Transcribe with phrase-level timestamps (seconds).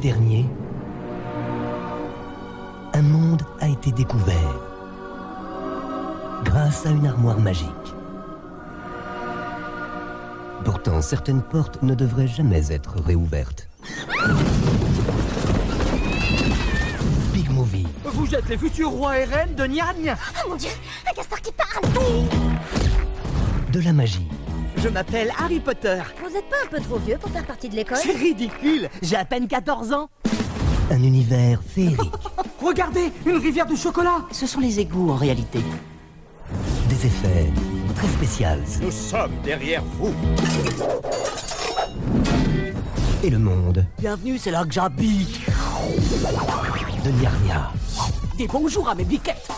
[0.00, 0.46] dernier,
[2.94, 4.54] un monde a été découvert
[6.44, 7.66] grâce à une armoire magique.
[10.64, 13.68] Pourtant, certaines portes ne devraient jamais être réouvertes.
[17.34, 20.14] Big Movie, Vous êtes les futurs rois et reines de Niagne
[20.44, 20.70] Oh mon dieu,
[21.10, 21.92] un castor qui parle
[23.70, 24.26] de la magie,
[24.82, 26.00] Je m'appelle Harry Potter.
[26.22, 29.16] Vous êtes pas un peu trop vieux pour faire partie de l'école C'est ridicule, j'ai
[29.16, 30.08] à peine 14 ans.
[30.90, 31.98] un univers féerique,
[32.62, 35.60] Regardez, une rivière de chocolat Ce sont les égouts en réalité.
[36.88, 37.50] des effets
[37.94, 38.46] très spéciaux
[38.82, 40.14] Nous sommes derrière vous.
[43.22, 45.40] et le monde Bienvenue, c'est là que j'habite.
[47.04, 47.70] de Nyarnia.
[48.38, 49.48] Des bonjours à mes biquettes.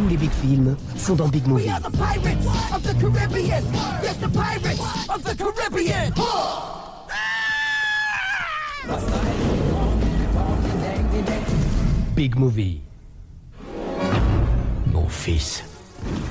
[0.00, 1.66] Tous les big films sont dans Big Movie.
[1.66, 3.62] the pirates of the Caribbean.
[4.02, 6.14] Yes, the pirates of the Caribbean.
[12.16, 12.80] Big Movie.
[14.86, 15.64] Mon fils,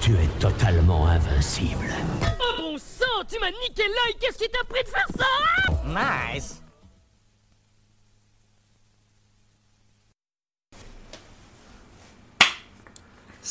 [0.01, 1.94] tu es totalement invincible.
[2.23, 6.33] Oh bon sang, tu m'as niqué l'œil, qu'est-ce qui t'a pris de faire ça?
[6.33, 6.58] Nice.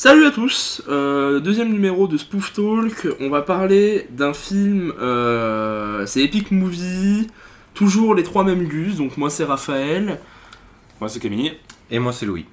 [0.01, 3.09] Salut à tous, euh, deuxième numéro de Spoof Talk.
[3.19, 7.27] On va parler d'un film, euh, c'est Epic Movie,
[7.73, 8.95] toujours les trois mêmes gus.
[8.95, 10.21] Donc moi c'est Raphaël.
[11.01, 11.51] Moi, c'est Camille.
[11.91, 12.45] Et moi c'est Louis.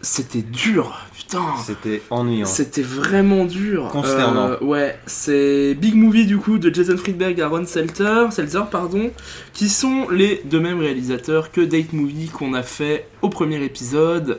[0.00, 1.44] C'était dur, putain.
[1.62, 2.46] C'était ennuyant.
[2.46, 3.90] C'était vraiment dur.
[3.92, 4.52] Consternant.
[4.52, 9.10] Euh, ouais, c'est Big Movie du coup de Jason Friedberg et Aaron Seltzer, Seltzer pardon,
[9.52, 14.38] qui sont les deux mêmes réalisateurs que Date Movie qu'on a fait au premier épisode.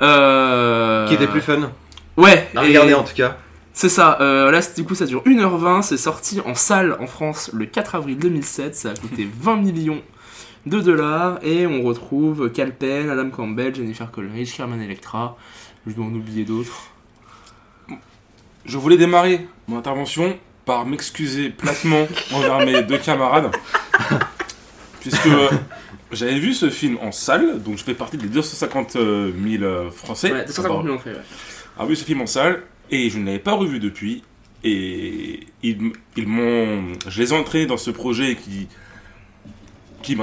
[0.00, 1.06] Euh...
[1.08, 1.70] Qui était plus fun
[2.16, 2.48] Ouais.
[2.56, 3.36] à et- en tout cas.
[3.74, 7.06] C'est ça, euh, là c'est- du coup ça dure 1h20, c'est sorti en salle en
[7.06, 10.02] France le 4 avril 2007, ça a coûté 20 millions
[10.66, 15.36] de dollars et on retrouve Cal Penn, Adam Campbell, Jennifer Coolidge, Carmen Electra,
[15.86, 16.82] je dois en oublier d'autres.
[18.64, 23.50] Je voulais démarrer mon intervention par m'excuser platement envers mes deux camarades.
[25.00, 25.48] Puisque euh,
[26.12, 29.02] j'avais vu ce film en salle, donc je fais partie des 250 000
[29.62, 30.32] euh, Français.
[30.32, 31.18] Ouais, 250 millions entrées, ouais.
[31.78, 34.22] a vu ce film en salle et je ne l'avais pas revu depuis.
[34.64, 36.92] Et ils, m- ils m'ont.
[37.08, 38.68] Je les ai entraînés dans ce projet qui.
[40.02, 40.16] qui,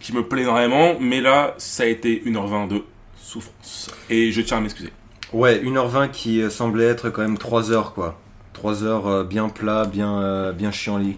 [0.00, 2.82] qui me plaît vraiment, mais là, ça a été 1h20 de
[3.16, 3.90] souffrance.
[4.10, 4.90] Et je tiens à m'excuser.
[5.32, 8.20] Ouais, 1h20 qui euh, semblait être quand même 3 heures quoi.
[8.52, 11.16] 3 heures euh, bien plat, bien, euh, bien chiant-lit.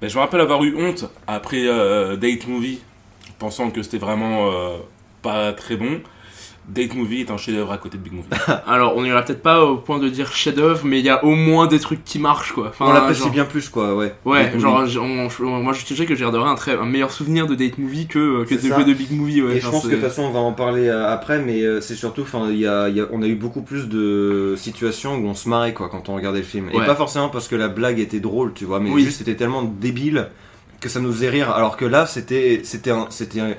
[0.00, 2.80] Ben, je me rappelle avoir eu honte après euh, Date Movie,
[3.38, 4.76] pensant que c'était vraiment euh,
[5.22, 6.00] pas très bon.
[6.68, 8.26] Date Movie est un chef-d'œuvre à côté de Big Movie.
[8.66, 11.36] Alors on ira peut-être pas au point de dire chef-d'œuvre, mais il y a au
[11.36, 12.70] moins des trucs qui marchent quoi.
[12.70, 14.12] Enfin, On l'apprécie genre- bien plus quoi, ouais.
[14.24, 17.78] Ouais, genre on- moi je sais que j'ai un, très, un meilleur souvenir de Date
[17.78, 18.78] Movie que, que, C'est de, ça.
[18.78, 19.42] que de Big Movie.
[19.42, 21.62] Ouais, Et je pense que de toute façon on va en parler euh, après, mais
[21.62, 24.54] euh, c'est surtout, enfin, il y a, y a- on a eu beaucoup plus de
[24.56, 26.68] situations où on se marrait quoi quand on regardait le film.
[26.74, 29.04] Et pas forcément parce que la blague était drôle, tu vois, mais Oui.
[29.04, 30.30] juste c'était tellement débile
[30.80, 31.50] que ça nous faisait rire.
[31.50, 33.54] Alors que là, c'était, c'était, un- c'était un-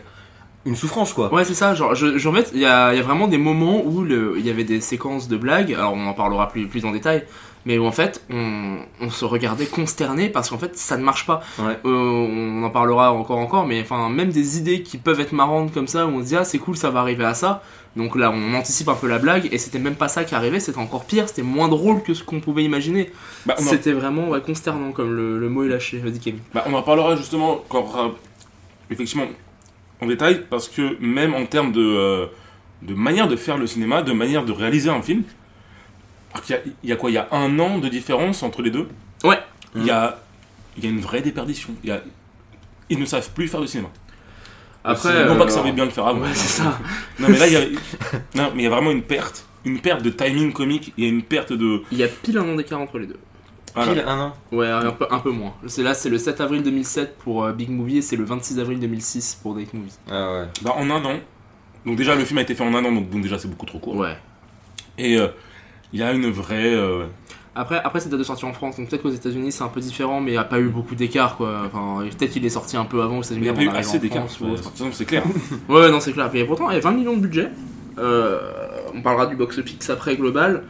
[0.65, 1.33] une souffrance quoi.
[1.33, 1.73] Ouais, c'est ça.
[1.75, 5.27] Genre, je, je- il y a, vraiment des moments où il y avait des séquences
[5.27, 5.73] de blagues.
[5.73, 7.23] Alors, on en parlera plus, plus en détail.
[7.65, 11.25] Mais où en fait, on, on se regardait consterné parce qu'en fait, ça ne marche
[11.25, 11.41] pas.
[11.59, 11.77] Ouais.
[11.85, 13.65] Euh, on en parlera encore, encore.
[13.67, 16.35] Mais enfin, même des idées qui peuvent être marrantes comme ça, où on se dit,
[16.35, 17.61] ah, c'est cool, ça va arriver à ça.
[17.97, 19.49] Donc là, on anticipe un peu la blague.
[19.51, 20.59] Et c'était même pas ça qui arrivait.
[20.59, 21.27] C'était encore pire.
[21.27, 23.11] C'était moins drôle que ce qu'on pouvait imaginer.
[23.45, 25.97] Bah, en, C'était vraiment ouais, consternant, comme le, le mot est lâché.
[25.97, 26.39] Vas-y, Kevin.
[26.53, 28.11] bah, on en parlera justement quand fera,
[28.89, 29.25] effectivement
[29.99, 32.27] en détail, parce que même en termes de, euh,
[32.83, 35.23] de manière de faire le cinéma, de manière de réaliser un film,
[36.37, 38.43] alors qu'il y a- il y, a quoi Il y a un an de différence
[38.43, 38.87] entre les deux
[39.23, 39.39] Ouais.
[39.75, 40.19] Il y a,
[40.77, 41.69] il y a une vraie déperdition.
[41.83, 42.01] Il y a,
[42.89, 43.89] ils ne savent plus faire de cinéma.
[44.83, 46.21] Après, non euh, pas que ça savait bien le faire avant.
[46.21, 46.79] Ouais, c'est ça.
[47.19, 47.61] Non mais là il y a,
[48.35, 50.93] non, mais il y a vraiment une perte, une perte de timing comique.
[50.97, 51.81] Il y a une perte de.
[51.91, 53.19] Il y a pile un an d'écart entre les deux.
[53.75, 53.91] Voilà.
[53.93, 54.33] Pile un an.
[54.51, 55.53] Ouais, un peu, un peu moins.
[55.67, 58.59] C'est là, c'est le 7 avril 2007 pour euh, Big Movie et c'est le 26
[58.59, 59.93] avril 2006 pour Date Movie.
[60.09, 60.45] Ah ouais.
[60.61, 61.19] Bah, en un an.
[61.85, 63.65] Donc déjà le film a été fait en un an, donc, donc déjà c'est beaucoup
[63.65, 63.95] trop court.
[63.97, 64.17] Ouais.
[64.97, 65.27] Et euh,
[65.93, 66.73] il y a une vraie.
[66.75, 67.05] euh,
[67.55, 69.79] Après, après c'est date de sortie en France, donc peut-être qu'aux États-Unis c'est un peu
[69.79, 71.63] différent, mais il n'y a pas eu beaucoup d'écart quoi.
[71.65, 73.41] Enfin, peut-être qu'il est sorti un peu avant aux Il États-Unis.
[73.43, 74.25] n'y a pas eu assez d'écart.
[74.91, 75.23] C'est clair.
[75.69, 76.29] Ouais, ouais, non, c'est clair.
[76.35, 77.49] Et pourtant, il y a 20 millions de budget.
[77.97, 78.39] Euh,
[78.93, 80.63] on parlera du box-office après global.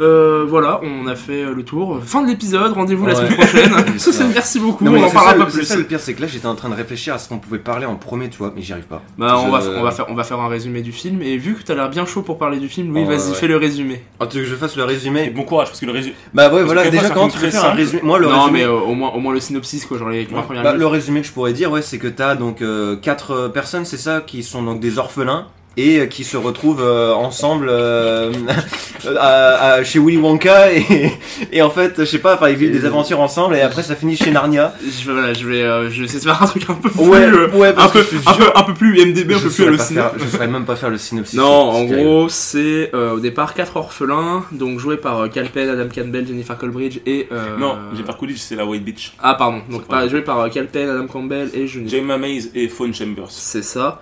[0.00, 2.00] Euh, voilà, on a fait euh, le tour.
[2.04, 3.26] Fin de l'épisode, rendez-vous la Ouais.
[3.28, 3.98] semaine prochaine.
[3.98, 4.24] Ça.
[4.32, 5.64] Merci beaucoup, Non, on en parlera ça, pas plus.
[5.64, 7.58] ça le pire, c'est que là j'étais en train de réfléchir à ce qu'on pouvait
[7.58, 9.02] parler en premier, tu vois, mais j'y arrive pas.
[9.18, 11.22] Bah, on, Je- va, on, va faire, on va faire un résumé du film.
[11.22, 13.28] Et vu que t'as l'air bien chaud pour parler du film, Louis, Oh, ouais, vas-y,
[13.30, 13.34] ouais.
[13.36, 14.02] fais le résumé.
[14.18, 16.14] Ah, tu veux que je fasse le Et résumé bon courage, parce que le résumé.
[16.34, 18.02] Bah ouais, voilà, déjà fait tu veux faire un résumé?
[18.02, 18.58] Moi, le non, résumé.
[18.60, 20.80] mais euh, au, moins, au moins le synopsis, quoi, genre les 20 premières Bah, minutes.
[20.80, 23.84] le résumé que je pourrais dire, ouais, c'est que t'as donc euh, quatre euh, personnes,
[23.84, 28.32] c'est ça, qui sont donc des orphelins et euh, qui se retrouvent euh, ensemble euh,
[29.18, 31.12] à- à- chez Willy Wonka et,
[31.52, 33.96] et en fait, je sais pas, enfin ils vivent des aventures ensemble et après ça
[33.96, 34.74] finit chez Narnia.
[34.82, 36.90] Je, vais- voilà, je vais, euh, je vais essayer de faire un truc un peu
[36.90, 39.42] plus, Ouais, euh, ouais, un peu, un jure, peu, un peu plus IMDB, un je
[39.44, 40.10] peu plus hallucinant.
[40.18, 41.38] je saurais même pas faire le synopsis.
[41.38, 45.68] Non, en gros, c'est euh, au départ quatre orphelins, donc joués par euh, Cal Penn,
[45.68, 47.28] Adam Campbell, Jennifer Colbridge et.
[47.32, 49.12] euh, Non, Jennifer Coolidge, c'est la White Beach.
[49.22, 51.98] Ah, pardon, donc pas, joué par euh, Cal Penn, Adam Campbell et Jennifer.
[51.98, 53.26] Jemma Maze et Fawn Chambers.
[53.30, 54.00] C'est ça.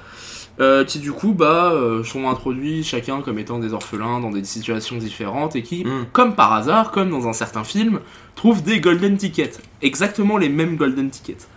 [0.61, 4.45] Euh, qui du coup bah, euh, sont introduits chacun comme étant des orphelins dans des
[4.45, 6.07] situations différentes et qui, Mm.
[6.13, 8.01] comme par hasard, comme dans un certain film,
[8.35, 9.63] trouvent des golden tickets.
[9.81, 11.49] Exactement les mêmes golden tickets.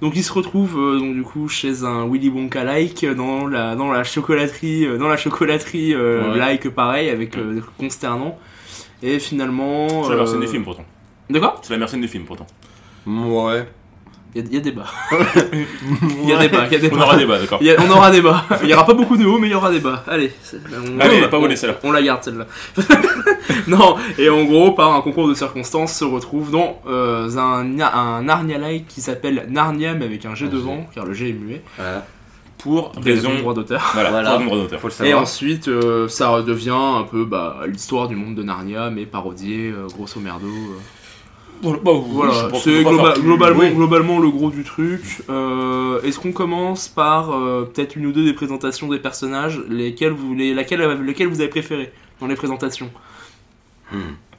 [0.00, 3.74] Donc ils se retrouvent euh, donc du coup chez un Willy Wonka like dans la
[3.74, 6.38] dans la chocolaterie euh, dans la chocolaterie euh, Ouais.
[6.38, 8.38] like pareil avec euh, consternant
[9.02, 10.84] et finalement C'est la meilleure scène euh, du film pourtant.
[11.28, 11.58] De quoi?
[11.62, 12.46] C'est la meilleure scène du film pourtant.
[13.04, 13.68] Ouais.
[14.38, 14.84] Il y, a- il y a débat.
[16.22, 16.66] Il y a débat.
[16.66, 16.96] Il y a débat.
[16.96, 17.58] On aura débat, d'accord.
[17.60, 18.44] Il y a- on aura débat.
[18.62, 20.04] Il y aura pas beaucoup de haut, mais il y aura débat.
[20.08, 21.76] Allez, on, Allez, on- pas volé, celle-là.
[21.82, 22.46] On la garde celle-là.
[23.66, 28.22] non, et en gros, par un concours de circonstances, se retrouve dans euh, un, un
[28.22, 31.62] Narnia-like qui s'appelle Narnia, mais avec un G devant, car le G est muet.
[31.76, 32.06] Voilà.
[32.58, 33.90] Pour Raison droit d'auteur.
[33.94, 34.30] Voilà, Voilà.
[34.30, 34.80] pour raison de droit d'auteur.
[34.80, 38.90] Faut le Et ensuite, euh, ça redevient un peu bah, l'histoire du monde de Narnia,
[38.90, 40.46] mais parodié, euh, grosso merdo.
[40.48, 40.78] euh.
[41.62, 43.70] Voilà, bah, oui, Voilà, c'est globa- globalement, oui.
[43.74, 45.02] globalement le gros du truc.
[45.28, 50.12] Euh, Est-ce qu'on commence par euh, peut-être une ou deux des présentations des personnages, lesquelles
[50.12, 52.90] vous, les, laquelle, lesquelles vous avez préférées dans les présentations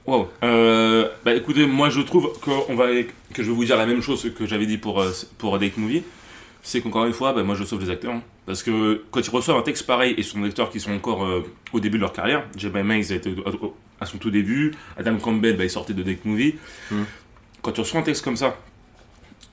[0.06, 0.28] Wow.
[0.44, 2.88] Euh, bah écoutez, moi je trouve qu'on va,
[3.34, 5.04] que je vais vous dire la même chose que j'avais dit pour,
[5.38, 6.04] pour Date Movie.
[6.62, 8.14] C'est qu'encore une fois, bah, moi je sauve les acteurs.
[8.14, 8.22] hein.
[8.46, 10.92] Parce que quand ils reçoivent un texte pareil et ce sont des acteurs qui sont
[10.94, 11.44] encore euh,
[11.74, 12.78] au début de leur carrière, J.B.
[12.78, 13.30] Mays a été
[13.62, 16.56] au- à son tout début, Adam Campbell bah, il sortait de Date Movie.
[16.92, 17.04] Mm.
[17.62, 18.58] Quand tu reçois un texte comme ça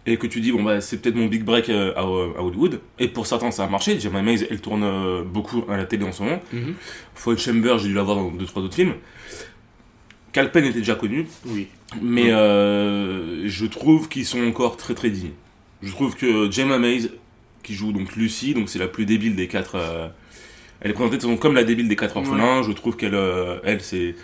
[0.09, 2.81] et que tu dis, bon bah c'est peut-être mon big break euh, à, à Hollywood,
[3.01, 4.15] et pour certains ça a marché, J.B.
[4.23, 6.41] Mays elle tourne euh, beaucoup à la télé en ce moment.
[7.17, 8.95] Fawn Chamber, j'ai dû l'avoir dans deux trois autres films.
[10.33, 11.67] Calpen était déjà connu, Oui.
[12.01, 15.33] mais euh, je trouve qu'ils sont encore très très dignes.
[15.83, 17.11] Je trouve que Gemma Mays,
[17.63, 19.77] qui joue donc Lucie, donc c'est la plus débile des quatre.
[20.81, 22.63] elle est présentée comme la débile des quatre orphelins.
[22.63, 23.19] Je trouve qu'elle,
[23.65, 24.15] elle, c'est,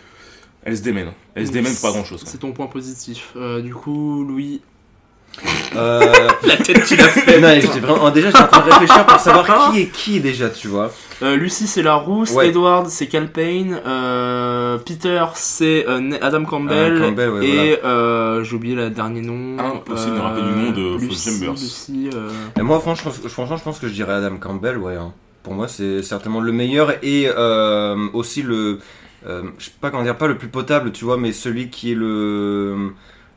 [0.64, 1.12] elle se démène.
[1.35, 2.23] Elle se démène pour pas grand chose.
[2.26, 3.32] C'est ton point positif.
[3.37, 4.61] Euh, du coup, Louis.
[5.75, 6.00] Euh,
[6.47, 7.41] La tête qu'il a fait.
[7.41, 10.50] non, j'étais vraiment, déjà, j'étais en train de réfléchir pour savoir qui est qui déjà,
[10.50, 10.93] tu vois.
[11.23, 12.32] Euh, Lucie, c'est la rousse.
[12.32, 12.49] Ouais.
[12.49, 13.81] Edward, c'est Cal Payne.
[13.87, 16.97] euh, Peter, c'est euh, Adam Campbell.
[16.97, 19.59] Adam Campbell, ouais, et euh, j'ai oublié le dernier nom.
[19.59, 21.53] Impossible de me rappeler du nom de Lucie, Chambers.
[21.53, 22.29] Lucie, euh,
[22.59, 24.97] Et moi, franchement, je- franchement, je pense que je dirais Adam Campbell, ouais.
[24.97, 25.12] hein.
[25.43, 28.79] Pour moi, c'est certainement le meilleur et euh, aussi le.
[29.26, 31.92] Euh, je sais pas comment dire, pas le plus potable, tu vois, mais celui qui
[31.92, 32.92] est le.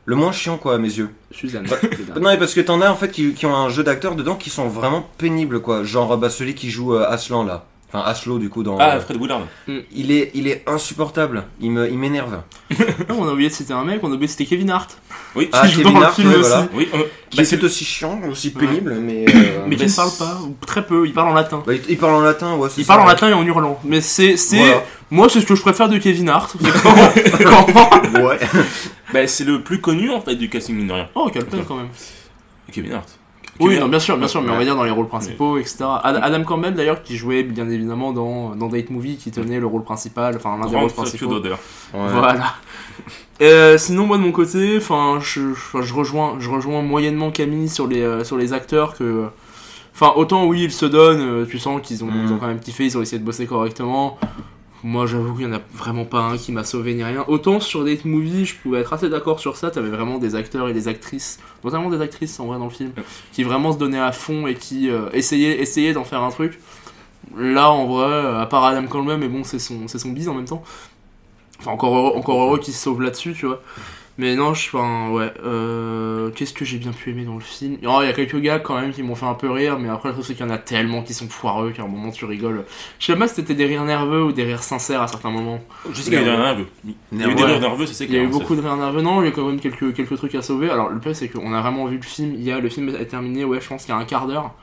[0.08, 1.10] Le moins chiant, quoi, à mes yeux.
[1.32, 1.66] Suzanne.
[1.68, 1.76] Bah,
[2.20, 4.36] Non, mais parce que t'en as en fait qui, qui ont un jeu d'acteurs dedans
[4.36, 5.82] qui sont vraiment pénibles, quoi.
[5.82, 7.66] Genre, bah, celui qui joue euh, Aslan, là.
[7.92, 8.78] Enfin, Aslo, du coup, dans.
[8.78, 9.42] Ah, euh, Fred Willard.
[9.92, 11.44] il, est, il est insupportable.
[11.60, 12.40] Il me- il m'énerve.
[13.08, 14.98] Non, on a oublié de citer un mec, on a oublié de citer Kevin Hart.
[15.36, 16.22] Oui, Ah, Kevin Hart, aussi.
[16.26, 16.68] voilà.
[16.74, 16.88] oui.
[16.92, 16.98] euh,
[17.30, 18.66] Qui bah, est aussi chiant, aussi Ouais.
[18.66, 19.24] pénible, mais.
[19.28, 21.62] euh, Mais qui mais ne parle pas, ou très peu, il parle en latin.
[21.64, 23.44] bah, il, il parle en latin, ouais, c'est Il ça, parle en latin et en
[23.44, 23.78] hurlant.
[23.84, 24.36] Mais c'est.
[24.36, 24.82] c'est Voilà.
[25.12, 26.56] Moi, c'est ce que je préfère de Kevin Hart.
[26.60, 28.38] C'est quand- quand- Ouais.
[29.12, 31.08] bah, c'est le plus connu en fait du casting mine de rien.
[31.14, 31.88] Oh, Payne quand même.
[32.72, 33.15] Kevin Hart.
[33.60, 35.84] Oui, non, bien sûr, bien sûr, mais on va dire dans les rôles principaux, etc.
[36.02, 39.66] Ad- Adam Campbell d'ailleurs, qui jouait bien évidemment dans, dans Date Movie, qui tenait le
[39.66, 41.26] rôle principal, enfin l'un des rôles principaux.
[41.26, 41.58] d'odeur.
[41.92, 42.54] Voilà.
[43.42, 45.40] Euh, sinon, moi de mon côté, enfin, je,
[45.76, 49.26] rejoins, je rejoins moyennement Camille sur les, euh, sur les acteurs que,
[49.94, 52.22] enfin, autant oui, ils se donnent, euh, tu sens qu'ils ont, Mm.
[52.26, 54.18] ils ont quand même kiffé, ils ont essayé de bosser correctement.
[54.88, 57.24] Moi, j'avoue qu'il y en a vraiment pas un qui m'a sauvé ni rien.
[57.26, 59.68] Autant sur Date Movie, je pouvais être assez d'accord sur ça.
[59.72, 62.92] T'avais vraiment des acteurs et des actrices, notamment des actrices en vrai dans le film,
[63.32, 66.60] qui vraiment se donnaient à fond et qui euh, essayaient, essayaient d'en faire un truc.
[67.36, 70.28] Là, en vrai, euh, à part Adam Campbell, mais bon, c'est son, c'est son bise
[70.28, 70.62] en même temps.
[71.58, 73.60] Enfin, encore heureux, encore heureux qu'il se sauve là-dessus, tu vois.
[74.18, 75.30] Mais non, je suis enfin, ouais.
[75.44, 77.76] Euh, Qu'est-ce que j'ai bien pu aimer dans le film?
[77.86, 79.90] Oh, il y a quelques gars quand même qui m'ont fait un peu rire, mais
[79.90, 82.10] après, le truc, c'est qu'il y en a tellement qui sont foireux qu'à un moment,
[82.10, 82.64] tu rigoles.
[82.98, 85.60] Je sais pas si c'était des rires nerveux ou des rires sincères à certains moments.
[85.90, 86.66] Je sais qu'il y a eu des rires nerveux.
[87.12, 88.76] Il y a eu des rires nerveux, c'est Il y a eu beaucoup de rires
[88.78, 90.70] nerveux, non, il y a quand même quelques, quelques trucs à sauver.
[90.70, 92.88] Alors, le pire, c'est qu'on a vraiment vu le film, il y a, le film
[92.88, 94.54] est terminé, ouais, je pense qu'il y a un quart d'heure.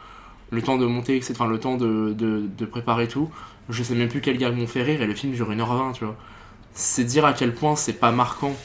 [0.49, 3.29] Le temps de monter, etc., enfin, le temps de, de, de préparer tout.
[3.69, 6.05] Je sais même plus quel gars m'ont fait rire, et le film dure 1h20, tu
[6.05, 6.15] vois.
[6.73, 8.55] c'est dire à quel point c'est pas marquant.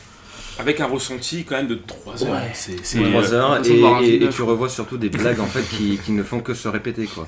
[0.59, 2.31] Avec un ressenti quand même de 3 heures.
[2.33, 2.51] Ouais.
[2.55, 5.99] C'est c'est, euh, 3 heures façon et, tu revois surtout des blagues en fait qui,
[6.05, 7.27] qui ne font que se répéter quoi.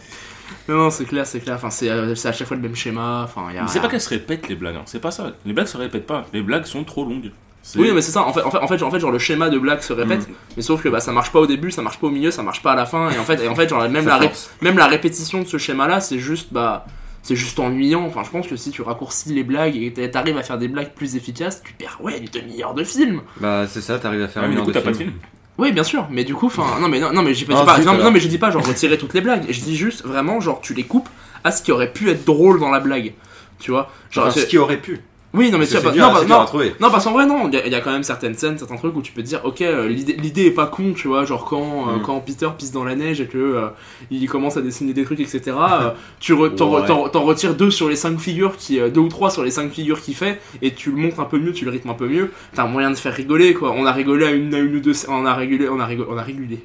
[0.69, 1.55] Non, non, c'est clair, c'est clair.
[1.57, 3.23] Enfin, c'est euh, c'est à chaque fois le même schéma.
[3.25, 3.63] Enfin, il y a.
[3.63, 4.83] Mais c'est pas qu'elles se répètent les blagues, hein.
[4.87, 5.33] c'est pas ça.
[5.47, 7.31] Les blagues se répètent pas, les blagues sont trop longues.
[7.63, 8.23] C'est- Oui, mais c'est ça.
[8.23, 9.93] En fait, en fait, en fait, genre, en fait, genre, le schéma de blague se
[9.93, 10.33] répète, Mm.
[10.57, 12.43] mais sauf que bah, ça marche pas au début, ça marche pas au milieu, ça
[12.43, 13.11] marche pas à la fin.
[13.11, 14.31] Et en fait, et en fait genre, même, la ré-
[14.63, 16.87] même la répétition de ce schéma-là, c'est juste, bah,
[17.23, 18.05] c'est juste ennuyant.
[18.07, 20.69] Enfin, je pense que si tu raccourcis les blagues et que t'arrives à faire des
[20.69, 23.21] blagues plus efficaces, tu perds ouais une demi-heure de film.
[23.41, 24.93] Bah c'est ça, t'arrives à faire Ouais, mais une du heure coup, de t'as pas
[24.93, 25.13] de film.
[25.59, 27.79] Oui, bien sûr, mais du coup, enfin, non, mais non, non, mais j'ai pas, Ah,
[27.79, 29.45] dis pas- non, mais je dis pas genre retirer toutes les blagues.
[29.51, 31.09] Je dis juste vraiment genre tu les coupes
[31.45, 33.13] à ce qui aurait pu être drôle dans la blague.
[33.59, 35.01] Tu vois, genre Enfin, ce qui aurait pu.
[35.33, 36.75] Oui, non, mais tu pas- dur, non, bah, non, à trouver.
[36.81, 38.59] Non, parce qu'en vrai, non, il y, a- il y a quand même certaines scènes,
[38.59, 41.07] certains trucs où tu peux te dire, ok, euh, l'idée l'idée est pas con, tu
[41.09, 42.03] vois, genre quand, euh, Mm.
[42.03, 43.67] quand Peter pisse dans la neige et que euh,
[44.11, 47.25] il commence à dessiner des trucs, etc., euh, tu re- t'en Ouais.
[47.25, 50.01] retires deux sur les cinq figures, qui, euh, deux ou trois sur les cinq figures
[50.01, 52.31] qu'il fait, et tu le montres un peu mieux, tu le rythmes un peu mieux,
[52.55, 53.73] t'as moyen de faire rigoler, quoi.
[53.77, 56.09] On a rigolé à une, à une ou deux, on a rigolé, on a rigolé,
[56.11, 56.65] on a régulé,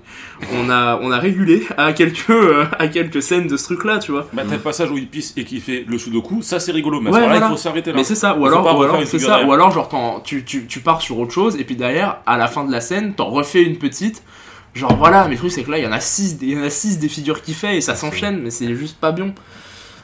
[0.54, 4.12] on a, on a régulé à quelques, euh, à quelques scènes de ce truc-là, tu
[4.12, 4.28] vois.
[4.34, 7.00] Bah, t'as le passage où il pisse et qui fait le sudoku, ça c'est rigolo,
[7.00, 7.46] mais à Ouais, voilà.
[7.48, 7.98] il faut s'arrêter là.
[7.98, 9.50] Mais c'est ça, ou alors, pas ou alors, une c'est figure ça, derrière.
[9.50, 12.38] ou alors genre t'en- tu, tu, tu pars sur autre chose et puis derrière, à
[12.38, 14.24] la fin de la scène, t'en refais une petite.
[14.74, 16.60] Genre voilà, mais le truc c'est que là il y en a 6 il y
[16.60, 19.34] en a six des figures qu'il fait et ça s'enchaîne, mais c'est juste pas bien.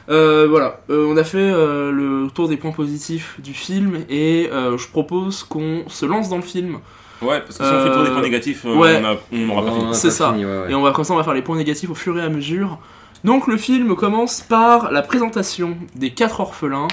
[0.08, 4.48] Euh, voilà, Euh, on a fait euh, le tour des points positifs du film et
[4.52, 6.78] euh, je propose qu'on se lance dans le film
[7.20, 9.00] Ouais, parce que si on fait le tour des points négatifs, ouais.
[9.32, 9.94] on n'aura pas fini.
[9.94, 10.32] C'est ça.
[10.32, 10.72] fini, ouais, ouais.
[10.72, 12.28] et on va comme ça on va faire les points négatifs au fur et à
[12.28, 12.78] mesure.
[13.22, 16.88] Donc le film commence par la présentation des quatre orphelins.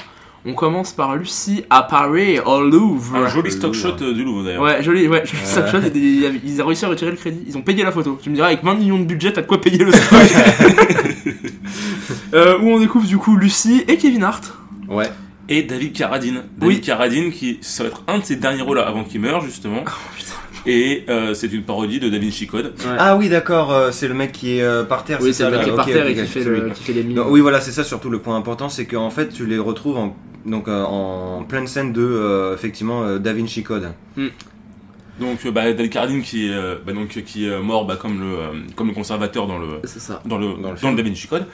[0.45, 3.15] On commence par Lucie à Paris au Louvre.
[3.17, 4.61] Un joli stock shot euh, du Louvre d'ailleurs.
[4.63, 7.17] Ouais, joli, ouais, joli stock shot, et des- ils, ils ont réussi à retirer le
[7.17, 8.17] crédit, ils ont payé la photo.
[8.21, 10.19] Tu me diras, avec 20 millions de budget, t'as de quoi payer le stock.
[12.33, 14.53] euh, où on découvre du coup Lucie et Kevin Hart.
[14.87, 15.09] Ouais.
[15.49, 16.43] Et David Carradine.
[16.57, 16.81] David Oui.
[16.81, 19.83] Carradine, qui ça va être un de ses derniers rôles avant qu'il meure justement.
[19.85, 19.89] Oh,
[20.67, 22.75] Et euh, c'est une parodie de Da Vinci Code.
[22.99, 25.17] Ah oui d'accord, euh, c'est le mec qui est euh, par terre.
[25.21, 26.49] Oui, c'est ça, le mec qui est par Ok, terre ok, et qui fait, c'est
[26.49, 26.71] le, lui.
[26.71, 27.17] qui fait les mimes.
[27.17, 29.97] Non, oui voilà, c'est ça surtout le point important, c'est qu'en fait tu les retrouves
[29.97, 30.15] en,
[30.45, 33.93] donc, euh, en pleine scène de euh, effectivement euh, Da Vinci Code.
[35.19, 38.19] Donc euh, bah, David Carradine qui est, euh, bah, donc, qui est mort bah, comme,
[38.19, 40.21] le, euh, comme le conservateur dans le, ça.
[40.25, 40.95] dans le, Dans le dans le, film.
[40.95, 41.47] Da Vinci Code.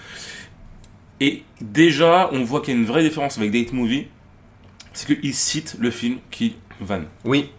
[1.20, 4.08] Et déjà, on voit qu'il y a une vraie différence avec Date Movie.
[4.94, 7.06] C'est qu'il cite le film qui vanne.
[7.24, 7.50] Oui.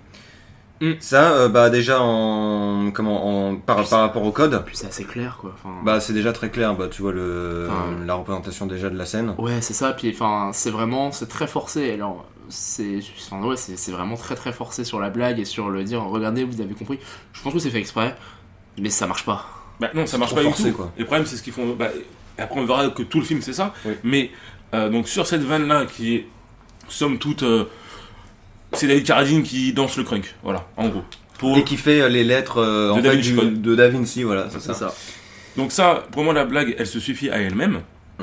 [0.80, 0.92] Mm.
[1.00, 5.04] Ça, euh, bah déjà en comment en par, par rapport au code, Puis c'est assez
[5.04, 5.54] clair quoi.
[5.54, 6.74] Enfin, bah c'est déjà très clair.
[6.74, 9.34] Bah tu vois le Enfin, la représentation déjà de la scène.
[9.38, 9.92] Ouais, c'est ça.
[9.92, 11.92] Puis enfin, c'est vraiment, c'est très forcé.
[11.92, 15.70] Alors, c'est, enfin, ouais, c'est, c'est vraiment très très forcé sur la blague et sur
[15.70, 16.02] le dire.
[16.02, 16.98] Regardez, vous avez compris.
[17.32, 18.14] Je pense que c'est fait exprès,
[18.78, 19.46] mais ça marche pas.
[19.80, 20.76] Bah non, ça marche pas forcé, du tout.
[20.76, 20.92] quoi.
[20.96, 21.74] Et le problème, c'est ce qu'ils font.
[21.74, 21.88] Bah,
[22.38, 23.72] après, on verra que tout le film, c'est ça.
[23.84, 23.92] Oui.
[24.04, 24.30] Mais
[24.74, 26.26] euh, donc sur cette vanne là, qui est
[26.88, 27.64] somme toute, euh,
[28.76, 30.34] c'est David Carradine qui danse le crunk.
[30.44, 31.02] Voilà, en gros.
[31.38, 31.56] Pour...
[31.58, 33.88] Et qui fait euh, les lettres euh, en De Da fait Vinci du- de Da
[33.88, 34.74] Vinci, voilà, c'est ça.
[34.74, 34.94] ça.
[35.56, 37.80] Donc ça, pour moi, la blague, elle se suffit à elle-même.
[38.18, 38.22] Mm.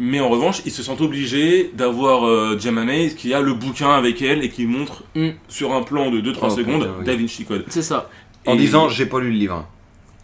[0.00, 3.90] Mais en revanche, ils se sentent obligés d'avoir euh, Gemma Mays qui a le bouquin
[3.90, 5.30] avec elle et qui montre Mm.
[5.48, 7.04] sur un plan de 2-3 Oh, secondes putain, oui.
[7.04, 7.64] Da Vinci Code.
[7.68, 8.08] C'est ça.
[8.46, 9.66] En Et- disant j'ai pas lu le livre.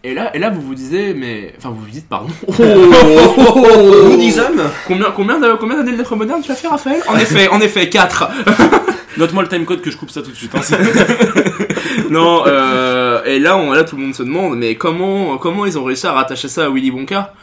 [0.05, 2.29] Et là, et là, vous vous disiez, mais, enfin, vous vous dites, pardon.
[2.59, 4.43] Nous disons
[4.87, 7.01] Combien, combien, de- combien d'années de lettres modernes tu as fait, Raphaël?
[7.07, 8.29] En effet, en effet, 4
[9.17, 10.51] Note-moi le timecode que je coupe ça tout de suite.
[10.55, 10.61] hein.
[12.09, 15.77] Non, euh, et là, on, là, tout le monde se demande, mais comment, comment ils
[15.79, 17.33] ont réussi à rattacher ça à Willy Wonka?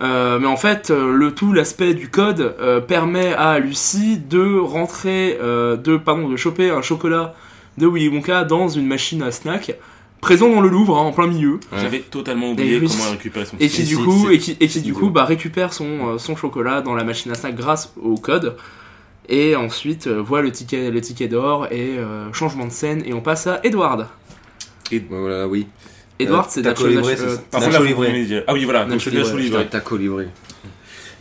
[0.00, 4.58] Euh, mais en fait, euh, le tout, l'aspect du code euh, permet à Lucie de
[4.58, 7.34] rentrer, euh, de pardon, de choper un chocolat
[7.78, 9.76] de Willy Wonka dans une machine à snack
[10.20, 13.56] présent dans le Louvre, hein, en plein milieu, J'avais totalement oublié Et comment récupérer son
[13.58, 16.36] et qui du coup, et qui, et qui du coup, bah, récupère son, euh, son
[16.36, 18.56] chocolat dans la machine à snack grâce au code.
[19.28, 23.12] Et ensuite euh, voit le ticket, le ticket d'or et euh, changement de scène et
[23.14, 24.08] on passe à Edward.
[25.08, 25.66] Voilà, oui.
[26.18, 28.44] Edward, Euh, c'est Nacho- Libre, euh, Libre.
[28.46, 29.70] Ah oui, voilà, donc Nacho c'est Nacho Libre, Libre.
[29.70, 30.28] Taco livré.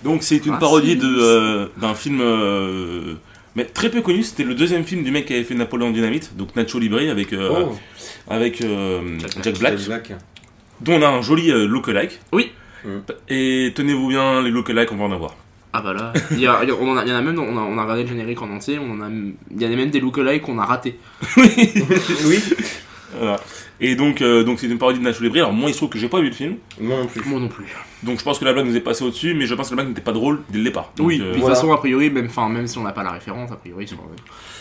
[0.03, 3.13] Donc c'est une Ah, parodie euh, d'un film euh,
[3.55, 4.23] mais très peu connu.
[4.23, 7.31] C'était le deuxième film du mec qui avait fait Napoléon Dynamite, donc Nacho Libre avec
[7.33, 7.77] euh, Oh,
[8.29, 10.11] avec euh, Jack, Black, Jack Black.
[10.81, 12.19] dont on a un joli euh, lookalike.
[12.31, 12.51] Oui.
[12.83, 12.89] Mm.
[13.29, 15.35] Et tenez-vous bien, les lookalikes, on va en avoir.
[15.73, 17.15] Ah bah là, il y, a, il y a- on en a, il y en
[17.15, 19.61] a même, on a, on a regardé le générique en entier, on en a, il
[19.61, 20.99] y en a même des lookalikes qu'on a ratés.
[21.37, 22.43] oui.
[23.17, 23.39] Voilà.
[23.83, 25.39] Et donc, euh, donc c'est une parodie de Nacho Libri.
[25.39, 27.21] Alors moi, il se trouve que j'ai pas vu le film, Moi non plus.
[27.25, 27.65] Moi non plus.
[28.03, 29.77] donc je pense que la blague nous est passée au-dessus, mais je pense que la
[29.81, 30.91] blague n'était pas drôle dès le départ.
[30.95, 31.55] Donc, oui, euh, de toute voilà.
[31.55, 33.97] façon, a priori, même, enfin, même si on n'a pas la référence, a priori, sur...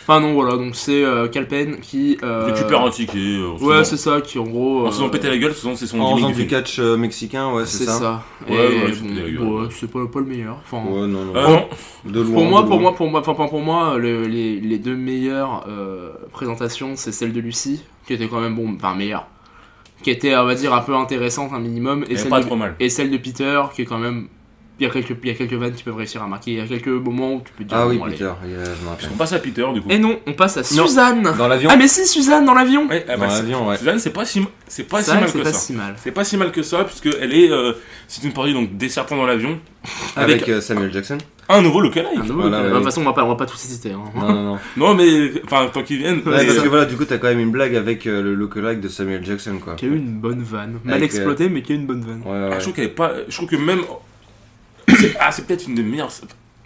[0.06, 2.16] Enfin non, voilà, donc c'est euh, Calpen qui...
[2.22, 2.46] Euh...
[2.46, 3.18] récupère un ticket.
[3.18, 4.86] euh, Ouais, c'est ça, qui en gros...
[4.86, 7.52] En se faisant euh, péter la gueule, c'est son En faisant du catch euh, mexicain,
[7.52, 7.98] ouais, c'est C'est ça.
[7.98, 8.22] ça.
[8.48, 9.38] Ouais, Et ouais, bon, c'est la gueule.
[9.42, 10.56] ouais, c'est pas, pas le meilleur.
[10.64, 11.32] Enfin, Ouais, non, non.
[11.34, 11.68] Non,
[12.06, 12.32] De loin.
[12.32, 12.80] Pour moi, de pour loin.
[12.82, 17.32] moi, pour moi, enfin, pour moi, le- les, les deux meilleures euh, présentations, c'est celle
[17.34, 19.28] de Lucie, qui était quand même bon, enfin meilleure,
[20.02, 22.56] qui était, on va dire, un peu intéressante un minimum, et celle, pas de, trop
[22.56, 22.74] mal.
[22.80, 24.26] et celle de Peter, qui est quand même,
[24.80, 26.56] il y a quelques, il y a quelques vannes qui peuvent réussir à marquer, il
[26.56, 28.14] y a quelques moments où tu peux te dire, Ah oui, bon, allez.
[28.14, 29.10] Peter, je rappelle.
[29.12, 29.90] On passe à Peter du coup.
[29.90, 30.86] Et non, on passe à Non.
[30.86, 31.34] Suzanne.
[31.36, 32.88] Dans l'avion Ah mais si, Suzanne dans l'avion.
[32.88, 33.76] Ouais, ah Dans bah, c'est- l'avion, ouais.
[33.76, 35.58] Suzanne, c'est pas si, c'est pas si mal c'est que pas ça.
[35.58, 35.94] si mal.
[36.02, 37.72] C'est pas si mal que ça, puisque elle est, euh,
[38.08, 39.58] c'est une parodie donc des serpents dans l'avion,
[40.16, 41.18] Avec avec euh, Samuel Jackson
[41.52, 42.10] un nouveau lookalike.
[42.16, 42.62] Ah, Voilà, ok.
[42.64, 42.70] ouais.
[42.70, 43.90] De toute façon, on va pas, on va pas tous citer.
[43.90, 44.04] Hein.
[44.14, 44.58] Non, non, non.
[44.76, 46.18] Non mais, enfin, tant qu'ils viennent.
[46.18, 48.22] Ouais, mais, parce euh, que voilà, du coup, t'as quand même une blague avec euh,
[48.22, 49.74] le lookalike de Samuel Jackson, quoi.
[49.74, 52.02] Qui a eu une bonne vanne, mal Avec, exploitée, mais qui a eu une bonne
[52.02, 52.22] vanne.
[52.24, 53.80] Ouais, ah, je trouve qu'elle est pas, je trouve que même,
[55.20, 56.12] ah, c'est peut-être une des meilleures.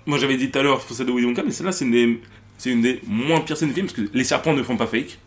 [0.07, 1.91] Moi, j'avais dit tout à l'heure, c'est celle de Willy Wonka, mais celle-là, c'est une
[1.93, 2.21] des,
[2.67, 5.19] une des moins pires scènes du film, parce que les serpents ne font pas fake.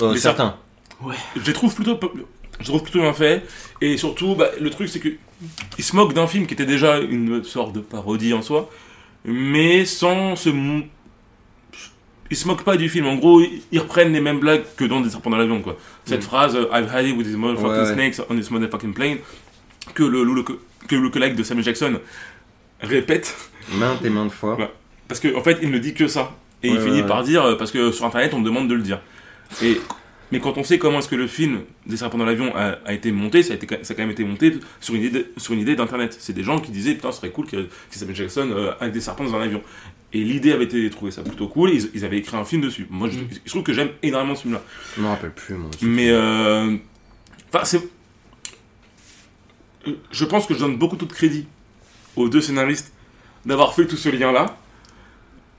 [0.00, 0.56] Oh, les certains.
[1.36, 1.98] Je les trouve plutôt,
[2.60, 3.44] je trouve plutôt bien fait.
[3.80, 5.10] Et surtout, bah, le truc, c'est que
[5.76, 8.70] ils se moquent d'un film qui était déjà une sorte de parodie en soi,
[9.24, 10.48] mais sans se,
[12.30, 13.06] ils se moquent pas du film.
[13.06, 15.76] En gros, ils reprennent les mêmes blagues que dans Des serpents dans l'avion, quoi.
[16.04, 17.94] Cette phrase, euh, I've had it with these motherfucking Ouais, ouais.
[17.94, 19.18] snakes on this motherfucking plane,
[19.94, 20.44] que le, le,
[20.88, 22.00] que le collègue de Samuel Jackson
[22.80, 23.34] répète,
[23.72, 24.56] Maintes et maintes fois.
[24.56, 24.70] Ouais.
[25.08, 26.36] parce qu'en en fait, il ne dit que ça.
[26.62, 28.82] Et il finit par dire, euh, parce que sur internet, on me demande de le
[28.82, 29.00] dire.
[29.62, 29.78] Et,
[30.32, 32.92] mais quand on sait comment est-ce que le film des serpents dans l'avion a, a
[32.94, 35.52] été monté, ça a, été, ça a quand même été monté sur une idée, sur
[35.52, 36.16] une idée d'internet.
[36.18, 39.00] C'est des gens qui disaient, putain, ce serait cool que, Samuel Jackson euh, avec des
[39.00, 39.62] serpents dans un avion.
[40.14, 42.86] Et l'idée avait été trouvée ça plutôt cool, ils, ils avaient écrit un film dessus.
[42.88, 44.62] Moi, je, je trouve que j'aime énormément ce film-là.
[44.96, 45.70] Je me rappelle plus, moi.
[45.82, 46.76] Mais euh,
[47.52, 47.82] enfin c'est
[50.10, 51.46] je pense que je donne beaucoup tout de crédit
[52.16, 52.92] aux deux scénaristes
[53.46, 54.56] d'avoir fait tout ce lien là.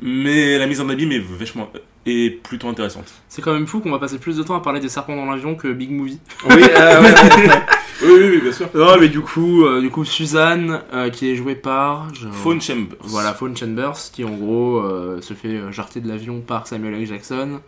[0.01, 1.69] Mais la mise en abîme est vachement
[2.05, 3.11] est plutôt intéressante.
[3.29, 5.25] C'est quand même fou qu'on va passer plus de temps à parler des serpents dans
[5.25, 6.19] l'avion que Big Movie.
[6.49, 7.49] Oui, euh, ouais, ouais.
[8.03, 8.67] Oui, oui, oui, bien sûr.
[8.75, 12.13] Non, mais du coup, euh, du coup Suzanne, euh, qui est jouée par.
[12.13, 12.97] je- Phone Chambers.
[13.03, 17.07] Voilà, Fawn Chambers, qui en gros euh, se fait jarter de l'avion par Samuel L.
[17.07, 17.61] Jackson,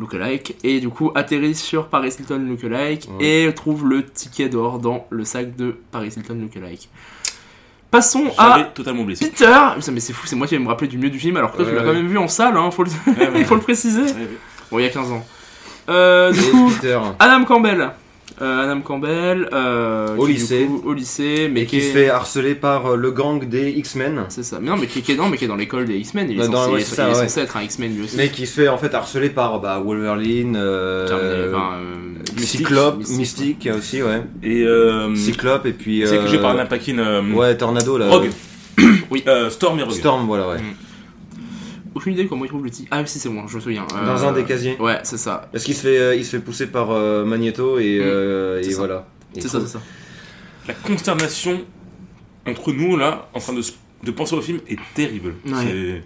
[0.00, 3.46] lookalike, et du coup atterrit sur Paris Hilton lookalike, Ouais.
[3.46, 6.88] et trouve le ticket d'or dans le sac de Paris Hilton lookalike.
[7.90, 9.24] Passons à totalement ça.
[9.26, 11.50] Peter Mais c'est fou, c'est moi qui vais me rappeler du mieux du film, alors
[11.52, 11.88] que toi, Ouais, tu l'as ouais.
[11.88, 12.90] quand même vu en salle, hein, faut le,
[13.36, 14.02] il faut le préciser.
[14.70, 15.26] Bon, il y a 15 ans.
[15.88, 17.00] Euh, du coup, Peter.
[17.18, 17.90] Adam Campbell.
[18.42, 20.64] Euh, Adam Campbell, euh, Au qui, lycée.
[20.66, 23.70] coup, au lycée, mais Et qui est- se fait harceler par euh, le gang des
[23.70, 24.24] X-Men.
[24.30, 24.58] C'est ça.
[24.60, 26.30] Mais non, mais qui, qui est, non, mais qui est dans l'école des X-Men.
[26.30, 27.28] Il est, Bah, dans- censé, ouais, il est- c'est ça, il est ouais.
[27.28, 28.16] censé être un X-Men lui aussi.
[28.16, 31.96] Mais qui se fait en fait harceler par bah, Wolverine, euh, Terminé, enfin, euh,
[32.36, 34.22] Mystique, Cyclope, Mystique, Mystique, aussi, ouais.
[34.42, 36.02] Et euh, Cyclope et puis.
[36.06, 38.08] c'est que j'ai euh, par Napakin euh, Ouais, Tornado là.
[38.08, 38.30] Rogue.
[39.10, 39.22] Oui.
[39.26, 39.92] Euh, Storm et Rogue.
[39.92, 40.56] Storm, voilà, ouais.
[41.94, 42.88] Aucune idée comment il trouve le titre.
[42.92, 43.86] Ah, oui, si, c'est bon, je me souviens.
[43.96, 44.76] Euh, Dans un des casiers.
[44.80, 45.48] Ouais, c'est ça.
[45.50, 48.02] Parce qu'il se fait, euh, il se fait pousser par euh, Magneto et, Mm.
[48.02, 48.78] euh, C'est et ça.
[48.78, 49.06] voilà.
[49.34, 49.80] Et C'est ça, c'est ça.
[50.68, 51.60] La consternation
[52.46, 53.74] entre nous là, en train de, s-
[54.04, 55.34] de penser au film, est terrible.
[55.46, 55.52] Ouais.
[55.64, 56.02] C'est-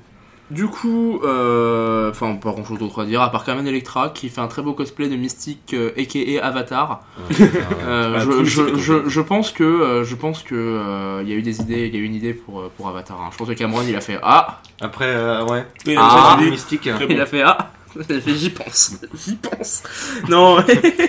[0.50, 4.28] Du coup, euh, enfin, pas grand chose d'autre à dire, à part Carmen Electra qui
[4.28, 7.02] fait un très beau cosplay de Mystique euh, aka Avatar.
[7.30, 7.50] Ouais.
[7.86, 11.60] Euh, Bah, je, pense que, euh, je pense que euh, il y a eu des
[11.60, 13.20] idées, il y a eu une idée pour, pour Avatar.
[13.20, 13.30] hein.
[13.32, 15.64] Je pense que Cameron il a fait ah, Après, euh, ouais.
[15.86, 16.88] Oui, Ah, dit- Mystique.
[17.08, 17.70] Il a fait ah.
[17.96, 19.82] Il a fait, J'y pense, j'y pense.
[20.28, 20.58] Non.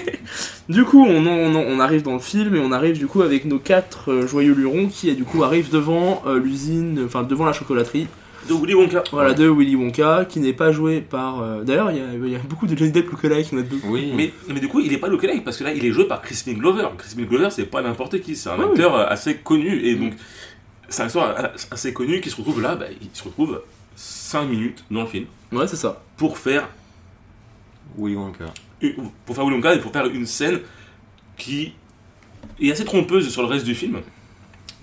[0.69, 3.45] du coup, on, on, on arrive dans le film et on arrive du coup avec
[3.45, 8.08] nos quatre joyeux lurons qui du coup arrivent devant euh, l'usine, enfin devant la chocolaterie.
[8.48, 9.04] De Willy Wonka.
[9.12, 11.42] Voilà, de Willy Wonka, qui n'est pas joué par.
[11.42, 13.78] euh, D'ailleurs, il y a, il y a beaucoup de Johnny Depp lookalike là-dedans.
[13.86, 14.12] Oui.
[14.16, 16.22] Mais, mais du coup, il est pas lookalike parce que là, il est joué par
[16.22, 16.88] Crispin Glover.
[16.98, 19.80] Crispin Glover, c'est pas n'importe qui, c'est un acteur euh, assez connu.
[19.86, 20.14] Et donc,
[20.90, 23.62] c'est un acteur euh, assez connu qui se retrouve là, bah, il se retrouve
[23.96, 26.02] 5 minutes dans le film Ouais, c'est ça.
[26.18, 26.68] pour faire,
[27.98, 28.46] Willy Wonka.
[28.82, 30.60] une- pour faire Willy Wonka et pour faire une scène
[31.38, 31.74] qui
[32.62, 34.02] est assez trompeuse sur le reste du film.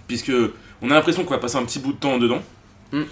[0.09, 0.33] Puisque
[0.83, 2.43] on a l'impression qu'on va passer un petit bout de temps dedans.
[2.93, 3.03] Mm.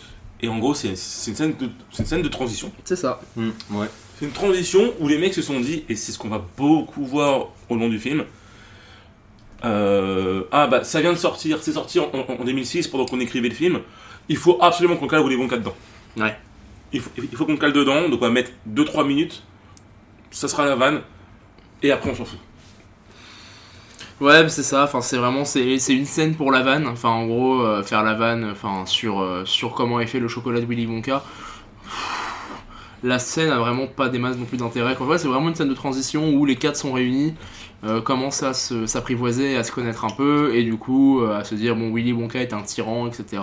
[0.42, 2.72] Et en gros, c'est une, scène de- c'est une scène de transition.
[2.84, 3.20] C'est ça.
[3.36, 3.86] Mm, ouais.
[4.18, 7.04] C'est une transition où les mecs se sont dit, et c'est ce qu'on va beaucoup
[7.04, 8.24] voir au long du film,
[9.64, 13.20] euh, ah bah ça vient de sortir, c'est sorti en, en- en 2006 pendant qu'on
[13.20, 13.80] écrivait le film,
[14.28, 15.74] il faut absolument qu'on cale Willy Wonka dedans.
[16.16, 16.34] Ouais.
[16.92, 19.42] Il faut, il faut qu'on cale dedans, donc on va mettre 2-3 minutes,
[20.30, 21.02] ça sera la vanne,
[21.82, 22.38] et après on s'en fout.
[24.20, 24.84] Ouais, c'est ça.
[24.84, 26.86] Enfin, c'est vraiment c'est c'est une scène pour la vanne.
[26.86, 28.48] Enfin, en gros, euh, faire la vanne.
[28.52, 31.22] Enfin, sur euh, sur comment est fait le chocolat de Willy Wonka.
[33.02, 34.94] la scène a vraiment pas des masses non plus d'intérêt.
[35.00, 37.32] En fait, c'est vraiment une scène de transition où les quatre sont réunis,
[37.84, 41.44] euh, commencent à se- s'apprivoiser, à se connaître un peu, et du coup euh, à
[41.44, 43.42] se dire bon Willy Wonka est un tyran, etc.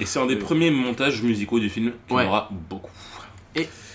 [0.00, 2.24] Et c'est un des premiers montages musicaux du film qui Ouais.
[2.26, 2.90] aura beaucoup.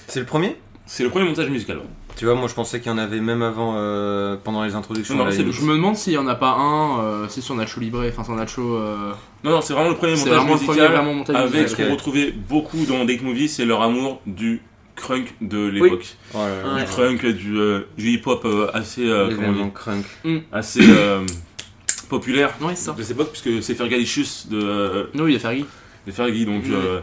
[0.08, 0.58] C'est le premier?
[0.86, 1.80] C'est le premier montage musical.
[2.22, 5.16] Tu vois, moi je pensais qu'il y en avait même avant, euh, pendant les introductions.
[5.16, 5.56] Non, c'est limite.
[5.56, 8.24] Je me demande s'il y en a pas un, euh, c'est sur Nacho Libre, enfin
[8.24, 8.76] sur Nacho.
[8.76, 9.12] euh,
[9.44, 10.76] Non, non, c'est vraiment le premier c'est montage vraiment le musical.
[10.76, 11.70] premier vraiment montage avec musical.
[11.70, 14.62] ce qu'on retrouvait beaucoup dans Date Movie, c'est leur amour du
[14.96, 16.16] crunk de l'époque.
[16.36, 16.74] Oh là là.
[16.76, 16.82] Ouais.
[16.82, 20.06] Du crunk, du, euh, du hip-hop euh, assez, euh, comment on dit, crunk.
[20.52, 21.22] assez euh,
[22.08, 22.92] populaire Ouais, c'est ça.
[22.92, 25.66] de cette époque, puisque c'est Fergalicious de, euh, Oui, il y a Fergie.
[26.06, 26.70] de Fergie, donc Ouais.
[26.72, 27.00] euh,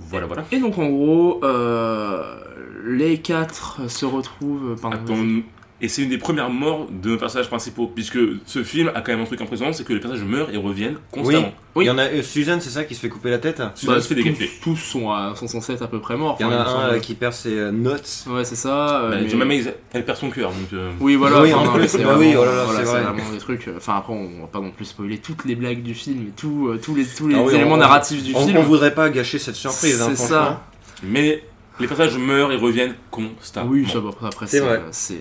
[0.00, 0.44] voilà, voilà.
[0.50, 2.36] Et donc en gros, euh,
[2.84, 4.76] les quatre se retrouvent.
[4.80, 5.42] Pardon, Attends,
[5.82, 9.12] et c'est une des premières morts de nos personnages principaux, puisque ce film a quand
[9.12, 11.52] même un truc impressionnant, c'est que les personnages meurent et reviennent constamment.
[11.74, 11.84] Oui.
[11.84, 13.62] Il y en a euh, Suzanne, c'est ça qui se fait couper la tête?
[13.76, 14.50] Suzanne Bah, se fait décapiter.
[14.62, 16.36] tous sont, à- sont censés être à peu près morts.
[16.40, 18.24] Il y en a un euh, qui perd ses euh, notes.
[18.28, 19.02] Ouais, c'est ça.
[19.04, 20.72] euh, Bah, mais- j'ai même elle, elle perd son cœur, donc.
[20.72, 21.40] euh, Oui, voilà.
[21.42, 23.30] Oui, enfin, en non, plus, mais c'est bah vraiment, oui, oh là là, voilà, vraiment
[23.32, 23.68] des trucs.
[23.68, 26.68] euh, Enfin, après, on va pas non plus spoiler toutes les blagues du film tout,
[26.68, 28.58] euh, tous les, tous les Ah oui, éléments on- narratifs du On, film.
[28.58, 30.36] on voudrait pas gâcher cette surprise, hein, C'est franchement.
[30.36, 30.66] ça.
[31.04, 31.42] Mais
[31.78, 33.70] les personnages meurent et reviennent constamment.
[33.70, 34.10] Oui, ça va.
[34.26, 34.82] Après, C'est c'est vrai.
[34.90, 35.20] c'est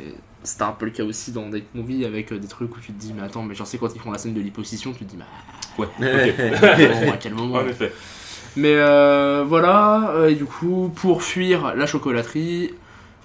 [0.49, 2.91] c'était un peu le cas aussi dans Date Movie avec euh, des trucs où tu
[2.91, 5.05] te dis, mais attends, mais genre, c'est quand ils font la scène de l'hyposition, tu
[5.05, 5.25] te dis, bah,
[5.99, 6.33] Ouais,
[7.05, 7.93] bon, à quel moment en effet.
[8.55, 12.71] Mais euh, voilà, euh, et du coup, pour fuir la chocolaterie,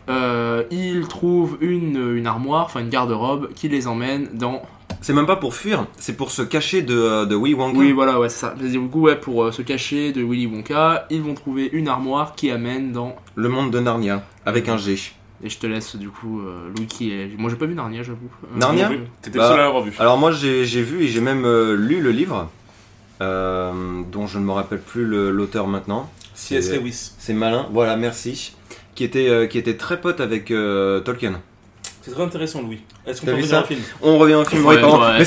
[0.09, 4.63] euh, ils trouvent une, une armoire, enfin une garde-robe, qui les emmène dans.
[5.01, 7.79] C'est même pas pour fuir, c'est pour se cacher de, de Willy Wonka.
[7.79, 8.55] Oui, voilà, ouais, c'est ça.
[8.61, 11.89] Mais Du coup, ouais, pour euh, se cacher de Willy Wonka, ils vont trouver une
[11.89, 13.17] armoire qui amène dans.
[13.35, 14.97] Le monde de Narnia, avec un G.
[15.43, 17.37] Et je te laisse, du coup, euh, Louis qui est.
[17.37, 18.31] Moi, j'ai pas vu Narnia, j'avoue.
[18.45, 18.89] Euh, Narnia.
[19.21, 19.93] T'étais Bah, le seul à l'avoir vu.
[19.99, 22.49] Alors moi j'ai j'ai vu et j'ai même euh, lu le livre,
[23.21, 26.11] euh, dont je ne me rappelle plus l'auteur maintenant.
[26.35, 26.69] C.S.
[26.71, 27.13] c'est- Lewis.
[27.19, 28.55] C'est malin, voilà, merci.
[28.95, 31.41] Qui était, euh, qui était très pote avec euh, Tolkien.
[32.05, 32.81] C'est très intéressant, Louis.
[33.07, 33.81] Est-ce qu'on peut revenir ça au film?
[34.03, 35.01] On revient au film, Ouais, oui, pardon.
[35.01, 35.25] ouais, Mais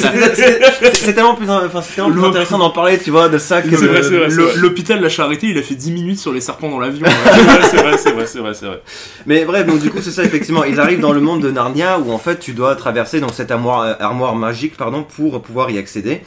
[0.93, 3.75] c'est tellement plus, enfin, c'est tellement plus intéressant d'en parler, tu vois, de ça que.
[3.75, 4.27] C'est vrai, c'est vrai.
[4.29, 7.07] Le- L'hôpital La Charité, il a fait 10 minutes sur les serpents dans l'avion.
[7.27, 8.81] C'est vrai, c'est vrai, c'est vrai, c'est vrai, c'est vrai.
[9.25, 10.63] Mais bref, donc du coup c'est ça effectivement.
[10.63, 13.49] Ils arrivent dans le monde de Narnia où en fait tu dois traverser donc cette
[13.51, 16.21] armoire, euh, armoire magique pardon pour pouvoir y accéder.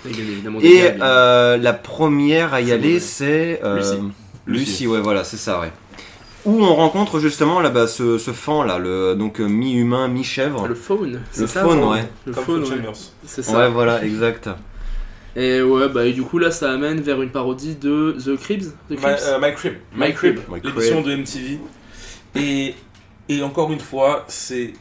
[0.63, 3.77] Et euh, la première à y aller, c'est euh.
[3.77, 3.99] Lucie.
[4.47, 4.87] Lucie.
[4.89, 5.71] ouais, voilà, c'est ça, ouais.
[6.47, 10.67] Où on rencontre justement là-bas ce, ce fan là, le donc euh, mi-humain, mi-chèvre.
[10.67, 12.05] Le faune, c'est Le ça faune, ouais.
[12.25, 12.69] Le faune, ouais.
[13.27, 13.59] C'est ça.
[13.59, 14.49] Ouais, voilà, exact.
[15.37, 18.65] Et ouais, bah et du coup là ça amène vers une parodie de The Cribs.
[18.89, 19.75] The My, Cribs euh, My Crib.
[19.95, 20.39] My Crib.
[20.51, 21.59] My L'émission de MTV.
[22.37, 22.75] Et,
[23.29, 24.73] et encore une fois, c'est.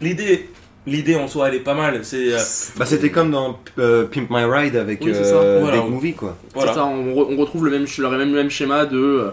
[0.00, 0.50] L'idée.
[0.86, 2.00] L'idée en soi, elle est pas mal.
[2.04, 2.32] C'est.
[2.32, 2.38] euh,
[2.76, 5.70] Bah c'était comme dans euh, Pimp My Ride avec Oui, euh.
[5.70, 6.36] Date Movie quoi.
[6.54, 6.72] voilà.
[6.72, 9.32] C'est ça, on, re- on retrouve le même, le même, le même schéma de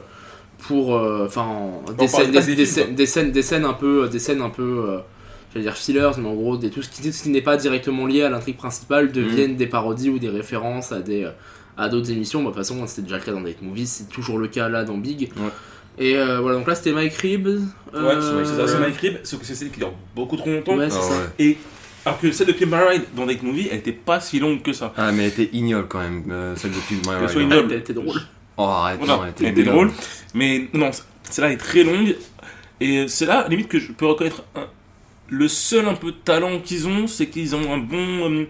[0.60, 1.48] euh, pour euh, enfin
[1.98, 4.20] des, scènes, des, pas des des films, scènes, des scènes des scènes un peu des
[4.20, 4.98] scènes un peu euh,
[5.54, 7.58] j'allais dire fillers mais en gros des tout ce qui, tout ce qui n'est pas
[7.58, 11.30] directement lié à l'intrigue principale deviennent des parodies ou des références à des euh,
[11.78, 14.10] à d'autres émissions Bah, de toute façon c'était déjà le cas dans Date Movies c'est
[14.10, 15.50] toujours le cas là dans Big Ouais.
[15.98, 17.62] et euh, voilà donc là c'était My Crib Ouais,
[17.96, 20.76] euh, c'est ça, sauf que c'est celle qui dure beaucoup trop longtemps.
[20.78, 21.26] ouais c'est Ah, ça ouais.
[21.46, 21.58] Et
[22.06, 24.62] alors que celle de Pimp My Ride dans Date Movie, elle était pas si longue
[24.62, 24.94] que ça.
[24.96, 27.72] Ah mais elle était ignoble quand même, euh, celle de Pimp My Qu'elle soit Ride.
[27.72, 28.22] elle était drôle
[28.58, 29.91] Oh arrête, Voilà, non, elle était, elle était drôle.
[30.34, 30.91] Mais non,
[31.30, 32.15] celle-là est très longue.
[32.80, 34.68] Et c'est là, limite, que je peux reconnaître un-
[35.30, 38.32] le seul un peu de talent qu'ils ont, c'est qu'ils ont un bon.
[38.32, 38.46] euh,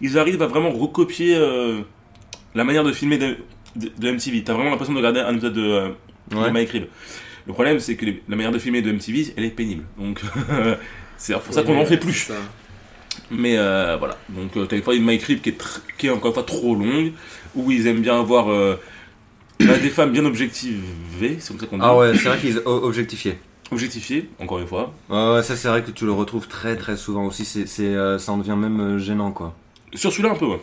[0.00, 1.80] ils arrivent à vraiment recopier euh,
[2.54, 3.36] la manière de filmer de,
[3.76, 4.42] de, de MTV.
[4.44, 5.88] T'as vraiment l'impression de regarder un épisode de, euh,
[6.30, 6.84] de Crib.
[7.46, 9.84] Le problème, c'est que les- la manière de filmer de MTV, elle est pénible.
[9.98, 10.20] Donc,
[11.16, 12.30] c'est pour ça qu'on Oui, en fait plus.
[13.30, 15.58] Mais euh, voilà, donc euh, t'as une fois une My Crib qui est,
[15.98, 17.12] qui est encore une fois trop longue,
[17.54, 18.76] où ils aiment bien avoir euh,
[19.60, 21.82] bah, des femmes bien objectivées, c'est comme ça qu'on dit.
[21.84, 23.38] Ah ouais, c'est vrai qu'ils objectifié.
[23.70, 24.94] Objectifiées, encore une fois.
[25.10, 27.84] Ouais, ouais, ça c'est vrai que tu le retrouves très très souvent aussi, c'est, c'est,
[27.84, 29.54] euh, ça en devient même euh, gênant quoi.
[29.94, 30.60] Sur celui-là un peu, ouais.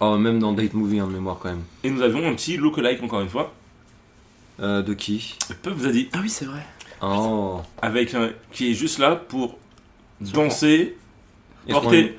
[0.00, 1.62] Oh, même dans Date Movie en mémoire quand même.
[1.84, 3.52] Et nous avions un petit look-alike, encore une fois.
[4.60, 5.36] Euh, de qui?
[5.62, 6.64] Puff vous a dit, ah oui c'est vrai
[7.02, 7.60] Oh.
[7.80, 9.56] avec un, qui est juste là pour
[10.22, 10.98] Se danser,
[11.70, 12.18] porter,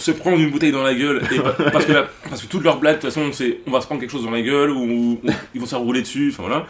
[0.00, 2.64] se prendre une bouteille dans la gueule, et pa- parce, que la- parce que toutes
[2.64, 4.70] leurs blagues, de toute façon, c'est on va se prendre quelque chose dans la gueule,
[4.70, 5.20] ou, ou
[5.54, 6.66] ils vont se faire rouler dessus, enfin voilà.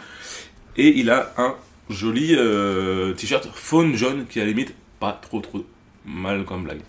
[0.76, 1.54] Et il a un
[1.88, 5.64] joli euh, t-shirt faune jaune qui, à la limite, pas trop trop
[6.06, 6.80] mal comme blague.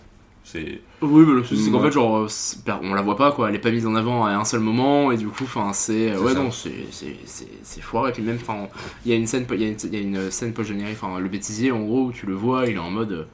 [0.44, 0.80] C'est.
[1.00, 1.86] Oui, mais le souci, c'est qu'en Ouais.
[1.86, 3.48] fait, genre, c'est- on la voit pas, quoi.
[3.48, 6.16] Elle est pas mise en avant à un seul moment, et du coup, enfin, c'est.
[6.16, 6.38] Ouais, ça.
[6.40, 8.10] non, c'est c'est- foiré.
[8.10, 8.68] Et puis même, enfin,
[9.06, 11.70] il y a une scène, il y y a une scène post-générique, enfin, le bêtisier,
[11.72, 13.26] en gros, où tu le vois, il est en mode.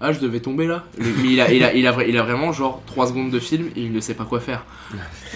[0.00, 0.84] Ah, je devais tomber là.
[0.98, 3.68] Mais il a, il, a, il, a, il a vraiment genre 3 secondes de film
[3.76, 4.66] et il ne sait pas quoi faire.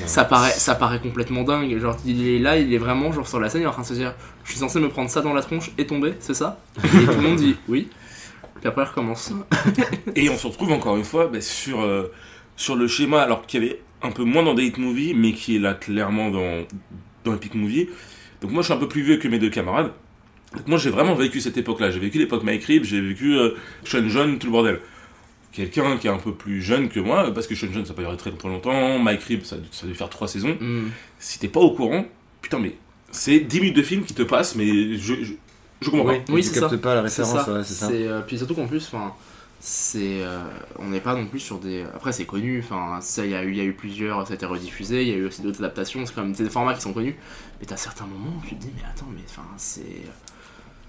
[0.04, 1.78] Ça paraît, ça paraît complètement dingue.
[1.78, 3.82] Genre, il est là, il est vraiment genre sur la scène, il est en train
[3.82, 6.34] de se dire Je suis censé me prendre ça dans la tronche et tomber, c'est
[6.34, 6.60] ça?
[6.84, 7.88] Et tout le monde dit Oui.
[8.60, 9.32] Puis après, il recommence.
[10.16, 12.12] Et on se retrouve encore une fois bah, sur, euh,
[12.56, 15.56] sur le schéma, alors qu'il y avait un peu moins dans Date Movie, mais qui
[15.56, 16.64] est là clairement dans,
[17.24, 17.88] dans Epic Movie.
[18.40, 19.92] Donc moi je suis un peu plus vieux que mes deux camarades.
[20.56, 21.90] Donc moi j'ai vraiment vécu cette époque-là.
[21.90, 23.50] J'ai vécu l'époque Mike Rib, j'ai vécu euh,
[23.84, 24.80] Sean John, tout le bordel.
[25.52, 27.96] Quelqu'un qui est un peu plus jeune que moi, parce que Sean John ça n'a
[27.96, 30.56] pas duré très, très longtemps, Mike Rib ça, ça a dû faire 3 saisons.
[30.60, 30.88] Hmm.
[31.18, 32.06] Si t'es pas au courant,
[32.42, 32.76] putain mais
[33.10, 35.32] c'est 10 minutes de film qui te passent, mais je, je,
[35.80, 36.32] je comprends Oui, pas.
[36.32, 36.78] Oui, tu c'est captes ça.
[36.78, 37.52] pas la C'est référence, ça.
[37.52, 37.88] ouais, c'est ça.
[37.88, 39.14] C'est, euh, puis surtout qu'en plus, enfin,
[39.60, 40.38] c'est, euh,
[40.78, 41.82] on n'est pas non plus sur des.
[41.94, 42.60] Après, c'est connu.
[42.62, 44.26] Enfin, ça, il y a eu, il y a eu plusieurs.
[44.26, 45.02] Ça a été rediffusé.
[45.02, 46.04] Il y a eu aussi d'autres adaptations.
[46.06, 47.16] C'est quand même des formats qui sont connus.
[47.60, 49.82] Mais t'as certains moments où tu te dis, mais attends, mais enfin, c'est.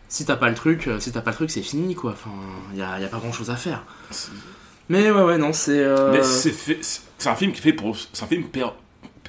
[0.10, 2.12] Si t'as pas le truc, euh, si t'as pas le truc, c'est fini, quoi.
[2.12, 2.32] Enfin,
[2.74, 3.84] il y a, il y a pas grand chose à faire.
[4.89, 5.80] Mais ouais, ouais, non, c'est.
[5.80, 6.12] Euh...
[6.12, 7.95] Mais c'est un film qui est fait pour.
[8.12, 8.74] C'est un film pér-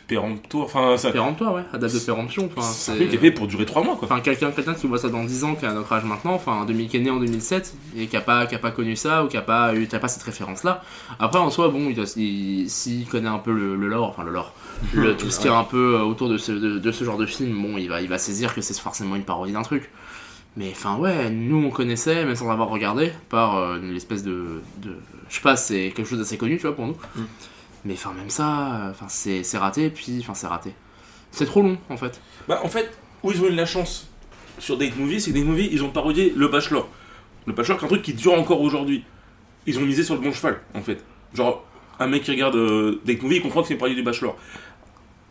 [0.06, 0.64] péremptoire.
[0.64, 1.62] Enfin, ça- Péremptoire, ouais.
[1.72, 2.50] Adapte de péremption.
[2.56, 4.08] Enfin, c'est un film qui est fait pour durer 3 mois quoi.
[4.10, 6.64] Enfin, quelqu'un quelqu'un qui voit ça dans 10 ans, qui a notre âge maintenant, enfin,
[6.64, 9.22] 2000, qui est né en 2007, et qui a pas, qui a pas connu ça,
[9.24, 10.82] ou qui a pas, eu, qui a pas cette référence-là.
[11.18, 14.24] Après, en soi, bon, il doit- il- s'il connaît un peu le, le lore, enfin,
[14.24, 14.54] le lore,
[14.94, 17.18] le, tout ce qui est un peu euh, autour de ce, de, de ce genre
[17.18, 19.90] de film, bon, il va, il va saisir que c'est forcément une parodie d'un truc.
[20.56, 24.96] Mais enfin, ouais, nous, on connaissait, même sans avoir regardé, par euh, l'espèce de, de.
[25.28, 26.96] Je sais pas, c'est quelque chose d'assez connu, tu vois, pour nous.
[27.14, 27.22] Mm.
[27.84, 30.74] Mais enfin, même ça, euh, enfin, c'est c'est raté, puis, enfin, c'est raté.
[31.30, 32.20] C'est trop long, en fait.
[32.48, 32.90] Bah, en fait,
[33.22, 34.10] où ils ont eu de la chance
[34.58, 36.88] sur Date Movie, c'est que Date Movie, ils ont parodié Le Bachelor.
[37.46, 39.04] Le Bachelor, c'est un truc qui dure encore aujourd'hui.
[39.66, 41.04] Ils ont misé sur le bon cheval, en fait.
[41.32, 41.64] Genre,
[42.00, 44.36] un mec qui regarde euh, Date Movie, il comprend que c'est une parodie du Bachelor.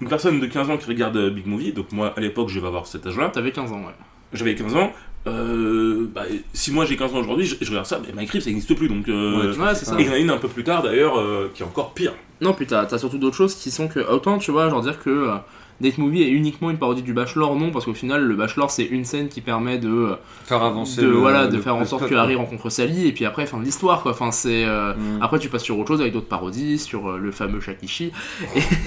[0.01, 2.59] Une personne de 15 ans qui regarde euh, Big Movie, donc moi, à l'époque, je
[2.59, 3.93] vais avoir cet âge-là, T'avais 15 ans, ouais.
[4.33, 4.93] j'avais 15 ans.
[5.27, 8.49] Euh, bah, si moi j'ai 15 ans aujourd'hui, je, je regarde ça, mais Rib, ça
[8.49, 9.07] n'existe plus, donc...
[9.09, 9.95] euh, Ouais, c'est ça.
[9.99, 11.93] Et il y en a une un peu plus tard, d'ailleurs, euh, qui est encore
[11.93, 12.13] pire.
[12.41, 13.99] Non, puis t'as surtout d'autres choses qui sont que.
[13.99, 15.35] Autant, tu vois, genre dire que euh,
[15.81, 18.85] Date Movie est uniquement une parodie du Bachelor, non, parce qu'au final, le Bachelor c'est
[18.85, 21.83] une scène qui permet de, euh, Faire avancer de, le- voilà, de le- faire en
[21.83, 24.11] sorte que Harry rencontre Sally, et puis après, fin de l'histoire, quoi.
[24.13, 24.63] Enfin, c'est.
[24.65, 25.21] euh, Mm.
[25.21, 28.13] Après, tu passes sur autre chose avec d'autres parodies, sur euh, le fameux Shakishi,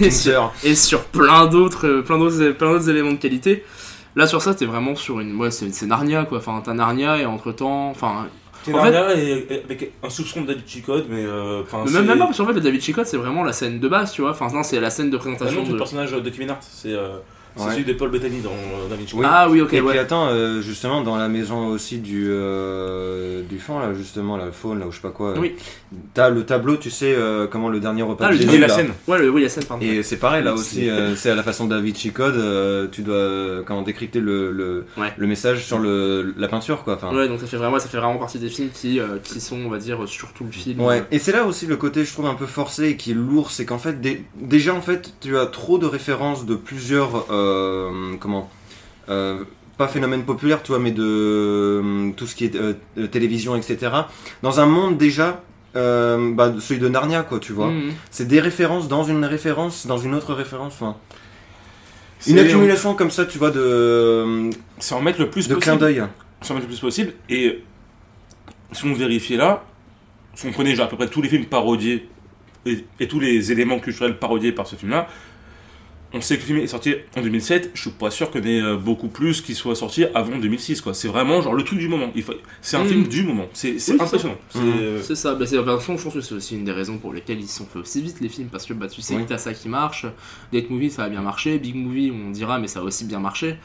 [0.00, 3.64] et, sur, et sur plein d'autres euh, plein d'autres plein d'autres éléments de qualité.
[4.16, 5.37] Là, sur ça, t'es vraiment sur une.
[5.37, 6.38] Ouais, c'est Narnia, quoi.
[6.38, 7.88] Enfin, t'as Narnia, et entre temps.
[7.90, 8.27] Enfin,
[8.64, 10.62] C'est En fait- Narnia et- et avec un soupçon de David
[11.09, 11.25] mais...
[11.25, 13.81] euh, mais même, même pas, parce qu'en fait, le David Chicotte, c'est vraiment la scène
[13.81, 14.31] de base, tu vois.
[14.31, 15.72] Enfin, non, c'est la scène de Ah présentation non, c'est de.
[15.72, 17.16] le personnage de Kevin Hart, c'est euh,
[17.56, 17.72] c'est Ouais.
[17.72, 19.14] celui de Paul Bettany dans euh, Da Vinci.
[19.16, 19.24] Oui.
[19.28, 19.90] Ah oui, ok, et ouais.
[19.90, 24.50] puis attends, euh, justement, dans la maison aussi du, euh, du fond, là, justement, la
[24.52, 25.34] faune, là, ou je sais pas quoi.
[25.38, 25.54] Oui.
[26.14, 28.66] T'as le tableau, tu sais, euh, comment le dernier repas Ah, de le Jésus, la
[28.68, 28.74] là.
[28.74, 28.90] scène.
[29.06, 29.84] Ouais, le, oui, la scène, pardon.
[29.84, 32.36] Et c'est pareil, là aussi, c'est- euh, c'est à la façon de Da Vinci Code,
[32.36, 35.12] euh, tu dois euh, comment décrypter le, le, Ouais.
[35.16, 36.94] le message sur le, la peinture, quoi.
[36.94, 39.40] Enfin, Ouais, donc ça fait vraiment, ça fait vraiment partie des films qui, euh, qui
[39.40, 40.80] sont, on va dire, sur tout le film.
[40.80, 43.14] Ouais, et c'est là aussi le côté, je trouve, un peu forcé et qui est
[43.14, 47.26] lourd, c'est qu'en fait, dé- déjà, en fait, tu as trop de références de plusieurs,
[47.30, 47.41] euh,
[48.20, 48.50] comment,
[49.09, 49.44] euh,
[49.78, 53.57] pas phénomènes populaires, tu vois, mais de euh, tout ce qui est euh, euh, télévision,
[53.57, 53.90] etc.
[54.42, 55.42] Dans un monde déjà,
[55.76, 57.68] euh, bah, celui de Narnia, quoi, tu vois.
[57.70, 57.92] Mhm.
[58.11, 60.96] C'est des références dans une référence, dans une autre référence, enfin,
[62.26, 65.94] une accumulation comme ça, tu vois, de, C'est en mettre le plus de clin possible.
[65.94, 66.07] d'œil.
[66.42, 67.14] C'est en mettre le plus possible.
[67.28, 67.64] Et
[68.72, 69.64] si on vérifiait là,
[70.35, 72.09] si on prenait genre à peu près tous les films parodiés
[72.64, 75.09] et, et tous les éléments culturels parodiés par ce film-là,
[76.14, 77.70] on sait que le film est sorti en 2007.
[77.75, 80.38] Je suis pas sûr qu'il y en ait euh, beaucoup plus qui soient sortis avant
[80.38, 80.81] 2006.
[80.81, 80.92] quoi.
[80.94, 82.11] C'est vraiment genre le truc du moment.
[82.14, 82.35] Il faut...
[82.61, 82.88] C'est un Mm.
[82.88, 83.46] film du moment.
[83.53, 84.37] C'est c'est Oui, c'est impressionnant.
[84.51, 84.72] C'est, Mm.
[84.79, 86.98] euh, C'est ça, bah, c'est, toute façon, je pense que c'est aussi une des raisons
[86.98, 89.14] pour lesquelles ils se sont fait aussi vite les films, parce que bah, tu sais
[89.16, 89.25] Oui.
[89.25, 90.07] que t'as ça qui marche,
[90.53, 93.18] Date Movie ça a bien marché, Big Movie on dira mais ça a aussi bien
[93.20, 93.57] marché.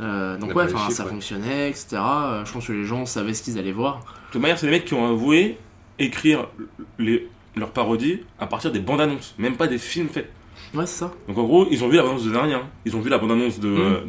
[0.00, 1.10] Euh, donc On a ouais, chiffres, ça ouais.
[1.10, 1.88] fonctionnait, etc.
[2.00, 3.98] Euh, Je pense que les gens savaient ce qu'ils allaient voir.
[3.98, 5.58] De toute manière, c'est les mecs qui ont avoué
[5.98, 6.48] écrire
[6.98, 10.30] les, leurs parodies à partir des bandes annonces, même pas des films faits.
[10.74, 11.12] Ouais, c'est ça.
[11.28, 12.62] Donc en gros, ils ont vu la bande annonce de Narnia.
[12.84, 13.68] Ils ont vu la bande annonce de.
[13.68, 13.78] Mm.
[13.78, 14.00] euh,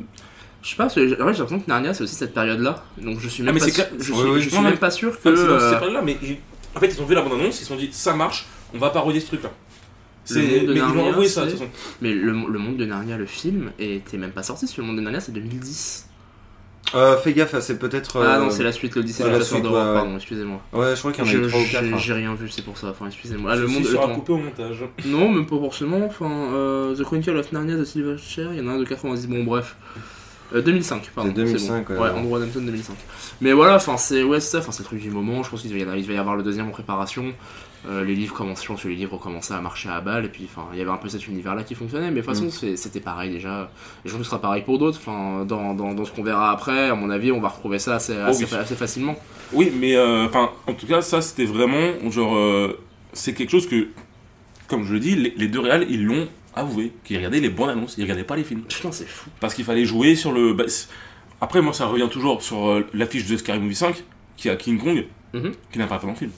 [0.62, 2.34] Je sais pas, parce que j'ai en fait, j'ai l'impression que Narnia c'est aussi cette
[2.34, 4.42] période-là, donc je suis même mais pas c'est sûr, clair- je Oui, suis, oui.
[4.42, 5.30] je suis Non, même mais- pas sûr que.
[5.30, 6.38] Enfin, c'est dans euh, cette période-là, mais ils-
[6.76, 8.90] en fait, ils ont vu la bande-annonce, ils se sont dit, ça marche, on va
[8.90, 9.52] parodier ce truc-là.
[10.26, 10.40] C'est...
[10.40, 11.72] Le monde de Mais ils Narnia, l'ont avoué ça, de c'est- toute façon.
[12.02, 14.88] Mais le, le monde de Narnia, le film, était même pas sorti, parce que le
[14.88, 16.08] monde de Narnia c'est 2010.
[16.96, 18.22] Euh, fais gaffe, c'est peut-être.
[18.24, 20.62] Ah euh, non, c'est la suite, l'Odyssée de la chasseur d'Aurore, ouais, pardon, excusez-moi.
[20.74, 21.84] Ouais, je crois qu'il y en a Je- eu 3 ou 4.
[21.86, 23.52] J'ai j'ai rien vu, c'est pour ça, enfin excusez-moi.
[23.54, 24.84] Ah, le monde, le sera coupé au montage.
[25.06, 26.06] Non, même pas forcément.
[26.06, 29.28] Enfin, euh, The Chronicle of Narnia de Silverchair, il y en a un de 90.
[29.28, 29.76] Bon, bref.
[30.54, 31.32] Euh, 2005, pardon.
[31.36, 31.94] C'est 2005, bon.
[31.96, 32.10] ouais, Ouais.
[32.12, 32.96] Andrew Hampton 2005.
[33.42, 35.42] Mais voilà, enfin, c'est ouais, c'est ça, enfin, c'est le truc du moment.
[35.42, 37.34] Je pense qu'il va y en avoir- il va y avoir le deuxième en préparation.
[37.86, 40.68] Euh, les livres commençaient, que les livres commençaient à marcher à balle, et puis enfin,
[40.72, 42.76] il y avait un peu cet univers-là qui fonctionnait, mais de toute façon, Mm.
[42.78, 43.70] c'était pareil déjà.
[44.06, 45.00] Et je pense que ce sera pareil pour d'autres.
[45.06, 47.96] Enfin, dans, dans, dans ce qu'on verra après, à mon avis, on va retrouver ça
[47.96, 48.56] assez, assez, oui.
[48.56, 49.16] assez facilement.
[49.52, 52.80] Oui, mais euh, enfin, en tout cas, ça c'était vraiment genre, euh,
[53.12, 53.90] c'est quelque chose que,
[54.68, 57.70] comme je le dis, les, les deux réals ils l'ont avoué, qu'ils regardaient les bonnes
[57.70, 59.30] annonces, ils regardaient pas les films, Putain, c'est fou.
[59.42, 60.54] parce qu'il fallait jouer sur le.
[60.54, 60.64] bah,
[61.42, 64.04] Après, moi, ça revient toujours sur l'affiche de Scary Movie 5,
[64.38, 65.52] qui a King Kong, Mhm.
[65.72, 66.32] qui n'a pas fait dans le film.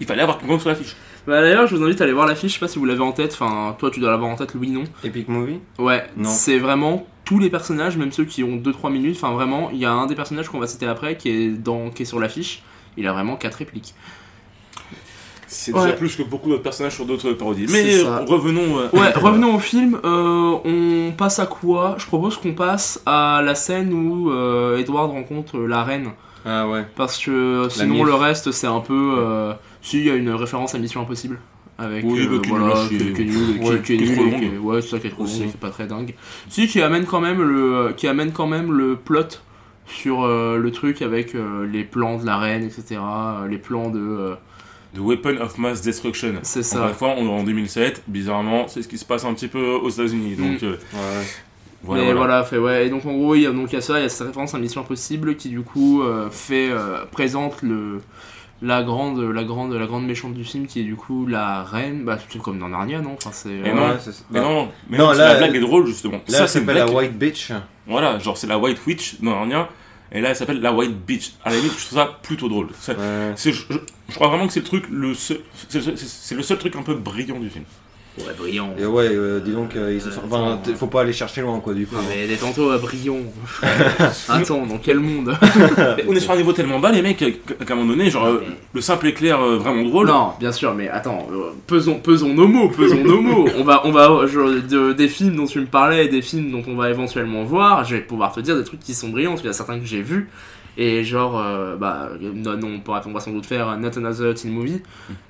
[0.00, 0.94] Il fallait avoir Kong sur l'affiche.
[1.26, 3.02] Bah d'ailleurs, je vous invite à aller voir l'affiche, je sais pas si vous l'avez
[3.02, 6.28] en tête, enfin, toi tu dois l'avoir en tête, Louis, non Epic Movie Ouais, Non.
[6.28, 9.16] c'est vraiment tous les personnages, même ceux qui ont 2-3 minutes.
[9.16, 11.90] Enfin, vraiment, il y a un des personnages qu'on va citer après qui est, dans,
[11.90, 12.62] qui est sur l'affiche.
[12.96, 13.94] Il a vraiment 4 répliques.
[15.46, 15.82] C'est Ouais.
[15.82, 17.66] déjà plus que beaucoup d'autres personnages sur d'autres parodies.
[17.70, 18.78] Mais euh, revenons.
[18.78, 19.98] euh, Ouais, revenons au film.
[20.04, 21.96] Euh, on passe à quoi?
[21.98, 26.10] Je propose qu'on passe à la scène où euh, Edward rencontre la reine.
[26.44, 26.84] Ah ouais.
[26.96, 28.06] Parce que sinon, mif.
[28.06, 29.14] le reste, c'est un peu.
[29.18, 31.38] Euh, si, il y a une référence à Mission Impossible.
[31.78, 34.04] Avec, Oui, euh, bah, qui est nul voilà, qui, est nul, Ouais, qui est qui
[34.04, 34.40] est nul trop et longue.
[34.40, 36.14] qui est- ouais, c'est ça qui est trop long, qui est pas très dingue.
[36.50, 39.38] Si, qui amène quand même le, qui amène quand même le plot
[39.86, 43.00] sur euh, le truc avec euh, les plans de la reine, etc.
[43.00, 43.98] euh, les plans de.
[43.98, 44.34] euh,
[44.94, 46.34] The Weapon of Mass Destruction.
[46.42, 46.78] C'est ça.
[46.78, 48.02] Encore une fois, on est en 2007.
[48.08, 50.34] Bizarrement, c'est ce qui se passe un petit peu aux États-Unis.
[50.34, 50.64] Donc, Mm.
[50.66, 51.26] euh, Ouais.
[51.82, 52.02] Voilà.
[52.02, 52.26] mais voilà.
[52.26, 52.86] voilà, fait ouais.
[52.86, 54.08] Et donc en gros, il y a donc il y a ça, il y a
[54.08, 58.00] cette référence à Mission Impossible qui du coup euh, fait euh, présente le
[58.62, 62.04] la grande la grande la grande méchante du film qui est du coup la reine.
[62.04, 63.14] Bah c'est comme dans Narnia, non?
[63.16, 63.48] Enfin c'est.
[63.48, 64.22] Euh, non, Ouais, c'est ça.
[64.30, 66.20] Mais non, mais Non, non, là, la blague elle- est drôle justement.
[66.28, 66.86] Là, ça, c'est la.
[66.86, 67.52] White Bitch.
[67.86, 69.68] Voilà, genre c'est la White Witch dans Narnia.
[70.12, 71.32] Et là, elle s'appelle la White Beach.
[71.44, 72.66] À la limite, je trouve ça plutôt drôle.
[72.78, 73.32] Ça- Ouais.
[73.36, 75.38] c'est- je, je- je crois vraiment que c'est le truc, le seul,
[75.68, 77.64] c'est c'est- c'est le seul truc un peu brillant du film.
[78.26, 78.74] Ouais, brillant.
[78.78, 81.40] Et ouais, euh, dis donc, euh, ils se sont- enfin, t- faut pas aller chercher
[81.42, 81.94] loin quoi du coup.
[81.96, 83.18] Non mais des tantôt à brillant.
[84.28, 85.36] Attends, dans quel monde
[85.96, 87.30] Mais on est sur un niveau tellement bas, les mecs, qu'à
[87.64, 90.06] qu'à un moment donné, genre euh, le simple éclair euh, vraiment drôle.
[90.08, 93.48] Non, bien sûr, mais attends, euh, pesons, pesons nos mots, pesons nos mots.
[93.58, 96.62] On va, on va, je- de- des films dont tu me parlais, des films dont
[96.66, 99.40] on va éventuellement voir, je vais pouvoir te dire des trucs qui sont brillants, parce
[99.42, 100.28] qu'il y a certains que j'ai vus.
[100.78, 104.32] Et genre, euh, bah, non, non, on, pourra, on va sans doute faire Not Another
[104.34, 104.80] Teen Movie.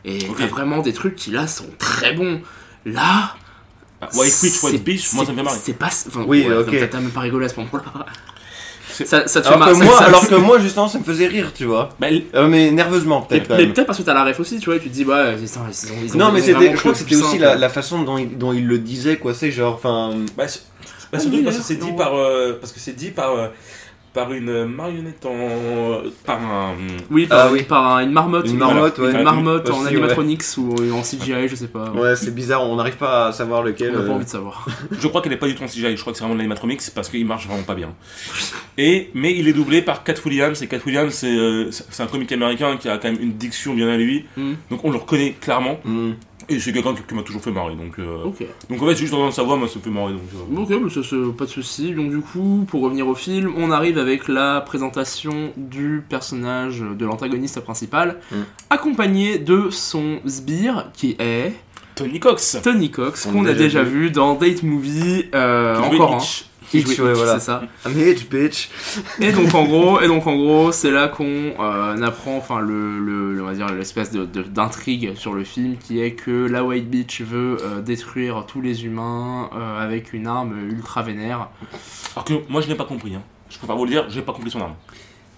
[0.05, 0.37] Et Ok.
[0.39, 2.41] t'as vraiment des trucs qui là sont très bons.
[2.87, 3.35] Là,
[4.15, 5.59] White Witch, White Beach, moi ça me fait marrer.
[5.63, 5.87] C'est pas.
[5.87, 6.89] Enfin, Oui, ouais, ok.
[6.91, 8.07] T'as même pas rigolé à ce moment-là.
[8.93, 11.05] Ça, ça te fait Alors mar- que, moi, ça- alors que moi, justement, ça me
[11.05, 11.89] faisait rire, tu vois.
[11.99, 14.59] Bah, l- Euh, mais nerveusement, Mais, peut-être mais peut-être parce que t'as la ref aussi,
[14.59, 16.41] tu vois, et tu te dis, bah, ils, sont- ils ont, ils ont- Non, mais
[16.43, 19.17] c'était, je crois que c'était aussi la, la façon dont il, dont il le disait,
[19.17, 19.33] quoi.
[19.33, 20.15] C'est genre, enfin.
[20.37, 20.47] Bah, bah,
[21.13, 23.49] Ah surtout oui, parce que c'est dit par euh, parce que c'est dit par euh,
[24.13, 26.75] par une marionnette en par un
[27.11, 27.63] Oui, par, Ah oui.
[27.63, 28.47] par un- une marmotte.
[28.49, 29.23] Une marmotte, Une ouais.
[29.23, 31.91] marmotte en animatronics ou en CGI, je sais pas.
[31.93, 33.93] Ouais, c'est bizarre, on n'arrive pas à savoir On lequel.
[33.93, 34.11] n'a pas euh.
[34.11, 34.67] envie de savoir.
[34.91, 36.41] je crois qu'elle est pas du tout en CGI je crois que c'est vraiment de
[36.41, 37.91] l'animatronics parce qu'il marche vraiment pas bien
[38.79, 42.03] et mais il est doublé par Cat Williams et Cat Williams c'est euh, c'est c'est
[42.03, 44.55] un comique américain qui a quand même une diction bien à lui Hmm.
[44.71, 46.13] donc on le reconnaît clairement Hmm.
[46.51, 48.25] Et c'est quelqu'un qui, qui m'a toujours fait marrer donc euh,
[48.69, 50.61] donc en fait c'est juste dans sa voix moi ça me fait marrer donc euh,
[50.63, 51.93] Ok, mais ça, c'est pas de soucis.
[51.93, 57.05] Donc, du coup, pour revenir au film, on arrive avec la présentation du personnage de
[57.07, 58.37] l'antagoniste principal, Mm.
[58.71, 61.53] accompagné de son sbire qui est
[61.95, 65.27] Tony Cox Tony Cox, On qu'on a a déjà vu dans Date Movie.
[65.35, 66.19] euh, encore un.
[66.71, 67.39] Qui jouait ouais, voilà.
[67.41, 67.63] c'est ça.
[67.85, 68.71] I'm Hitch, bitch.
[69.21, 72.99] Et donc en gros, et donc en gros, c'est là qu'on euh, apprend, enfin le,
[73.01, 76.47] le, le- on va dire l'espèce de, de- d'intrigue sur le film qui est que
[76.47, 81.49] la White Beach veut euh, détruire tous les humains euh, avec une arme ultra vénère.
[82.15, 83.23] alors que moi je n'ai pas compris hein.
[83.49, 84.75] je préfère vous le dire j'ai pas compris son arme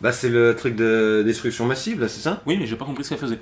[0.02, 2.42] Bah, c'est le truc de destruction massive, là, c'est ça?
[2.44, 3.40] Oui mais j'ai pas compris ce qu'elle faisait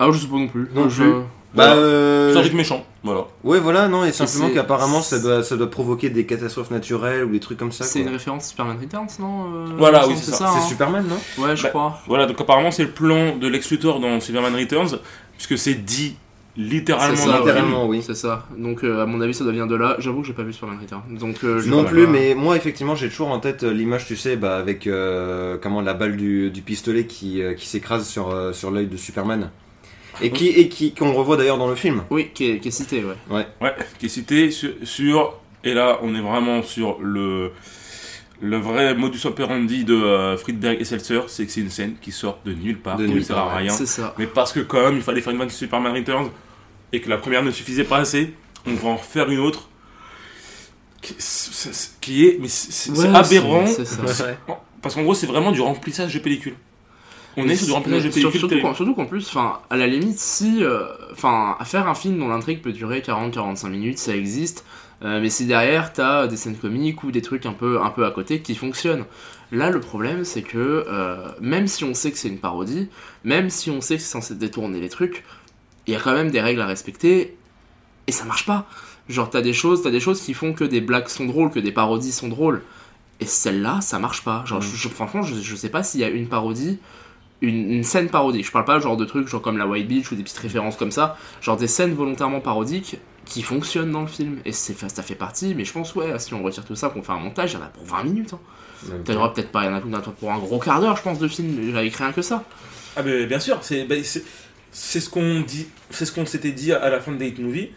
[0.00, 0.68] Ah je sais pas non plus.
[0.74, 1.02] Non je...
[1.04, 1.12] plus.
[1.54, 1.80] Bah, Voilà.
[1.80, 2.32] euh.
[2.32, 5.70] c'est un truc méchant voilà Ouais, voilà, non, et simplement qu'apparemment ça doit, ça doit
[5.70, 7.84] provoquer des catastrophes naturelles ou des trucs comme ça.
[7.84, 10.50] C'est une référence Superman Returns, non euh, Voilà, oui, c'est ça.
[10.52, 10.68] C'est hein.
[10.68, 11.44] Superman, non?
[11.44, 11.98] Ouais, je Bah, crois.
[12.08, 14.98] Voilà, donc apparemment c'est le plan de Lex Luthor dans Superman Returns,
[15.36, 16.16] puisque c'est dit
[16.56, 17.44] littéralement ça, le film.
[17.46, 18.02] littéralement, oui.
[18.06, 18.46] C'est ça.
[18.56, 19.96] Donc euh, à mon avis, ça doit venir de là.
[19.98, 21.02] J'avoue que j'ai pas vu Superman Returns.
[21.18, 24.56] Donc euh, Non plus, mais moi effectivement j'ai toujours en tête l'image, tu sais, bah,
[24.56, 28.70] avec euh, comment la balle du, du pistolet qui, euh, qui s'écrase sur, euh, sur
[28.70, 29.50] l'œil de Superman.
[30.22, 32.04] Et qui et qui qu'on revoit d'ailleurs dans le film.
[32.10, 33.46] Oui, qui est, qui est cité, ouais.
[33.60, 37.50] Ouais, qui est cité sur, sur- et là on est vraiment sur le
[38.40, 42.12] le vrai modus operandi de euh, Friedberg et Seltzer, c'est que c'est une scène qui
[42.12, 43.70] sort de nulle part, De qui ne nulle sert part, à rien.
[43.72, 44.14] C'est ça.
[44.18, 46.30] Mais parce que comme il fallait faire une vanne Superman Returns
[46.92, 48.34] et que la première ne suffisait pas assez,
[48.66, 49.68] on va en refaire une autre
[52.00, 54.02] qui, est mais c'est Ouais, aberrant C'est ça.
[54.80, 56.54] parce qu'en gros c'est vraiment du remplissage de pellicule.
[57.36, 58.38] On est sur du remplissage de pellicule.
[58.40, 62.28] surtout, qu'en- surtout plus, enfin, à la limite, si, euh, enfin, faire un film dont
[62.28, 64.64] l'intrigue peut durer 40-45 minutes, ça existe.
[65.02, 68.06] Euh, mais si derrière t'as des scènes comiques ou des trucs un peu, un peu
[68.06, 69.04] à côté qui fonctionnent.
[69.52, 72.88] Là, le problème, c'est que euh, même si on sait que c'est une parodie,
[73.24, 75.24] même si on sait que c'est censé détourner les trucs,
[75.86, 77.36] il y a quand même des règles à respecter
[78.06, 78.66] et ça marche pas.
[79.08, 81.60] Genre, t'as des choses, t'as des choses qui font que des blagues sont drôles, que
[81.60, 82.62] des parodies sont drôles.
[83.20, 84.44] Et celle-là, ça marche pas.
[84.46, 86.78] Genre, je- je- franchement, je, je sais pas s'il y a une parodie,
[87.44, 88.46] une, une scène parodique.
[88.46, 90.76] Je parle pas genre de trucs genre comme la White Beach ou des petites références
[90.76, 91.16] comme ça.
[91.40, 94.38] Genre des scènes volontairement parodiques qui fonctionnent dans le film.
[94.44, 97.02] Et c'est, ça fait partie, mais je pense, ouais, si on retire tout ça, qu'on
[97.02, 98.34] fait un montage, il y en a pour 20 minutes.
[98.34, 98.38] Hein.
[99.04, 101.18] T'en auras peut-être pas, il y en a- pour un gros quart d'heure, je pense,
[101.18, 102.44] de film avec rien que ça.
[102.96, 104.22] Ah mais bien sûr, c'est bah, c'est
[104.70, 107.70] c'est ce qu'on dit, c'est ce qu'on s'était dit à la fin de Date Movie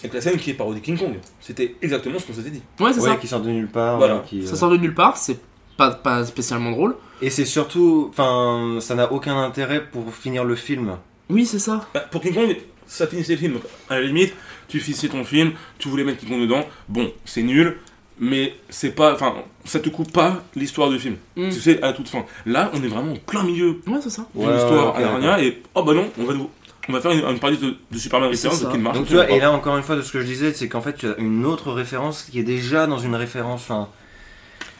[0.00, 1.14] avec la scène qui est parodie King Kong.
[1.40, 2.62] C'était exactement ce qu'on s'était dit.
[2.80, 3.16] Ouais, c'est Ouais, ça.
[3.16, 3.96] qui sort de nulle part.
[3.98, 4.22] Voilà.
[4.32, 5.38] euh, Ça euh, sort de nulle part, c'est
[5.76, 6.96] pas, pas spécialement drôle.
[7.20, 10.96] Et c'est surtout, enfin, ça n'a aucun intérêt pour finir le film.
[11.30, 11.86] Oui, c'est ça.
[11.94, 12.56] Bah, pour King Kong,
[12.86, 13.52] ça finissait le film.
[13.54, 14.34] Donc, à la limite,
[14.68, 16.64] tu finissais ton film, tu voulais mettre King Kong dedans.
[16.88, 17.76] Bon, c'est nul,
[18.18, 21.16] mais c'est pas, enfin, ça te coupe pas l'histoire du film.
[21.36, 21.50] Mm.
[21.50, 22.24] Tu sais, à la toute fin.
[22.44, 24.26] Là, on est vraiment en plein milieu Ouais, c'est ça.
[24.34, 26.50] d'une Ouais, histoire ouais, à ok, rien et oh bah non, on va nous-
[26.88, 29.12] on va faire une, une partie de, de Superman Returns qui ne marche Donc tu
[29.12, 30.94] vois, absolument et là encore une fois de ce que je disais, c'est qu'en fait
[30.94, 33.62] tu as une autre référence qui est déjà dans une référence.
[33.62, 33.88] Enfin,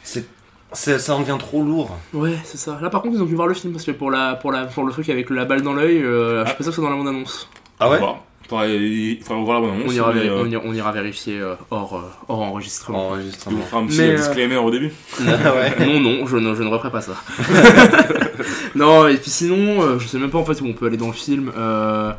[0.03, 0.25] c'est
[0.73, 1.97] ça, ça en devient trop lourd.
[2.13, 2.77] Ouais, c'est ça.
[2.81, 4.65] Là, par contre, ils ont dû voir le film parce que pour, la, pour, la,
[4.65, 6.81] pour le truc avec la balle dans l'œil, euh, je suis pas sûr que c'est
[6.81, 7.49] dans la bande-annonce.
[7.79, 8.15] Ah ouais Voilà.
[8.49, 11.95] Faudrait, il faudrait voir la bande On, ira on, ira, on ira vérifier euh, hors,
[11.95, 13.07] euh, hors enregistrement.
[13.11, 13.59] Enregistrement.
[13.61, 14.91] On fera un petit Mais, disclaimer au début.
[15.21, 15.85] Ouais.
[15.85, 17.13] Non, non, je ne, je ne referai pas ça.
[18.75, 20.97] non, et puis sinon, euh, je sais même pas en fait où on peut aller
[20.97, 21.53] dans le film.
[21.57, 22.11] Euh,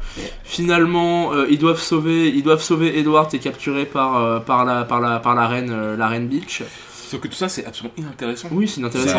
[0.44, 4.84] finalement, euh, ils doivent sauver, ils doivent sauver Edward est capturé par, euh, par, la,
[4.84, 6.62] par, la, par la reine, euh, la reine Beach.
[7.08, 8.48] Sauf que tout ça, c'est absolument inintéressant.
[8.52, 9.18] Oui, c'est intéressant.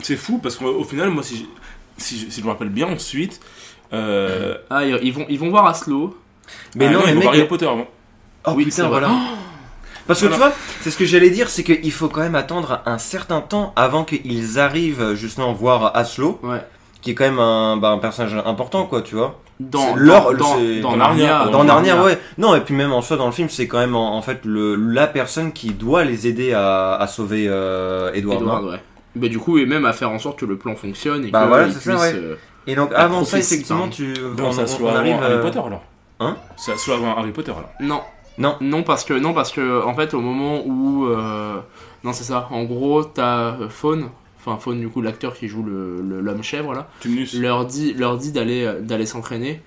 [0.00, 0.18] C'est ouais.
[0.18, 1.44] fou parce qu'au final, moi, si je,
[1.96, 3.40] si, je, si je me rappelle bien, ensuite.
[3.92, 6.16] Euh, Ah, ils ils vont, ils vont voir Aslo.
[6.74, 7.22] Mais ah non, il les faut mecs.
[7.24, 7.86] voir Harry Potter avant.
[8.46, 9.10] Oh Oui, putain, voilà.
[10.06, 10.46] Parce que Voilà.
[10.48, 13.40] tu vois, c'est ce que j'allais dire, c'est qu'il faut quand même attendre un certain
[13.40, 16.60] temps avant qu'ils arrivent justement voir Aslo, Ouais.
[17.04, 19.38] Qui est quand même un, bah, un personnage important, quoi, tu vois.
[19.60, 21.26] Dans, leur- dans, dans dans Narnia.
[21.28, 22.18] Narnia, Dans Narnia, ouais.
[22.38, 24.40] Non, et puis même en soi, dans le film, c'est quand même en, en fait
[24.44, 28.40] le, la personne qui doit les aider à, à sauver euh, Edward.
[28.40, 28.80] Edward, non ouais.
[29.16, 31.42] Mais du coup, et même à faire en sorte que le plan fonctionne et Bah
[31.44, 32.12] que voilà, ils c'est ça, puissent, ouais.
[32.16, 32.34] euh,
[32.66, 35.12] Et donc avant ça, effectivement, tu, Non, on, ça soit on arrive.
[35.14, 35.82] avant Harry euh, Potter alors.
[36.20, 37.70] Hein Ça soit avant Harry Potter alors.
[37.80, 38.00] Non.
[38.38, 38.56] Non.
[38.60, 41.58] Non parce que non parce que en fait au moment où euh,
[42.02, 44.08] non c'est ça en gros t'as Fawn
[44.44, 48.16] enfin Fawn du coup l'acteur qui joue le l'homme chèvre là Tumnus, leur dit leur
[48.18, 49.60] dit d'aller euh, d'aller s'entraîner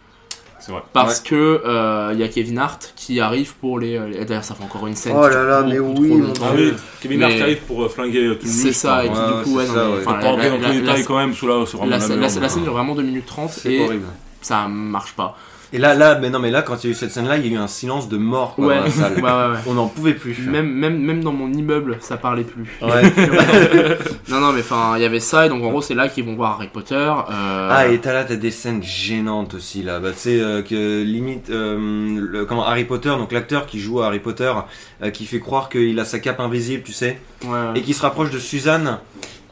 [0.60, 0.82] c'est vrai.
[0.92, 4.44] parce que euh, il y a Kevin Hart qui arrive pour les, euh, les- d'ailleurs
[4.44, 6.34] ça fait encore une scène Oh là là, mais oui, mon.
[6.42, 8.56] Ah oui, Kevin Hart qui arrive pour euh, flinguer euh, Tumnus.
[8.56, 10.00] c'est ça et Ouais, puis ouais, du coup ouais, non, ça, mais, ouais.
[10.02, 11.98] enfin, Pas la, la- dans tous les la- détails la- quand même, que vraiment la-
[12.00, 12.40] la la- merde.
[12.42, 14.06] la scène dure vraiment 2 minutes 30 C'est et horrible.
[14.42, 15.38] ça marche pas
[15.74, 17.46] Et là, là, mais non, mais là, quand il y a eu cette scène-là, il
[17.46, 19.14] y a eu un silence de mort quoi, ouais dans la salle.
[19.16, 19.60] ouais ouais, ouais.
[19.68, 20.38] On n'en pouvait plus.
[20.48, 22.66] Même, même, même dans mon immeuble, ça parlait plus.
[22.82, 23.04] Ouais.
[24.30, 26.24] non, non, mais enfin, il y avait ça, et donc en gros, c'est là qu'ils
[26.26, 26.96] vont voir Harry Potter.
[26.96, 30.00] euh, Ah, et t'as là, t'as des scènes gênantes aussi là.
[30.00, 31.78] Bah, tu sais, euh, que limite, euh,
[32.20, 34.54] le- comment Harry Potter, donc l'acteur qui joue à Harry Potter,
[35.14, 37.20] qui fait croire qu'il a sa cape invisible, tu sais,
[37.76, 39.00] et qui se rapproche de Suzanne.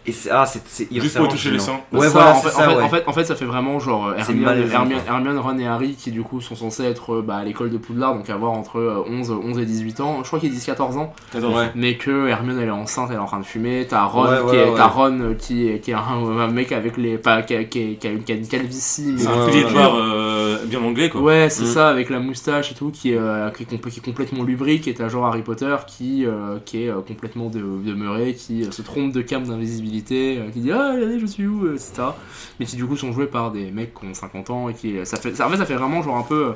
[0.07, 1.79] Et c'est ah, c'est c'est Juste pour toucher les seins.
[1.91, 2.83] Ouais, Ça, voilà, en, c'est fait, ça, en, fait, ouais.
[2.83, 5.01] en, fait, en fait, ça fait vraiment genre euh, Hermione, Hermione.
[5.07, 7.77] Hermione, Ron et Harry qui du coup sont censés être euh, bah, à l'école de
[7.77, 10.19] Poudlard, donc avoir entre euh, 11, 11 et 18 ans.
[10.21, 11.13] Je crois qu'ils disent 14 ans.
[11.33, 11.71] Ouais.
[11.75, 13.87] mais que Hermione elle est enceinte, elle est en train de fumer.
[13.89, 14.75] T'as Ron, Ouais, qui, ouais, est, ouais.
[14.77, 15.99] t'as Ron qui, est, qui est un,
[16.39, 17.17] un mec avec les.
[17.17, 19.95] Pas, qui, a, qui, a- qui a une, qui a une calvitie, C'est un voir
[19.95, 21.21] euh, bien anglais quoi.
[21.21, 21.67] Ouais, c'est Mm.
[21.67, 24.43] ça, avec la moustache et tout, qui est, euh, qui est, compl- qui est complètement
[24.43, 28.81] lubrique, et t'as genre Harry Potter qui, euh, qui est complètement de- demeuré, qui se
[28.83, 32.03] trompe de cam d'invisibilité, euh, qui dit Ah, regardez, je suis où, euh, etc.
[32.59, 34.95] Mais qui du coup sont joués par des mecs qui ont 50 ans, et qui.
[35.05, 36.51] Ça fait, ça, en fait, ça fait vraiment genre un peu euh,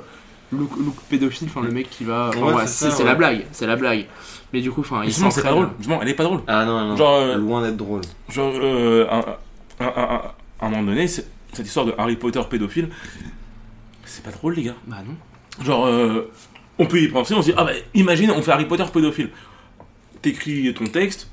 [0.51, 2.29] look, look pédophile, enfin le mec qui va.
[2.29, 3.03] enfin, Ouais, ouais, c'est ouais.
[3.03, 4.05] la blague, c'est la blague.
[4.53, 5.69] Mais du coup, enfin, Justement, c'est pas drôle.
[5.77, 6.41] Justement, elle est pas drôle.
[6.47, 8.01] Ah non, non, Genre, euh, loin d'être drôle.
[8.29, 9.37] Genre, euh, à,
[9.79, 11.27] à- à- à un moment donné, cette
[11.59, 12.89] histoire de Harry Potter pédophile,
[14.05, 14.75] c'est pas drôle, les gars.
[14.87, 15.63] Bah non.
[15.63, 16.31] Genre, euh,
[16.79, 19.29] on peut y penser, on se dit, ah bah, imagine, on fait Harry Potter pédophile.
[20.21, 21.29] T'écris ton texte,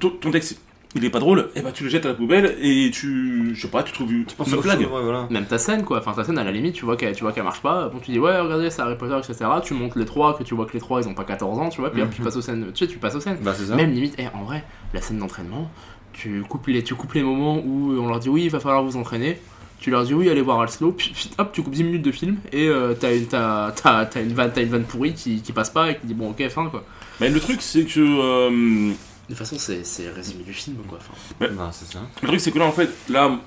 [0.00, 0.58] ton, ton texte,
[0.94, 3.60] il est pas drôle, et bah tu le jettes à la poubelle et tu, je
[3.62, 4.80] sais pas, tu trouves une, Pour une blague.
[4.80, 5.26] Ouais, voilà.
[5.30, 5.98] Même ta scène, quoi.
[5.98, 7.88] Enfin, ta scène, à la limite, tu vois qu'elle, tu vois qu'elle marche pas.
[7.88, 9.50] Bon, tu dis, ouais, regardez, c'est Harry Potter, etc.
[9.64, 11.68] Tu montes les trois, que tu vois que les trois, ils ont pas 14 ans,
[11.68, 11.90] tu vois.
[11.90, 12.24] Puis hop, tu Mhm.
[12.26, 12.66] passes aux scènes.
[12.74, 13.38] Tu sais, tu passes aux scènes.
[13.42, 13.74] Bah, c'est ça.
[13.76, 15.70] Même limite, eh, en vrai, la scène d'entraînement,
[16.12, 18.84] tu coupes, les, tu coupes les moments où on leur dit, oui, il va falloir
[18.84, 19.38] vous entraîner.
[19.80, 20.92] Tu leur dis, oui, allez voir Alslo.
[20.92, 22.36] Puis, puis, hop, tu coupes 10 minutes de film.
[22.52, 25.52] Et euh, t'as, une, t'as, t'as, t'as une, vanne, t'as une vanne pourrie qui, qui
[25.52, 26.84] passe pas et qui dit, bon, ok, fin, quoi.
[27.20, 27.98] Mais le truc, c'est que.
[28.00, 28.92] euh,
[29.24, 30.98] De toute façon, c'est, c'est résumé du film, quoi.
[31.00, 32.00] Enfin, Bah, c'est ça.
[32.22, 33.38] Le truc, c'est que là, en fait, là,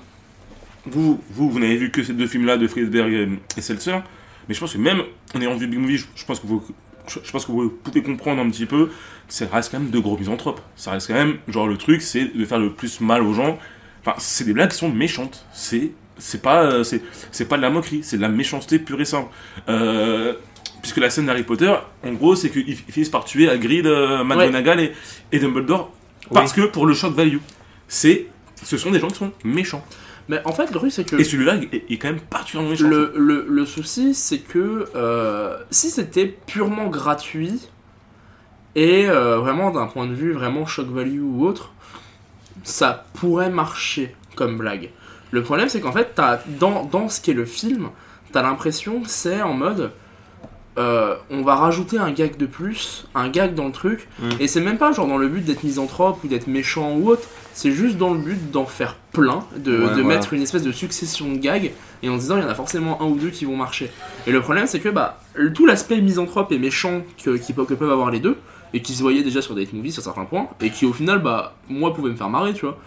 [0.86, 3.98] vous, vous, vous n'avez vu que ces deux films-là de Friedberg et, et Seltzer,
[4.48, 5.02] mais je pense que même
[5.34, 6.64] en ayant vu Big Movie, je, je pense que vous
[7.06, 8.90] je, je pense que vous pouvez comprendre un petit peu,
[9.28, 10.60] ça reste quand même de gros misanthropes.
[10.76, 13.58] Ça reste quand même, genre, le truc, c'est de faire le plus mal aux gens.
[14.00, 15.44] Enfin, c'est des blagues qui sont méchantes.
[15.52, 19.00] C'est, c'est pas, euh, c'est, c'est pas de la moquerie, c'est de la méchanceté pure
[19.00, 19.28] et simple.
[19.68, 20.34] Euh,
[20.80, 21.72] puisque la scène d'Harry Potter,
[22.04, 24.92] en gros, c'est qu'ils ils finissent par tuer Hagrid, euh, McGonagall et,
[25.32, 25.92] et Dumbledore
[26.32, 27.38] parce que pour le shock value,
[27.86, 28.26] c'est,
[28.62, 29.84] ce sont des gens qui sont méchants.
[30.28, 31.16] Mais en fait, le truc, c'est que.
[31.16, 32.86] Et celui-là est, est quand même particulièrement méchant.
[32.86, 37.60] Le, le, le souci, c'est que euh, si c'était purement gratuit
[38.74, 41.72] et euh, vraiment d'un point de vue vraiment shock value ou autre,
[42.62, 44.90] ça pourrait marcher comme blague.
[45.30, 46.20] Le problème, c'est qu'en fait,
[46.58, 47.88] dans, dans ce qu'est le film,
[48.32, 49.92] t'as l'impression que c'est en mode.
[50.78, 54.28] Euh, on va rajouter un gag de plus, un gag dans le truc, Mm.
[54.40, 57.28] et c'est même pas genre dans le but d'être misanthrope ou d'être méchant ou autre,
[57.52, 60.02] c'est juste dans le but d'en faire plein, de, Ouais, de voilà.
[60.04, 61.72] mettre une espèce de succession de gags,
[62.02, 63.90] et en se disant il y en a forcément un ou deux qui vont marcher.
[64.26, 65.20] Et le problème c'est que bah,
[65.54, 68.36] tout l'aspect misanthrope et méchant que, qui que peuvent avoir les deux,
[68.72, 71.20] et qui se voyaient déjà sur Date Movie sur certains points, et qui au final,
[71.20, 72.78] bah, moi pouvait me faire marrer, tu vois.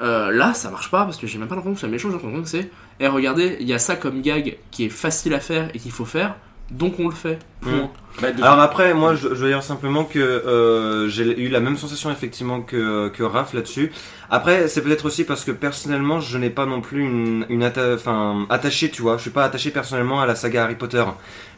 [0.00, 2.14] Euh, là, ça marche pas parce que j'ai même pas l'impression que c'est méchant, j'ai
[2.14, 5.38] l'impression que c'est, eh regardez, il y a ça comme gag qui est facile à
[5.40, 6.34] faire et qu'il faut faire,
[6.72, 7.38] donc on le fait.
[7.60, 7.72] Point.
[7.72, 7.88] Mm.
[8.20, 11.60] Bah, de- Alors après, moi, je, je veux dire simplement que euh, j'ai eu la
[11.60, 13.90] même sensation effectivement que, que Raph là-dessus.
[14.30, 17.94] Après, c'est peut-être aussi parce que personnellement, je n'ai pas non plus une, une atta-
[17.94, 19.16] enfin, attaché, tu vois.
[19.16, 21.04] Je suis pas attaché personnellement à la saga Harry Potter.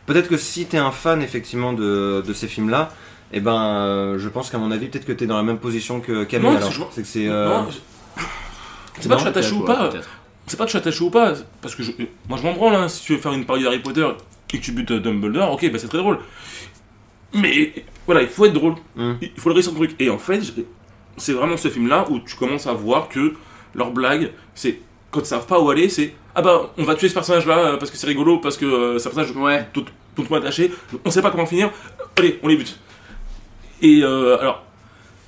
[0.07, 2.91] Peut-être que si t'es un fan effectivement de, de ces films-là,
[3.33, 6.01] eh ben, euh, je pense qu'à mon avis, peut-être que t'es dans la même position
[6.01, 6.51] que Camille.
[6.51, 6.91] Non, alors.
[6.93, 7.29] c'est- que c'est.
[7.29, 7.59] euh,
[9.01, 9.91] c'est pas que je suis attaché ou pas.
[10.47, 11.93] C'est pas que je suis attaché ou pas, parce que je-
[12.29, 14.07] moi je m'en branle, hein, si tu veux faire une parodie d'Harry Potter
[14.55, 16.18] et que tu butes Dumbledore, ok, bah c'est très drôle.
[17.32, 17.72] Mais
[18.07, 19.14] voilà, il faut être drôle, Mm.
[19.22, 19.96] il faut le le truc.
[19.98, 20.40] Et en fait,
[21.16, 23.34] c'est vraiment ce film-là où tu commences à voir que
[23.74, 24.78] leur blague, c'est
[25.11, 27.76] quand ils savent pas où aller, c'est ah bah on va tuer ce personnage-là euh,
[27.76, 29.66] parce que c'est rigolo, parce que euh, c'est un personnage Ouais.
[29.72, 29.84] tout,
[30.16, 30.72] tout le monde attaché,
[31.05, 31.70] on sait pas comment finir,
[32.18, 32.78] allez, on les bute.
[33.82, 34.62] Et euh, alors,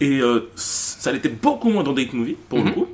[0.00, 2.86] et euh, ça l'était beaucoup moins dans Date Movie, pour le coup.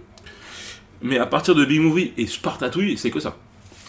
[1.03, 3.37] Mais à partir de Big Movie et Spartatouille, c'est que ça.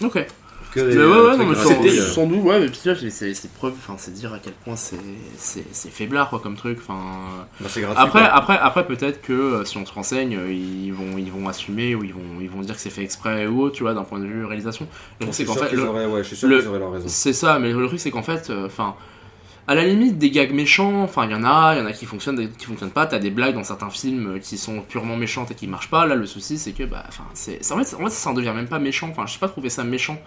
[0.04, 0.26] Ok.
[0.74, 1.56] Que Mais ouais, ouais, non, trucs mais
[2.00, 2.80] sans, sans doute, ouais, mais puis
[3.36, 4.96] c'est- preuve, enfin, c'est dire à quel point c'est
[5.38, 7.00] c'est c'est faiblard, quoi, comme truc, enfin.
[7.60, 8.30] Bah, gratuit, Après, quoi.
[8.34, 11.96] après, après peut-être que euh, si on se renseigne, euh, ils vont, ils vont assumer
[11.96, 14.04] ou ils vont, ils vont dire que c'est fait exprès ou autre, tu vois, d'un
[14.04, 14.88] point de vue réalisation.
[15.20, 16.50] Le truc, Je c'est suis qu'en sûr fait, qu'ils le- auraient- ouais, je suis sûr
[16.50, 17.06] le- auraient leur raison.
[17.08, 18.96] c'est ça, mais le truc c'est qu'en fait, euh, enfin,
[19.66, 21.94] à la limite des gags méchants, enfin il y en a, il y en a
[21.94, 23.06] qui fonctionnent, des qui fonctionnent pas.
[23.06, 26.06] T'as des blagues dans certains films qui sont purement méchantes et qui marchent pas.
[26.06, 28.34] Là, le souci c'est que, bah, enfin, c'est, c'est- en fait, en fait, ça en
[28.34, 29.08] devient même pas méchant.
[29.10, 30.18] Enfin, je sais pas trouver ça méchant.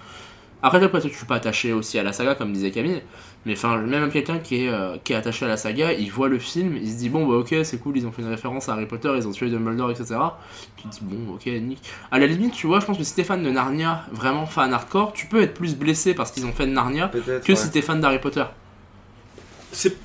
[0.62, 3.02] Après, après, je suis pas attaché aussi à la saga, comme disait Camille.
[3.44, 6.28] Mais enfin, même quelqu'un qui est, euh, qui est attaché à la saga, il voit
[6.28, 8.68] le film, il se dit bon bah ok c'est cool, ils ont fait une référence
[8.68, 10.16] à Harry Potter, ils ont tué Dumbledore, etc.
[10.76, 11.78] Tu te dis bon ok nick.
[12.10, 14.72] À la limite, tu vois, je pense que si t'es fan de Narnia, vraiment fan
[14.72, 17.44] hardcore, tu peux être plus blessé parce qu'ils ont fait de Narnia Peut-être.
[17.44, 17.56] que ouais.
[17.56, 18.44] si t'es fan d'Harry Potter.
[19.70, 19.96] C'est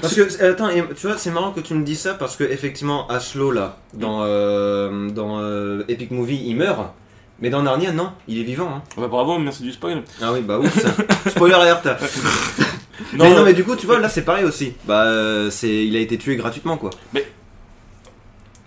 [0.00, 2.44] Parce que, euh, attends, tu vois, c'est marrant que tu me dis ça parce que,
[2.44, 6.92] effectivement, Aslo, là, dans, euh, dans euh, Epic Movie, il meurt.
[7.40, 8.70] Mais dans Narnia, non, il est vivant.
[8.76, 8.82] Hein.
[8.96, 10.02] bah, bravo, merci du spoil.
[10.22, 10.90] Ah oui, bah ouf, ça.
[11.30, 11.86] Spoiler alert.
[13.12, 14.72] Non, mais non, mais du coup, tu vois, là, c'est pareil aussi.
[14.86, 16.88] Bah, euh, c'est, il a été tué gratuitement, quoi.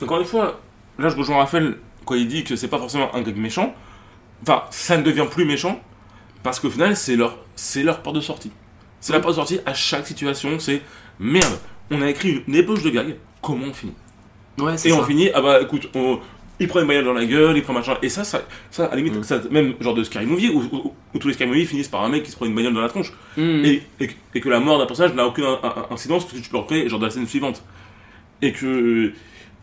[0.02, 0.60] encore une fois,
[0.98, 3.74] là je rejoins Raphaël quand il dit que c'est pas forcément un gag méchant.
[4.44, 5.82] Enfin, ça ne devient plus méchant
[6.44, 8.52] parce qu'au final, c'est leur, c'est leur porte de sortie.
[9.02, 10.60] C'est la porte de sortie à chaque situation.
[10.60, 10.82] C'est
[11.20, 11.58] merde,
[11.92, 13.94] on a écrit une ébauche de gag, comment on finit?
[14.60, 15.00] Ouais, c'est Et ça.
[15.00, 16.20] on finit, ah bah écoute, on-
[16.60, 17.98] il prend une bagnole dans la gueule, il prend machin.
[18.02, 18.42] Et ça, ça,
[18.72, 19.24] ça à la limite, Mm.
[19.24, 22.04] ça, même genre de Scary Movie, où, où- où tous les Scary Movie finissent par
[22.04, 23.14] un mec qui se prend une bagnole dans la tronche.
[23.38, 23.64] Mhm.
[23.66, 26.38] Et, et, que- et que la mort d'un personnage n'a aucune in- in- incidence parce
[26.38, 27.64] que tu peux recréer genre dans la scène suivante.
[28.42, 29.12] Et que.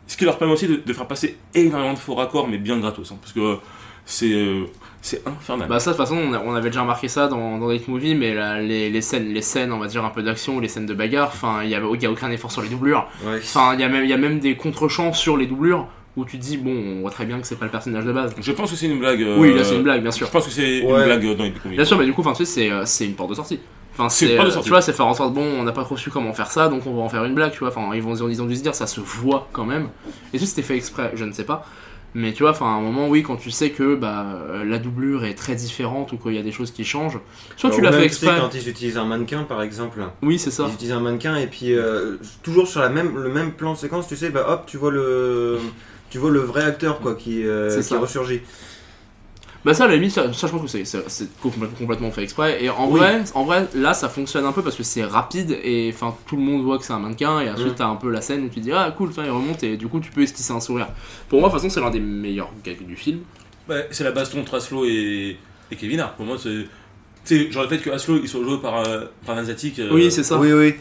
[0.08, 2.78] Ce qui leur permet aussi de, de faire passer énormément de faux raccords, mais bien
[2.78, 3.10] gratos.
[3.12, 3.56] hein, parce que
[4.04, 4.32] c'est.
[4.32, 4.64] euh,
[5.02, 5.68] c'est infernal.
[5.68, 8.14] Bah ça de toute façon on, a- on avait déjà remarqué ça dans, dans Movie
[8.16, 10.66] mais là, les, les scènes les scènes on va dire un peu d'action ou les
[10.66, 13.06] scènes de bagarre enfin il y a, il y a aucun effort sur les doublures
[13.24, 13.36] Ouais.
[13.38, 15.86] enfin il y a même il y a même des contre-champs sur les doublures
[16.16, 18.12] où tu te dis bon on voit très bien que c'est pas le personnage de
[18.12, 19.22] base Je pense que c'est une blague.
[19.22, 21.34] euh, oui là c'est une blague bien sûr Je pense que c'est une blague euh,
[21.34, 21.76] dans les Movie.
[21.76, 23.60] bien sûr mais du coup enfin tu sais c'est euh, c'est une porte de sortie
[23.98, 24.66] Enfin, C'est une c'est, porte de euh, sortie.
[24.66, 26.68] tu vois, c'est faire en sorte, bon, on n'a pas trop su comment faire ça,
[26.68, 27.68] donc on va en faire une blague, tu vois.
[27.68, 29.88] Enfin, ils, vont, ils ont dû se dire, ça se voit quand même.
[30.34, 31.64] Et si c'était fait exprès, je ne sais pas.
[32.12, 34.78] Mais tu vois, enfin, à un moment, oui, quand tu sais que bah, euh, la
[34.78, 37.18] doublure est très différente ou qu'il y a des choses qui changent,
[37.56, 38.36] soit tu l'as fait exprès.
[38.38, 40.00] quand ils utilisent un mannequin, par exemple.
[40.22, 40.66] Oui, c'est ça.
[40.68, 43.78] Ils utilisent un mannequin et puis euh, toujours sur la même, le même plan de
[43.78, 45.58] séquence, tu sais, bah hop, tu vois le,
[46.10, 47.98] tu vois le vrai acteur quoi qui, euh, C'est qui ça.
[47.98, 48.40] ressurgit.
[49.64, 52.22] Bah ça, à la limite, ça, ça, je pense que c'est- c'est c'est complètement, fait
[52.22, 52.62] exprès.
[52.62, 53.00] Et en Oui.
[53.00, 56.36] vrai, en vrai, là, ça fonctionne un peu parce que c'est rapide et enfin tout
[56.36, 57.76] le monde voit que c'est un mannequin et ensuite Mm.
[57.78, 59.98] t'as un peu la scène où tu dis ah cool, il remonte et du coup
[59.98, 60.86] tu peux esquisser un sourire.
[61.28, 63.20] Pour moi, de toute façon, c'est l'un des meilleurs gags du film.
[63.68, 65.36] Ouais, c'est la baston entre Aslo et,
[65.72, 66.14] et Kevin Hart.
[66.16, 66.66] Pour moi, c'est.
[67.24, 69.80] Tu sais, genre le fait que Aslo il soit joué par, euh, par un asiatique.
[69.80, 70.38] euh, Oui, c'est ça.
[70.38, 70.74] Oui, oui.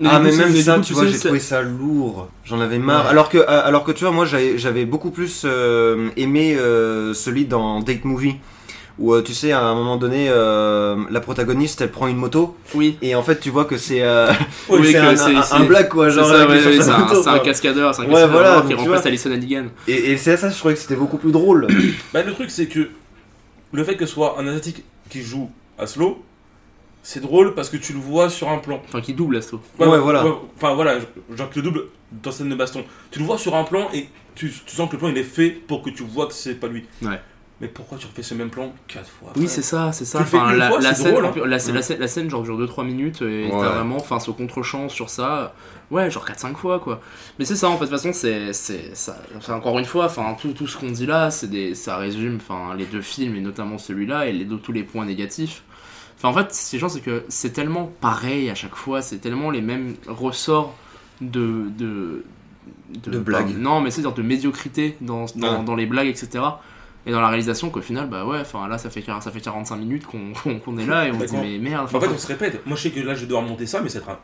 [0.00, 2.28] Mais ah, mais coup, même ça, coup, tu vois, j'ai trouvé ça lourd.
[2.44, 3.06] J'en avais marre.
[3.06, 7.44] Alors que, euh, alors que tu vois, moi, j'avais beaucoup plus euh, aimé euh, celui
[7.44, 8.36] dans Date Movie.
[8.98, 12.98] Où tu sais, à un moment donné, euh, la protagoniste elle prend une moto Oui.
[13.00, 14.30] et en fait tu vois que c'est euh,
[14.68, 18.04] Oui, c'est que un, black quoi, C'est genre ouais, ouais, un, un cascadeur, c'est un
[18.04, 19.06] Ouais, cascadeur voilà, qui remplace vois.
[19.08, 19.64] Alison Hannigan.
[19.88, 21.66] Et, et c'est ça, je trouvais que c'était beaucoup plus drôle.
[22.12, 22.90] Bah, le truc, c'est que
[23.72, 26.22] le fait que ce soit un asiatique qui joue Aslo,
[27.02, 28.80] c'est drôle parce que tu le vois sur un plan.
[28.86, 29.60] Enfin, qui double Asto.
[29.78, 30.24] Ouais, voilà.
[30.56, 30.98] Enfin voilà,
[31.36, 31.84] genre que le double
[32.22, 32.84] dans scène de baston.
[33.10, 35.22] Tu le vois sur un plan et tu, tu sens que le plan il est
[35.24, 36.84] fait pour que tu vois que c'est pas lui.
[37.02, 37.20] Ouais.
[37.60, 40.20] Mais pourquoi tu refais ce même plan quatre fois Oui, c'est ça, c'est ça.
[40.20, 41.32] Enfin, la, fois, la c'est scène, drôle, en hein.
[41.32, 43.50] plus, la, la scène, la scène, genre, dure 2-3 minutes et Ouais.
[43.50, 45.54] t'as vraiment, enfin, ce contre-champ sur ça.
[45.92, 47.00] Ouais, genre 4-5 fois, quoi.
[47.38, 48.52] Mais c'est ça, en fait, de toute façon, c'est.
[48.52, 51.76] c'est ça, enfin, encore une fois, enfin, tout, tout ce qu'on dit là, c'est des,
[51.76, 55.04] ça résume enfin, les deux films et notamment celui-là et les, deux- tous les points
[55.06, 55.62] négatifs.
[56.22, 59.02] Enfin, en fait, ce qui est chiant, c'est que c'est tellement pareil à chaque fois,
[59.02, 60.74] c'est tellement les mêmes ressorts
[61.20, 61.64] de.
[61.76, 62.24] de
[62.94, 63.56] De blagues.
[63.58, 66.44] Non, mais c'est-à-dire de médiocrité dans, dans, dans les blagues, etc.
[67.06, 69.74] Et dans la réalisation, qu'au final, bah ouais, enfin là, ça fait, ça fait 45
[69.76, 71.88] minutes qu'on qu'on- qu'on est là et on se dit, mais merde.
[71.92, 72.64] En fait, on se répète.
[72.66, 74.18] Moi, je sais que là, je dois remonter ça, mais c'est un,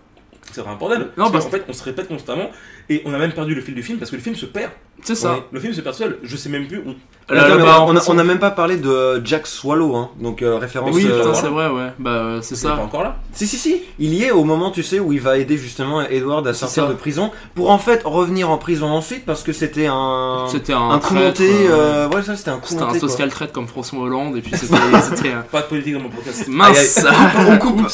[0.52, 1.00] c'est un bordel.
[1.16, 2.50] Non, parce parce- qu'en fait, on se répète constamment
[2.88, 4.70] et on a même perdu le fil du film parce que le film se perd.
[5.02, 5.32] C'est ça.
[5.32, 6.18] Ouais, Le film se perd seul.
[6.22, 6.94] Je sais même plus où.
[7.30, 9.94] Là, Attends, là, mais bah, on, a, on a même pas parlé de Jack Swallow,
[9.96, 10.08] hein.
[10.18, 10.94] donc euh, référence.
[10.96, 11.92] Oui, euh, c'est vrai, ouais.
[11.98, 12.82] Bah, euh, c'est C'est pas ça.
[12.82, 13.16] encore là?
[13.34, 13.82] Si, si, si.
[13.98, 16.84] Il y est au moment, tu sais, où il va aider justement Edward à sortir
[16.84, 16.88] ça.
[16.88, 20.46] de prison pour en fait revenir en prison ensuite parce que c'était un.
[20.50, 21.50] C'était un, Un coup monté.
[21.68, 24.40] euh, euh, Ouais, ça c'était un coup C'était un social trait comme François Hollande et
[24.40, 25.28] puis c'était.
[25.28, 26.48] euh, Pas de politique dans mon podcast.
[26.48, 27.04] Mince
[27.46, 27.82] On coupe.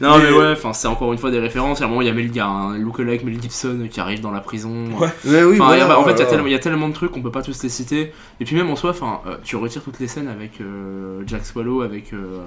[0.00, 1.80] Non mais, Mais- ouais, enfin c'est encore une fois des références.
[1.80, 4.00] À un moment il y a Mel, il y a un lookalike Mel Gibson qui
[4.00, 4.72] arrive dans la prison.
[4.98, 5.08] Ouais.
[5.24, 5.58] Ouais, oui,
[6.02, 8.12] En fait, il y, a tellement- de trucs qu'on peut pas tous les citer.
[8.40, 11.44] Et puis même en soi, enfin, euh, tu retires toutes les scènes avec euh, Jack
[11.46, 12.38] Swallow, avec, euh,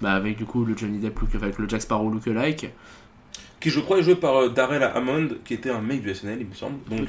[0.00, 2.70] bah, avec du coup le Johnny Depp, look, avec le Jack Sparrow lookalike.
[3.60, 6.38] qui je crois est joué par euh, Darrell Hammond, qui était un mec du SNL,
[6.40, 6.78] il me semble.
[6.90, 7.08] Donc,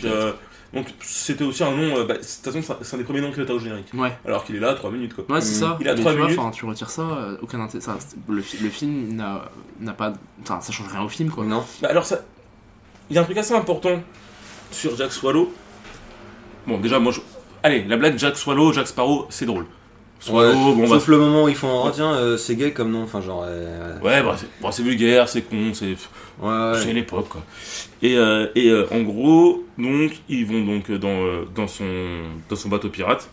[0.74, 1.98] donc c'était aussi un nom.
[1.98, 3.88] euh, bah, de toute façon, c'est un- des premiers noms qu'il a au générique.
[3.96, 5.26] Ouais, Alors qu'il est là 3 minutes quoi.
[5.30, 5.78] ouais, c'est ça.
[5.82, 6.40] Il a Mais trois tu vois, minutes.
[6.40, 7.84] enfin, tu retires ça, euh, aucun intérêt.
[7.84, 9.46] ça, le, fi- le film n'a
[9.80, 10.14] n'a pas,
[10.44, 11.46] enfin, ça change rien au film quoi.
[11.46, 11.64] Non.
[11.82, 12.20] Bah, alors, ça.
[13.10, 14.02] Il y a un truc assez important
[14.72, 15.52] sur Jack Swallow.
[16.68, 17.20] Bon, déjà, moi je.
[17.64, 19.66] Allez, la blague Jack Swallow, Jack Sparrow, c'est drôle.
[20.20, 20.88] Swallow, Ouais, bon, bah.
[20.88, 21.84] Sauf le moment où ils font.
[21.86, 23.04] Oh tiens, euh, c'est gay comme nom.
[23.04, 23.44] Enfin, genre.
[23.46, 25.86] euh, Ouais, bah, c'est bon, c'est vulgaire, c'est con, c'est.
[26.42, 26.74] Ouais, ouais.
[26.82, 27.42] C'est l'époque, quoi.
[28.02, 31.86] Et, euh, et euh, en gros, donc, ils vont donc dans, euh, dans, son,
[32.50, 33.30] dans son bateau pirate.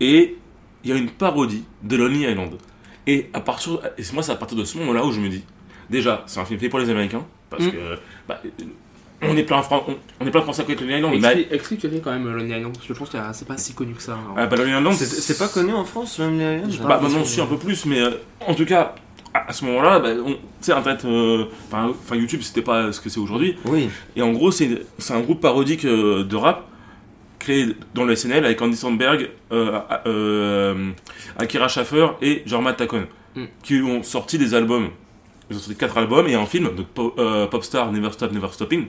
[0.00, 0.36] Et
[0.84, 2.54] il y a une parodie de Lonely Island.
[3.06, 5.44] Et, à partir, et moi, c'est à partir de ce moment-là où je me dis
[5.88, 7.24] déjà, c'est un film fait pour les Américains.
[7.48, 7.70] Parce Mm.
[7.72, 7.76] que.
[8.28, 8.40] bah,
[9.22, 11.12] on est plein, en Fran- on, on est plein français avec Lonely Island.
[11.20, 13.18] Mais, Explique, explique quel est quand même euh, Lonely Island, parce que je pense que
[13.32, 14.12] c'est pas si connu que ça.
[14.14, 14.34] hein.
[14.36, 17.40] ah, bah, Lonely Island, C'est c'est pas connu en France, Je sais Bah, maintenant, que-
[17.40, 18.10] un peu plus, mais euh,
[18.46, 18.94] en tout cas,
[19.34, 23.00] à, à ce moment-là, bah, on- tu sais, Internet, euh, enfin, YouTube, c'était pas ce
[23.00, 23.56] que c'est aujourd'hui.
[23.66, 23.88] Oui.
[24.16, 26.66] Et en gros, c'est c'est un groupe parodique euh, de rap
[27.38, 30.90] créé dans le SNL avec Andy Sandberg, euh, euh,
[31.38, 33.06] Akira Schaffer et Jorma Tacon,
[33.36, 33.44] Mm.
[33.62, 34.88] qui ont sorti des albums.
[35.50, 38.48] Ils ont sorti quatre albums et un film, donc Po- euh, Popstar Never Stop Never
[38.52, 38.86] Stopping.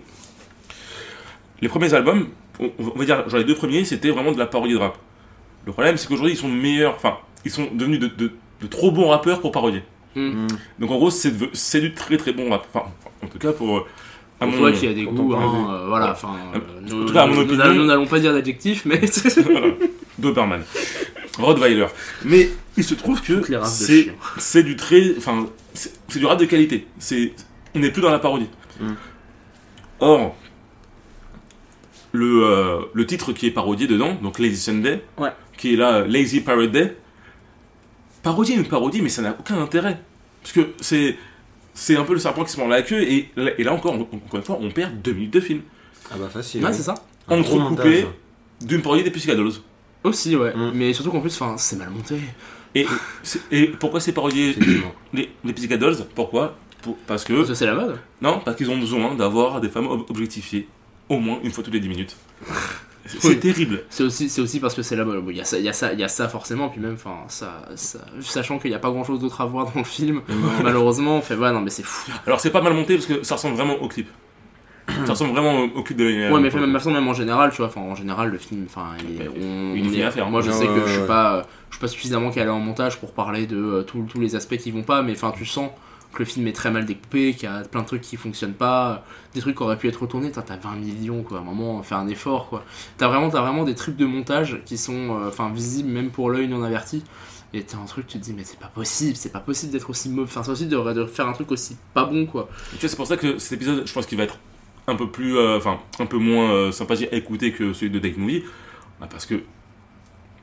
[1.61, 2.27] Les premiers albums,
[2.59, 4.97] on, on va dire, genre les deux premiers, c'était vraiment de la parodie de rap.
[5.65, 8.31] Le problème, c'est qu'aujourd'hui, ils sont meilleurs, enfin, ils sont devenus de, de-
[8.61, 9.83] de trop bons rappeurs pour parodier.
[10.15, 10.45] Hmm.
[10.45, 10.47] Mm.
[10.79, 12.65] Donc en gros, c'est de- c'est du très très bon rap.
[12.73, 12.85] Enfin,
[13.23, 13.77] en tout cas pour.
[13.77, 13.85] euh,
[14.39, 17.05] à Pour mon- toi qui a des goûts, hein, euh, voilà, enfin, En euh, nous,
[17.05, 18.99] tout cas, à mon nous- opinion- nous- nous n'allons pas dire d'adjectif, mais
[19.45, 19.67] voilà.
[20.17, 20.63] Doberman.
[21.37, 21.85] Rottweiler.
[22.25, 23.41] Mais il se trouve que
[24.39, 25.15] c'est du très.
[25.17, 25.45] Enfin,
[25.75, 26.87] c'est c'est du rap de qualité.
[26.99, 27.33] C'est
[27.75, 28.49] On n'est plus dans la parodie.
[28.79, 28.93] Mm.
[29.99, 30.35] Or,
[32.13, 35.29] le, euh, le titre qui est parodié dedans, donc Lazy Sunday, Ouais.
[35.57, 36.95] qui est là, Lazy Pirate Day,
[38.23, 39.99] parodie une parodie, mais ça n'a aucun intérêt.
[40.41, 41.17] Parce que c'est.
[41.73, 43.93] C'est un peu le serpent qui se mord la queue, et, là- et là encore,
[43.95, 45.61] on- encore une fois, on perd deux minutes de film.
[46.11, 46.61] Ah bah facile.
[46.61, 46.75] Ouais, oui.
[46.75, 46.95] c'est ça.
[47.29, 48.05] Entrecoupé
[48.59, 49.53] d'une parodie des Pussycat Dolls.
[50.03, 50.53] Aussi, ouais.
[50.53, 50.71] Mm.
[50.75, 52.15] Mais surtout qu'en plus, c'est mal monté.
[52.75, 52.85] Et,
[53.23, 54.53] c'est- et pourquoi c'est parodié
[55.13, 56.57] les, les Pussycat Dolls Pourquoi?
[56.81, 57.31] Pour- Parce que.
[57.33, 57.97] Parce que c'est la mode.
[58.21, 60.67] Non, parce qu'ils ont besoin d'avoir des femmes ob- objectifiées
[61.15, 62.15] au moins une fois toutes les 10 minutes.
[63.05, 63.39] C'est Oui.
[63.39, 63.81] terrible.
[63.89, 65.23] C'est aussi, c'est aussi parce que c'est la mode.
[65.29, 66.93] Il y, a ça- il y, a ça- il y a ça forcément, puis même,
[66.93, 69.83] enfin, ça, ça, sachant qu'il n'y a pas grand chose d'autre à voir dans le
[69.83, 70.21] film,
[70.63, 72.11] malheureusement, on fait, ouais, non, mais c'est fou.
[72.27, 74.07] Alors c'est pas mal monté parce que ça ressemble vraiment au clip.
[75.05, 77.57] ça ressemble vraiment au, clip de l'année Ouais, mais même, même, même en général, tu
[77.57, 80.29] vois, enfin, en général, le film, enfin, il on, il on est- à faire.
[80.29, 81.07] Moi, je sais que ouais, je suis ouais.
[81.07, 84.35] pas, je suis pas suffisamment calé en montage pour parler de euh, tous tous les
[84.35, 85.71] aspects qui vont pas, mais enfin, tu sens
[86.13, 88.53] que le film est très mal découpé, qu'il y a plein de trucs qui fonctionnent
[88.53, 90.31] pas, des trucs qui auraient pu être retournés.
[90.31, 91.37] T'as t'as 20 millions, quoi.
[91.37, 92.63] À un moment, faire un effort, quoi.
[92.97, 96.47] T'as vraiment, vraiment des trucs de montage qui sont euh, enfin visibles même pour l'œil
[96.47, 97.03] non averti.
[97.53, 99.89] Et t'as un truc, tu te dis, mais c'est pas possible, c'est pas possible d'être
[99.89, 100.23] aussi mauvais.
[100.29, 102.47] Enfin, c'est possible de, de faire un truc aussi pas bon, quoi.
[102.71, 104.37] Tu vois, c'est pour ça que cet épisode, je pense qu'il va être
[104.87, 107.99] un peu plus, euh, enfin, un peu moins euh, sympathique à écouter que celui de
[107.99, 108.43] Date Movie,
[108.99, 109.41] Bah, parce que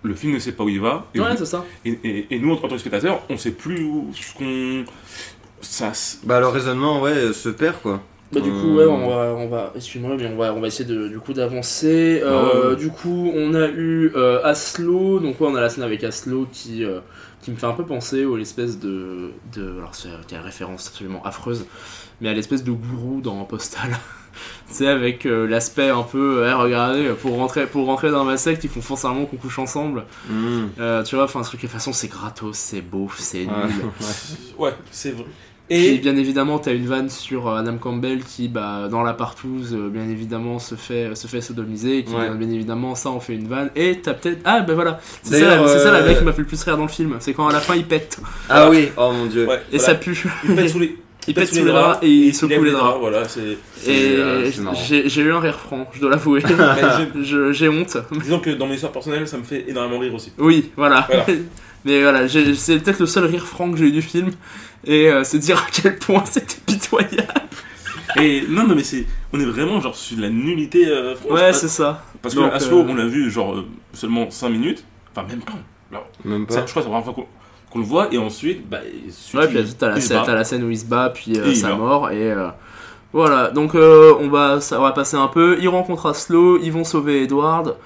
[0.03, 1.65] le film ne sait pas où il va, et, Ouais, nous, c'est ça.
[1.85, 4.85] et, et- et nous, en tant que spectateurs, on sait plus où ce qu'on,
[5.61, 5.93] ça,
[6.25, 8.01] Bah, le raisonnement, ouais, se perd, quoi.
[8.31, 10.67] Bah du coup Euh, ouais on va on va excuse-moi mais on va on va
[10.67, 12.21] essayer de du coup d'avancer.
[12.23, 12.77] Euh, ouais.
[12.77, 16.47] Du coup on a eu euh, Aslo donc ouais on a la scène avec Aslo
[16.53, 17.01] qui euh,
[17.41, 21.23] qui me fait un peu penser à l'espèce de de alors c'est quelle référence absolument
[21.25, 21.65] affreuse
[22.21, 23.91] mais à l'espèce de gourou dans Postal.
[24.69, 28.63] C'est avec euh, l'aspect un peu eh, regardez pour rentrer pour rentrer dans ma secte
[28.63, 30.05] ils font forcément qu'on couche ensemble.
[30.79, 33.49] Euh, tu vois enfin un truc de toute façon c'est gratos c'est beau c'est nul.
[34.59, 34.67] Ouais.
[34.67, 35.25] ouais, c'est vrai.
[35.71, 39.75] Et bien évidemment, t'as une vanne sur euh, Adam Campbell qui, bah, dans la partouze,
[39.75, 41.99] euh, bien évidemment, se fait, se fait sodomiser.
[41.99, 42.31] Et qui, Ouais.
[42.35, 43.71] bien, évidemment, ça en fait une vanne.
[43.77, 44.41] Et t'as peut-être.
[44.45, 44.99] Ah, bah voilà.
[45.23, 46.85] C'est ça, la- c'est ça la euh, blague qui m'a fait le plus rire dans
[46.85, 47.17] le film.
[47.21, 48.19] C'est quand à la fin il pète.
[48.49, 49.47] Ah oui, oh mon dieu.
[49.47, 49.85] ouais, Et voilà.
[49.85, 50.25] ça pue.
[50.49, 50.97] il pète sous les,
[51.29, 52.99] Il pète sous les draps et il secoue les draps.
[53.01, 53.23] Voilà,
[53.87, 54.51] Et euh,
[54.81, 56.41] j'ai eu un rire franc, je dois l'avouer.
[57.53, 57.99] J'ai honte.
[58.23, 60.33] Disons que dans mon histoire personnelle, ça me fait énormément rire aussi.
[60.39, 61.07] Oui, voilà.
[61.07, 61.27] Voilà.
[61.85, 64.31] Mais voilà, c'est peut-être le seul rire franc que j'ai eu du film.
[64.85, 67.27] Et euh, c'est dire à quel point c'était pitoyable.
[68.17, 70.87] Et non, non, mais c'est, on est vraiment genre sur de la nullité.
[70.89, 71.33] euh, franche.
[71.33, 72.03] Ouais, c'est ça.
[72.23, 74.85] Parce que Donc, Aslo, euh, on l'a vu genre euh, seulement 5 minutes.
[75.15, 75.53] Enfin, même pas.
[75.91, 76.67] Alors, Même ça, pas.
[76.67, 77.27] je crois que c'est la première fois qu'on,
[77.71, 78.09] qu'on le voit.
[78.13, 78.79] Et ensuite, bah.
[79.05, 80.23] il suffit- Ouais, puis t'as la, il se scène- bat.
[80.27, 81.81] t'as la scène où il se bat, puis euh, Et il sa meurt.
[81.81, 82.49] mort, et euh,
[83.13, 83.51] voilà.
[83.51, 85.59] Donc euh, on, va, ça, on va passer un peu.
[85.61, 87.77] Ils rencontrent Aslo, ils vont sauver Edward.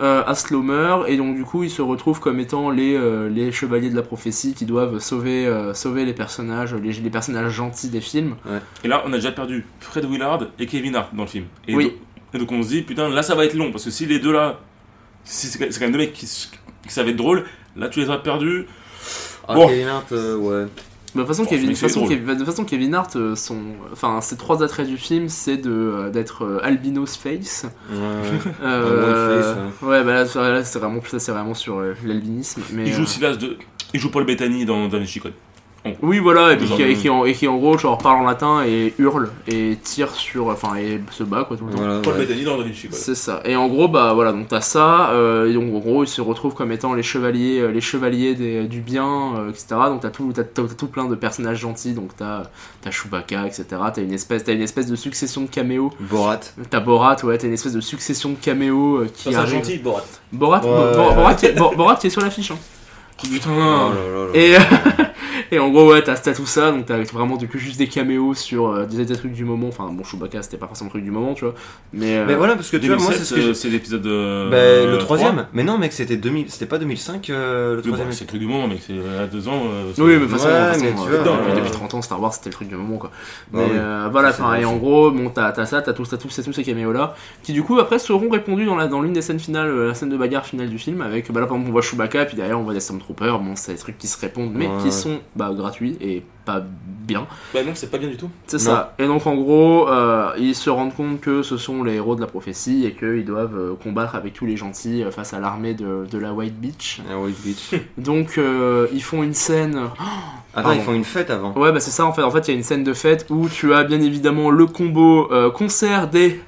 [0.00, 3.52] Euh, Aslo meurt, et donc du coup ils se retrouvent comme étant les, euh, les
[3.52, 7.90] chevaliers de la prophétie qui doivent sauver, euh, sauver les personnages, les, les personnages gentils
[7.90, 8.36] des films.
[8.82, 11.44] Et là, on a déjà perdu Fred Willard et Kevin Hart dans le film.
[11.68, 11.84] Et Oui.
[11.84, 11.92] donc,
[12.32, 13.70] et donc on se dit, putain, là ça va être long.
[13.72, 14.58] Parce que si les deux là.
[15.24, 17.44] Si c'est quand même deux mecs qui, qui savaient être drôles,
[17.76, 18.66] là tu les as perdus.
[19.46, 19.66] Ah, Bon.
[19.68, 20.66] Kevin Hart, euh, ouais.
[21.14, 22.06] De toute façon, Bon, Kevin, de façon.
[22.06, 23.58] Kevin- façon, Kevin Hart, euh, son,
[23.92, 27.66] enfin, ses trois attraits du film, c'est de euh, d'être euh, albinos face.
[27.90, 27.96] Ouais.
[28.62, 32.62] Euh, face, ouais, bah là, c'est- là, c'est vraiment, ça, c'est vraiment sur euh, l'albinisme.
[32.72, 33.56] Mais Il joue euh, Silas de.
[33.92, 35.32] Il joue Paul Bettany dans Da Vinci Code.
[36.02, 38.20] Oui, voilà, et, puis qui, et euh, qui en, et qui en gros, genre, parle
[38.20, 40.48] en latin et hurle et tire sur.
[40.48, 41.78] Enfin, et se bat, quoi, tout le temps.
[41.78, 42.20] Voilà, Paul ouais.
[42.26, 42.98] Bettany dans Da Vinci Code.
[42.98, 43.40] C'est ça.
[43.46, 46.20] Et en gros, bah voilà, donc t'as ça, euh, et donc en gros, ils se
[46.20, 49.68] retrouvent comme étant les chevaliers, euh, les chevaliers des- du bien, euh, etc.
[49.86, 52.42] Donc t'as tout, t'as, t'as- t'as tout plein de personnages gentils, donc t'as,
[52.82, 53.64] t'as Chewbacca, etc.
[53.94, 55.92] T'as une espèce, t'as une espèce de succession de caméos.
[55.98, 56.40] Borat.
[56.68, 59.54] T'as Borat, ouais, t'as une espèce de succession de caméos euh, qui Ça, c'est arrivent.
[59.64, 60.04] gentil, Borat.
[60.30, 61.14] Borat, Ouais, Bo-.
[61.14, 62.50] Borat, qui est, Bo- Borat qui est sur l'affiche.
[62.50, 62.58] Hein.
[63.22, 63.50] Putain.
[63.50, 64.30] Oh là là là.
[64.34, 64.56] Et,
[65.52, 67.88] et en gros, ouais, t'as t'as tout ça, donc t'as vraiment du coup juste des
[67.88, 69.68] caméos sur euh, des, des trucs du moment.
[69.68, 71.54] Enfin, bon, Chewbacca, c'était pas forcément le truc du moment, tu vois.
[71.92, 74.50] Mais, euh, Mais voilà, parce que tu vois, moi, c'est 2007, ce euh, l'épisode de.
[74.50, 74.56] Bah,
[74.90, 75.16] le trois.
[75.18, 76.50] troisième Mais non, mec, c'était 2000...
[76.50, 78.80] c'était pas 2005 euh, le Mais bon, troisième c'est le truc du moment, mec.
[78.86, 79.62] C'est à deux ans.
[79.66, 81.56] euh, Oui, mais de toute façon, Ouais, de toute façon, mais tu vois, depuis, euh,
[81.56, 83.10] depuis 30 ans, Star Wars c'était le truc du moment quoi.
[83.52, 86.92] Bah mais euh, voilà, vrai, en gros, bon, t'as t'as ça, t'as tous, ces caméos
[86.92, 89.94] là, qui du coup après seront répondus dans la dans l'une des scènes finales, la
[89.94, 92.36] scène de bagarre finale du film, avec bah là par exemple on voit Chewbacca, puis
[92.36, 94.82] derrière on voit des Stormtroopers, bon c'est des trucs qui se répondent, mais Ouais.
[94.82, 97.26] qui sont bah gratuits et pas bien.
[97.54, 98.28] Bah non, c'est pas bien du tout.
[98.46, 98.94] C'est ça.
[98.98, 102.20] Et donc en gros, euh, ils se rendent compte que ce sont les héros de
[102.20, 105.74] la prophétie et qu'ils doivent euh, combattre avec tous les gentils euh, face à l'armée
[105.74, 107.00] de, de la White Beach.
[107.22, 107.80] White Beach.
[107.98, 109.76] Donc euh, ils font une scène.
[110.54, 110.72] Attends, Pardon.
[110.80, 111.52] ils font une fête avant.
[111.54, 112.22] Ouais, bah c'est ça en fait.
[112.22, 114.66] En fait, il y a une scène de fête où tu as bien évidemment le
[114.66, 116.40] combo euh, concert des.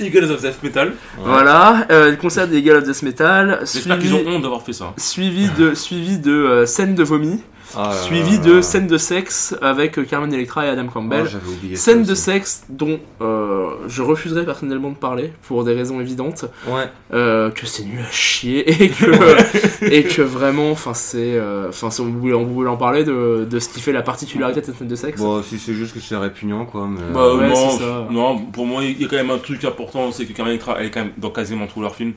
[0.00, 0.88] Eagles of Death Metal.
[0.88, 0.94] Ouais.
[1.24, 4.62] Voilà, euh, le concert des Eagles of Death Metal, J'espère qu'ils suivi, ont honte d'avoir
[4.62, 4.94] fait ça.
[4.96, 7.40] suivi de, suivi de euh, scène de vomi,
[7.76, 8.62] Ah suivi de là.
[8.62, 11.22] scène de sexe avec euh, Carmen Electra et Adam Campbell.
[11.24, 15.64] Oh, j'avais oublié ça Scène de sexe dont euh, je refuserais personnellement de parler pour
[15.64, 16.88] des raisons évidentes, Ouais.
[17.12, 21.88] euh, que c'est nul à chier et que, et que vraiment, enfin c'est, euh, enfin
[22.04, 24.88] voulez, vous voulez en parler de, de ce qui fait la particularité de cette scène
[24.88, 25.20] de sexe?
[25.20, 26.86] Bon, si c'est juste que c'est répugnant, quoi.
[26.88, 27.00] Mais...
[27.12, 28.06] Bah ouais, non, c'est ça.
[28.10, 30.76] non, pour moi il y a quand même un truc important, c'est que Carmen Electra
[30.78, 32.12] elle est quand même dans quasiment tous leurs films,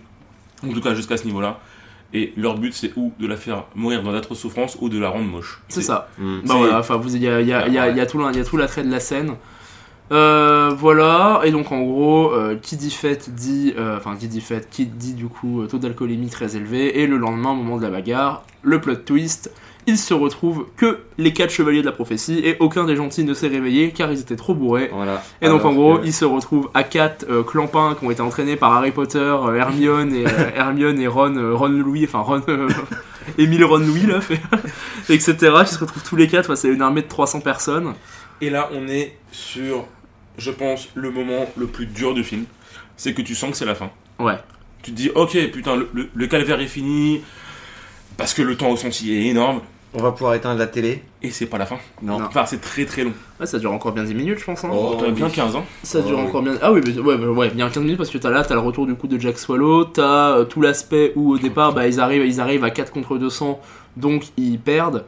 [0.68, 1.60] en tout cas jusqu'à ce niveau-là.
[2.18, 5.10] Et leur but c'est ou de la faire mourir dans d'atroces souffrances ou de la
[5.10, 5.62] rendre moche.
[5.68, 6.08] C'est ça.
[6.18, 6.40] Hmm.
[6.46, 7.92] Bah voilà, enfin vous il y a, il y, a, il y, a, Ouais.
[7.92, 9.36] il y a tout l'in- il y a tout l'attrait de la scène.
[10.12, 14.40] Euh, voilà, et donc en gros, euh, qui dit fête dit, euh, enfin qui dit
[14.40, 17.82] fête, qui dit du coup taux d'alcoolémie très élevé, et le lendemain, au moment de
[17.82, 19.52] la bagarre, le plot twist,
[19.88, 23.34] il se retrouve que les quatre chevaliers de la prophétie, et aucun des gentils ne
[23.34, 24.90] s'est réveillé car ils étaient trop bourrés.
[24.92, 25.24] Voilà.
[25.42, 28.12] Et donc Alors en gros, que- ils se retrouvent à quatre euh, clampins qui ont
[28.12, 32.06] été entraînés par Harry Potter, euh, Hermione et euh, Hermione et Ron, euh, Ron Louis,
[32.06, 32.68] enfin Ron, euh,
[33.38, 34.40] Émile Ron Louis là, fait.
[35.14, 35.34] etc.
[35.66, 37.94] Qui se retrouvent tous les quatre face à une armée de 300 personnes.
[38.42, 39.86] Et là, on est sur,
[40.38, 42.46] je pense, le moment le plus dur du film.
[42.98, 43.92] C'est que tu sens que c'est la fin.
[44.20, 44.38] Ouais.
[44.84, 47.22] Tu te dis, ok, putain, le, le- le calvaire est fini.
[48.18, 49.62] Parce que le temps au senti est énorme.
[49.98, 51.02] On va pouvoir éteindre la télé.
[51.22, 51.78] Et c'est pas la fin.
[52.02, 52.20] Non.
[52.20, 52.26] Non.
[52.26, 53.14] Enfin, c'est très très long.
[53.40, 54.64] Ouais, ça dure encore bien 10 minutes, je pense.
[54.66, 54.70] hein.
[54.74, 55.32] Oh, T'as bien oui.
[55.32, 55.66] 15 ans.
[55.84, 56.28] Ça dure Oh, oui.
[56.28, 56.54] encore bien.
[56.62, 58.86] Ah oui, mais, ouais, ouais, bien 15 minutes parce que t'as là, t'as le retour
[58.86, 62.26] du coup de Jack Swallow, t'as euh, tout l'aspect où au départ, bah, ils arrivent,
[62.26, 63.60] ils arrivent à 4 contre 200,
[63.96, 65.06] donc ils perdent.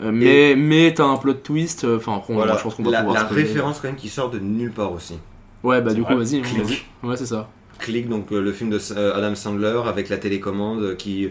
[0.00, 1.84] Euh, mais mais t'as un plot twist.
[1.84, 2.56] euh, Enfin, après, on- Voilà.
[2.56, 3.14] je pense qu'on va La, pouvoir.
[3.16, 3.42] la spoiler.
[3.44, 5.18] référence quand même qui sort de nulle part aussi.
[5.62, 6.38] Ouais, bah du coup, vas-y.
[6.38, 7.08] hein, vas-y.
[7.08, 7.48] Ouais, c'est ça.
[7.82, 11.28] Click, donc euh, le film de euh, Adam Sandler avec la télécommande euh, qui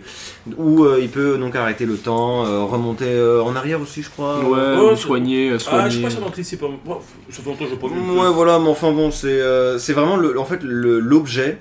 [0.58, 4.10] où euh, il peut donc arrêter le temps, euh, remonter euh, en arrière aussi, je
[4.10, 4.40] crois.
[4.40, 6.44] Ouais, oh, ou soigner, euh, Ah, je soigner.
[6.44, 6.68] suis pas.
[6.86, 6.98] Bon,
[7.30, 8.00] ça fait longtemps que je pas vu.
[8.20, 11.60] Ouais, voilà, mais enfin bon, c'est euh, c'est vraiment le, en fait l'objet,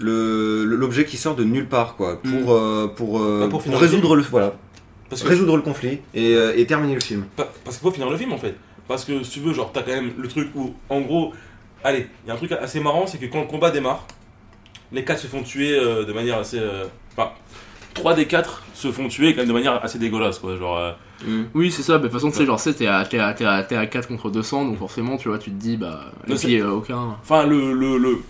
[0.00, 3.78] l'objet qui sort de nulle part quoi, pour euh, pour, euh, Bah, pour pour le
[3.78, 4.54] résoudre le voilà,
[5.08, 7.24] Parce que, résoudre le conflit et, euh, et terminer le film.
[7.36, 8.54] pa- parce qu'il faut finir le film en fait.
[8.88, 11.32] Parce que si tu veux, genre, t'as quand même le truc où, en gros,
[11.84, 14.06] allez, il y a un truc assez marrant, c'est que quand le combat démarre,
[14.92, 16.58] les 4 se font tuer euh, de manière assez.
[16.58, 16.84] euh,
[17.16, 17.30] Enfin,
[17.94, 20.56] 3 des 4 se font tuer quand même de manière assez dégueulasse quoi.
[20.56, 20.92] Genre, euh,
[21.54, 21.94] Oui, c'est ça.
[21.94, 23.86] bah, De toute façon, tu sais, genre, t'es à, t'es à, t'es à, t'es à
[23.86, 26.06] 4 contre 200, donc forcément, tu vois, tu te dis, bah.
[26.26, 27.16] Et Non, puis, euh, aucun.
[27.22, 28.22] Enfin, le, le, le-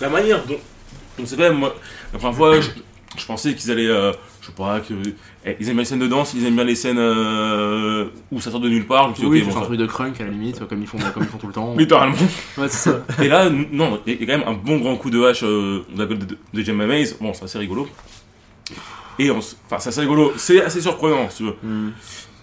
[0.00, 0.58] La manière dont.
[1.18, 1.74] dont c'est fait, moi,
[2.12, 2.70] la première fois, je,
[3.18, 3.86] je pensais qu'ils allaient.
[3.88, 4.94] euh, je sais pas, que,
[5.60, 8.50] ils aiment bien les scènes de danse, ils aiment bien les scènes euh, où ça
[8.50, 9.04] sort de nulle part.
[9.04, 10.80] Je me suis dit, Oui, bon, un ça- truc de crunk à la limite, comme
[10.80, 11.74] ils font, comme ils font tout le temps.
[11.78, 12.16] Littéralement.
[12.56, 13.04] Ouais, c'est ça.
[13.22, 15.82] Et là, non, il y a quand même un bon grand coup de hache euh,
[15.96, 17.16] gueule de, de, Gemma Maze.
[17.20, 17.88] Bon, c'est assez rigolo.
[19.18, 21.56] Et on enfin, c'est assez rigolo, c'est assez surprenant, si tu veux.
[21.62, 21.90] Mm.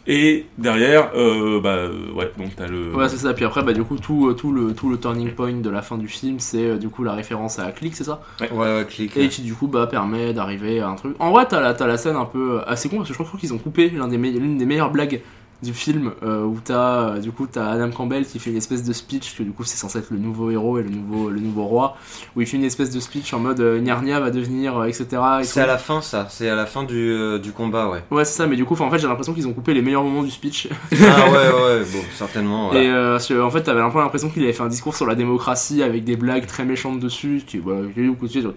[0.07, 2.93] Et derrière, euh, bah, euh, ouais, donc t'as le.
[2.95, 3.33] Ouais, c'est ça.
[3.33, 5.81] Puis après, bah, du coup, tout, euh, tout, le, tout le turning point de la
[5.81, 8.21] fin du film, c'est du coup la référence à Click, c'est ça?
[8.39, 9.17] Ouais, ouais, click.
[9.17, 11.15] Et qui, du coup, bah, permet d'arriver à un truc.
[11.19, 13.39] En vrai, t'as la, t'as la scène un peu assez con parce que je crois
[13.39, 15.21] qu'ils ont coupé l'un des me- l'une des meilleures blagues
[15.63, 18.83] du film euh, où t'as euh, du coup t'as Adam Campbell qui fait une espèce
[18.83, 21.39] de speech que du coup c'est censé être le nouveau héros et le nouveau le
[21.39, 21.97] nouveau roi
[22.35, 25.07] où il fait une espèce de speech en mode euh, Nyarnia va devenir euh, etc
[25.41, 28.03] et C'est à la fin ça, c'est à la fin du, du combat, ouais.
[28.11, 30.03] ouais c'est ça mais du coup en fait j'ai l'impression qu'ils ont coupé les meilleurs
[30.03, 32.73] moments du speech Ah ouais, ouais, bon, certainement.
[32.73, 33.19] Et voilà.
[33.31, 35.83] euh, en fait, t'avais un peu l'impression qu'il avait fait un discours sur la démocratie
[35.83, 37.43] avec des blagues très méchantes dessus.
[37.45, 37.77] Tu vois,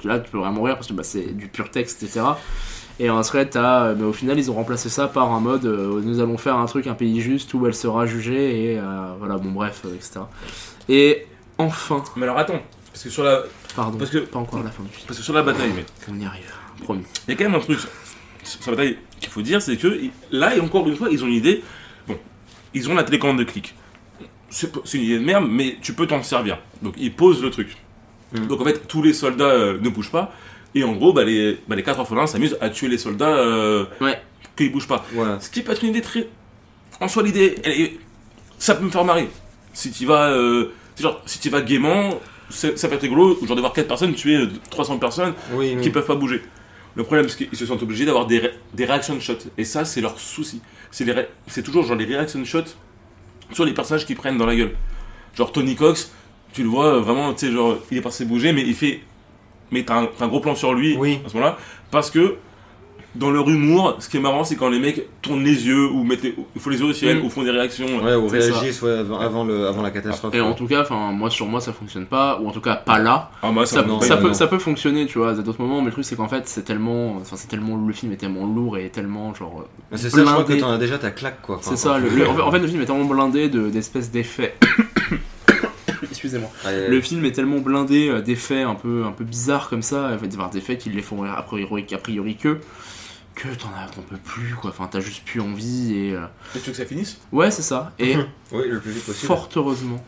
[0.05, 2.21] là, tu peux vraiment rire parce que bah, c'est du pur texte, etc.
[3.01, 6.01] Et ensuite, t'as, euh, bah, au final, ils ont remplacé ça par un mode euh,
[6.03, 8.83] nous allons faire un truc, un pays juste où elle sera jugée, et euh,
[9.19, 10.21] voilà, bon, bref, euh, etc.
[10.89, 11.27] Et
[11.59, 12.61] enfin, Mais alors attends,
[12.93, 13.43] parce que sur la,
[13.77, 15.05] pardon, Parce que- pas encore la fin du film.
[15.07, 17.05] parce que sur la bataille, mais On y arrive, promis.
[17.29, 17.79] il y a quand même un truc
[18.43, 20.01] sur la bataille qu'il faut dire, c'est que
[20.33, 21.63] là, et encore une fois, ils ont une idée.
[22.09, 22.19] Bon,
[22.75, 23.75] ils ont la télécommande de clic.
[24.51, 26.59] C'est une idée de merde, mais tu peux t'en servir.
[26.83, 27.77] Donc ils posent le truc.
[28.33, 28.47] Mm.
[28.47, 30.33] Donc en fait, tous les soldats ne bougent pas.
[30.75, 33.85] Et en gros, bah, les, bah, les quatre orphelins s'amusent à tuer les soldats euh,
[34.01, 34.21] Ouais.
[34.57, 35.05] qu'ils bougent pas.
[35.41, 36.29] Ce qui peut être une idée très.
[37.01, 37.99] En soi, l'idée, elle est-
[38.59, 39.29] ça peut me faire marrer.
[39.73, 42.19] Si tu vas, euh, genre, si tu vas gaiement,
[42.51, 45.83] ça peut être rigolo, genre de voir 4 personnes tuer euh, 300 personnes Oui, oui.
[45.83, 46.43] qui peuvent pas bouger.
[46.97, 49.35] Le problème, c'est qu'ils se sont obligés d'avoir des, ré- des reaction shots.
[49.57, 50.61] Et ça, c'est leur souci.
[50.91, 52.75] C'est les ré- c'est toujours genre les reaction shots
[53.53, 54.75] sur les personnages qui prennent dans la gueule.
[55.37, 56.11] Genre Tony Cox,
[56.53, 59.01] tu le vois euh, vraiment, tu sais, genre, il est passé bouger, mais il fait.
[59.71, 61.19] Mais t'as un, t'as un gros plan sur lui Oui.
[61.25, 61.57] à ce moment-là.
[61.91, 62.37] Parce que
[63.15, 66.05] dans leur humour, ce qui est marrant, c'est quand les mecs tournent les yeux, ou
[66.05, 67.25] mettent les, ou font les yeux au ciel, Mm.
[67.25, 67.87] ou font des réactions.
[68.05, 70.35] Ouais, ou réagissent ouais, avant, avant le, avant la catastrophe.
[70.35, 72.77] Et en tout cas, enfin, moi sur moi ça fonctionne pas, ou en tout cas
[72.77, 73.31] pas là.
[73.43, 75.81] Ah, moi, ça, non, ça non, peut, ça peut fonctionner, tu vois, à d'autres moments,
[75.81, 78.47] mais le truc c'est qu'en fait, c'est tellement, enfin, c'est tellement, le film est tellement
[78.47, 80.61] lourd et tellement, genre, Mais C'est ça, je crois que blindé.
[80.61, 81.59] t'en as déjà ta claque quoi.
[81.63, 84.11] C'est ça, le, le- en, fait, en fait, le film est tellement blindé de- d'espèces
[84.13, 84.55] d'effets.
[86.19, 86.51] Excusez-moi.
[86.67, 90.49] Le film est tellement blindé euh, d'effets un peu, un peu bizarres comme ça, enfin,
[90.53, 92.59] d'effets qui les font rire a priori, a priori que,
[93.35, 96.13] que t'en as, t'en peux plus, quoi, enfin, t'as juste plus envie et.
[96.15, 97.19] euh, Tu veux que ça finisse?
[97.31, 97.93] Ouais, c'est ça.
[97.99, 98.17] Et
[98.53, 99.27] Oui, le plus vite possible.
[99.29, 100.05] Fort heureusement,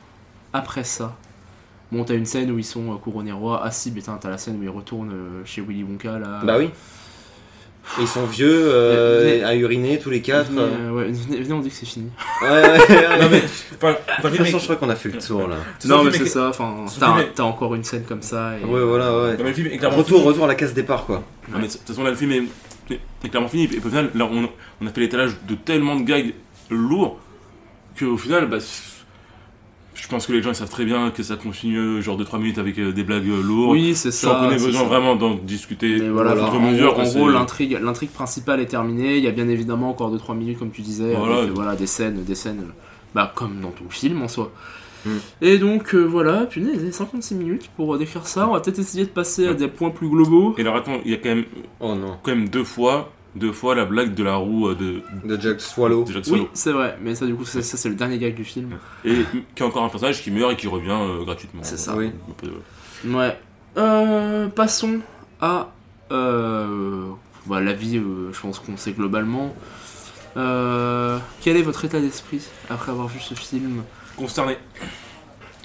[0.53, 1.17] après ça,
[1.93, 3.61] bon, t'as une scène où ils sont euh, couronnés rois.
[3.65, 6.41] Ah si, putain, t'as la scène où ils retournent euh, chez Willy Wonka là.
[6.45, 6.71] Bah oui.
[7.99, 10.51] Et ils sont vieux euh, Venez- à uriner tous les quatre.
[10.51, 10.91] Venez, euh.
[10.93, 12.09] ouais, venez, venez, on dit que c'est fini.
[12.43, 13.19] Ouais, ouais, ouais.
[13.21, 13.43] Non, mais.
[13.77, 15.57] Enfin, enfin, De toute façon, je crois qu'on a fait le tour là.
[15.87, 18.53] Non, mais c'est est- ça, enfin, t'as film est- t'as encore une scène comme ça.
[18.59, 18.65] Et...
[18.65, 19.31] Ouais, voilà, ouais.
[19.33, 20.29] Non, mais le film est clairement Retour, fini.
[20.29, 21.25] retour à la case départ quoi.
[21.51, 22.43] Non, mais de toute façon, là, le film est,
[22.95, 23.65] est- est clairement fini.
[23.65, 24.49] Et au final, là, on,
[24.81, 26.33] on a fait l'étalage de tellement de gags
[26.71, 27.19] lourds
[27.99, 28.59] qu'au final, bah,
[30.01, 32.39] je pense que les gens ils savent très bien que ça continue genre de 3
[32.39, 33.73] minutes avec euh, des blagues euh, lourdes.
[33.73, 34.55] Oui, c'est Sans qu'on ça.
[34.55, 34.87] ait c'est besoin ça.
[34.89, 36.95] vraiment d'en discuter Mais voilà, en mesure.
[36.95, 39.17] gros, en l'intrigue, l'intrigue principale est terminée.
[39.19, 41.39] Il y a bien évidemment encore 2-3 minutes, comme tu disais, Voilà.
[41.43, 42.65] avec voilà, des scènes, des scènes,
[43.15, 44.51] bah, comme dans tout le film en soi.
[45.07, 45.11] Mm.
[45.43, 48.49] Et donc euh, voilà, punaise, 56 minutes pour euh, décrire ça.
[48.49, 50.55] On va peut-être essayer de passer à des points plus globaux.
[50.59, 51.45] Et alors attends, il y a quand même,
[51.81, 52.17] Oh non.
[52.23, 55.61] quand même deux fois deux fois la blague de la roue euh, de, De Jack
[55.61, 56.05] Swallow.
[56.05, 58.35] de Jack Oui, c'est vrai, mais ça du coup, ça, ça, c'est le dernier gag
[58.35, 58.79] du film.
[59.05, 59.17] Et
[59.55, 61.63] qui est encore un personnage qui meurt et qui revient euh, gratuitement.
[61.63, 61.95] C'est ça.
[61.97, 62.11] Oui.
[63.07, 63.39] Ouais.
[63.77, 64.99] Euh, passons
[65.41, 65.73] à
[66.11, 67.07] euh,
[67.47, 69.55] bah, la vie, euh, je pense qu'on sait globalement.
[70.37, 73.83] Euh, quel est votre état d'esprit après avoir vu ce film?
[74.17, 74.57] Consterné.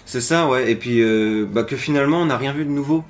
[0.05, 0.71] C'est ça, ouais.
[0.71, 3.03] Et puis, euh, bah, que finalement, on n'a rien vu de nouveau.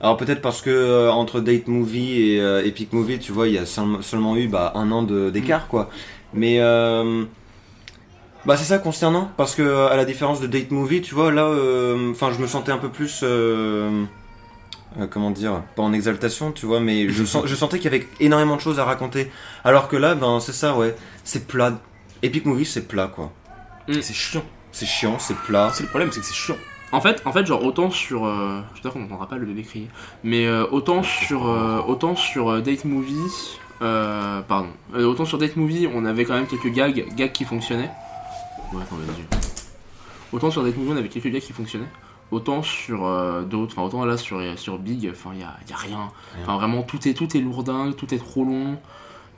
[0.00, 3.54] Alors peut-être parce que euh, entre Date Movie et euh, Epic Movie, tu vois, il
[3.54, 5.88] y a seul- seulement eu bah, un an d'écart, quoi.
[6.34, 7.24] Mais euh,
[8.44, 11.32] bah c'est ça concernant, parce que euh, à la différence de Date Movie, tu vois,
[11.32, 13.24] là, euh, enfin, je me sentais un peu plus,
[15.10, 18.06] comment dire, pas en exaltation, tu vois, mais je, sens, je sentais qu'il y avait
[18.20, 19.30] énormément de choses à raconter.
[19.64, 20.94] Alors que là, ben c'est ça, ouais,
[21.24, 21.78] c'est plat.
[22.22, 23.32] Epic Movie, c'est plat, quoi.
[23.88, 24.44] C'est chiant.
[24.72, 25.70] C'est chiant, c'est plat.
[25.72, 26.56] C'est le problème, c'est que c'est chiant.
[26.92, 29.88] En fait, en fait, genre autant sur, euh, j'espère qu'on n'entendra pas le bébé crier,
[30.22, 35.88] mais euh, autant sur, euh, autant sur euh, Date Movie, pardon, autant sur Date Movie,
[35.92, 37.90] on avait quand même quelques gags, gags qui fonctionnaient.
[38.72, 39.24] Ouais, attends, vas-y.
[40.32, 41.88] Autant sur Date Movie, on avait quelques gags qui fonctionnaient.
[42.32, 43.08] Autant sur
[43.44, 46.10] d'autres, enfin autant là sur, sur Big, enfin il y a, y a rien.
[46.42, 48.78] Enfin vraiment tout est tout est lourdingue, tout est trop long.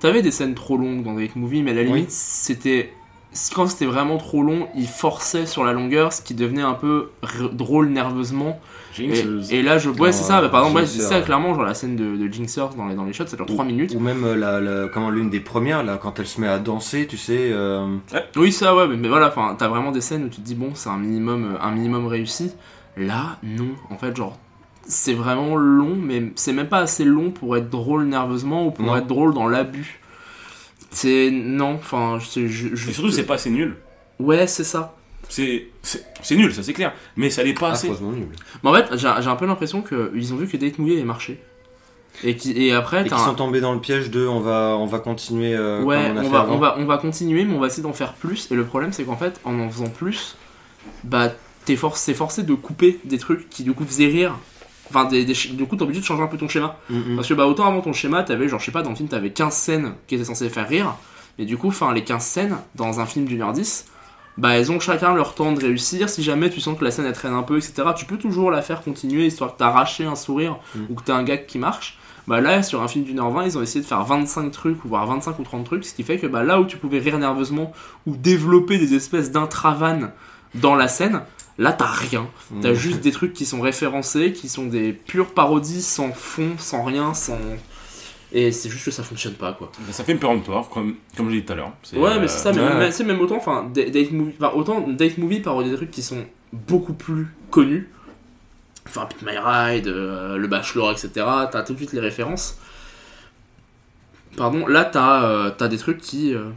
[0.00, 1.88] T'avais des scènes trop longues dans Date Movie, mais à la Oui.
[1.88, 2.94] limite c'était
[3.54, 7.10] quand c'était vraiment trop long, il forçait sur la longueur, ce qui devenait un peu
[7.52, 8.58] drôle nerveusement.
[8.98, 10.40] Et, là, je, ouais, c'est ça.
[10.40, 11.24] Bah, par exemple, ouais, c'est ça ouais.
[11.24, 13.64] clairement, genre la scène de, de Jinxer dans les, dans les shots, ça dure 3
[13.64, 13.94] minutes.
[13.94, 16.58] Ou même euh, la, la- comment l'une des premières là, quand elle se met à
[16.58, 17.50] danser, tu sais.
[17.52, 17.86] euh,
[18.34, 20.56] Oui, ça, ouais, mais, mais voilà, enfin, t'as vraiment des scènes où tu te dis,
[20.56, 22.50] bon, c'est un minimum, euh, un minimum réussi.
[22.96, 23.68] Là, non.
[23.90, 24.36] En fait, genre,
[24.84, 28.86] c'est vraiment long, mais c'est même pas assez long pour être drôle nerveusement ou pour
[28.86, 28.96] Non.
[28.96, 30.00] être drôle dans l'abus.
[30.90, 31.30] C'est.
[31.30, 33.76] Non, enfin, je, je, je- Et surtout, c'est pas assez nul.
[34.18, 34.94] Ouais, c'est ça.
[35.28, 36.94] C'est c'est- c'est nul, ça c'est clair.
[37.16, 37.88] Mais ça l'est pas assez.
[37.88, 38.28] nul.
[38.62, 41.04] Mais en fait, j'ai j'ai un peu l'impression qu'ils ont vu que Date Movie avait
[41.04, 41.40] marché.
[42.24, 44.40] Et, qui, et après, Et t'as qui un- sont tombés dans le piège de on
[44.40, 46.54] va, on va continuer euh, Ouais, comme on a on, fait va, avant.
[46.54, 48.50] on, va, on va continuer, mais on va essayer d'en faire plus.
[48.50, 50.36] Et le problème, c'est qu'en fait, en en faisant plus,
[51.04, 51.30] bah,
[51.64, 54.34] t'es forcé, forcé de couper des trucs qui, du coup, faisaient rire.
[54.88, 56.76] Enfin, des, du coup, t'es obligé de changer un peu ton schéma.
[56.90, 57.16] Mm, mm.
[57.16, 59.08] Parce que, bah, autant avant ton schéma, t'avais, genre, je sais pas, dans le film,
[59.08, 60.94] t'avais 15 scènes qui étaient censées faire rire.
[61.38, 63.86] Mais du coup, enfin, les 15 scènes, dans un film d'une heure 10,
[64.38, 66.08] bah, elles ont chacun leur temps de réussir.
[66.08, 68.50] Si jamais tu sens que la scène, elle traîne un peu, etc., tu peux toujours
[68.50, 70.78] la faire continuer, histoire que t'arracher un sourire Mm.
[70.90, 71.98] ou que t'as un gag qui marche.
[72.26, 74.84] Bah là, sur un film d'une heure 20, ils ont essayé de faire 25 trucs,
[74.84, 76.98] ou voire 25 ou 30 trucs, ce qui fait que bah, là où tu pouvais
[76.98, 77.72] rire nerveusement
[78.06, 80.10] ou développer des espèces d'intravanes
[80.54, 81.22] dans la scène,
[81.58, 82.28] là t'as rien.
[82.62, 82.74] T'as Mm.
[82.74, 87.12] juste des trucs qui sont référencés, qui sont des pures parodies sans fond, sans rien,
[87.14, 87.38] sans.
[88.30, 89.72] Et c'est juste que ça fonctionne pas quoi.
[89.78, 91.72] Bah, Ça fait une péremptoire, comme, comme j'ai dit tout à l'heure.
[91.94, 92.74] Ouais, mais c'est ça, mais, ouais.
[92.78, 95.90] mais c'est même autant, enfin, Da- Date Movie, enfin, autant Date Movie parodie des trucs
[95.90, 97.88] qui sont beaucoup plus connus.
[98.86, 101.10] Enfin, Pick My Ride, euh, Le Bachelor, etc.
[101.50, 102.58] T'as tout de suite les références.
[104.36, 106.34] Pardon, là t'as euh, t'as des trucs qui.
[106.34, 106.50] euh,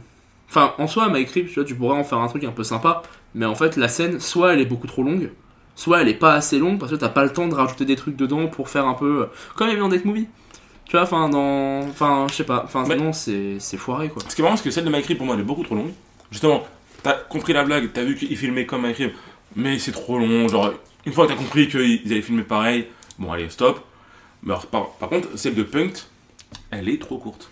[0.48, 2.62] Enfin, en soi, My Crib, tu vois, tu pourrais en faire un truc un peu
[2.62, 3.02] sympa,
[3.34, 5.30] mais en fait, la scène, soit elle est beaucoup trop longue,
[5.74, 7.96] soit elle est pas assez longue parce que t'as pas le temps de rajouter des
[7.96, 9.22] trucs dedans pour faire un peu.
[9.22, 9.26] euh,
[9.56, 10.26] Comme il y avait dans Date Movie.
[10.84, 11.80] Tu vois, enfin, dans.
[11.88, 14.22] Enfin, je sais pas, enfin, sinon, c'est c'est foiré quoi.
[14.28, 15.74] Ce qui est marrant, c'est que celle de MyCrib, pour moi, elle est beaucoup trop
[15.74, 15.92] longue.
[16.30, 16.64] Justement,
[17.02, 19.12] t'as compris la blague, t'as vu qu'il filmait comme MyCrib,
[19.56, 20.48] mais c'est trop long.
[20.48, 20.72] Genre,
[21.06, 23.80] une fois que t'as compris qu'ils allaient filmer pareil, bon, allez, stop.
[24.42, 25.94] Mais alors, par, par contre, celle de Punk,
[26.70, 27.48] elle est trop courte.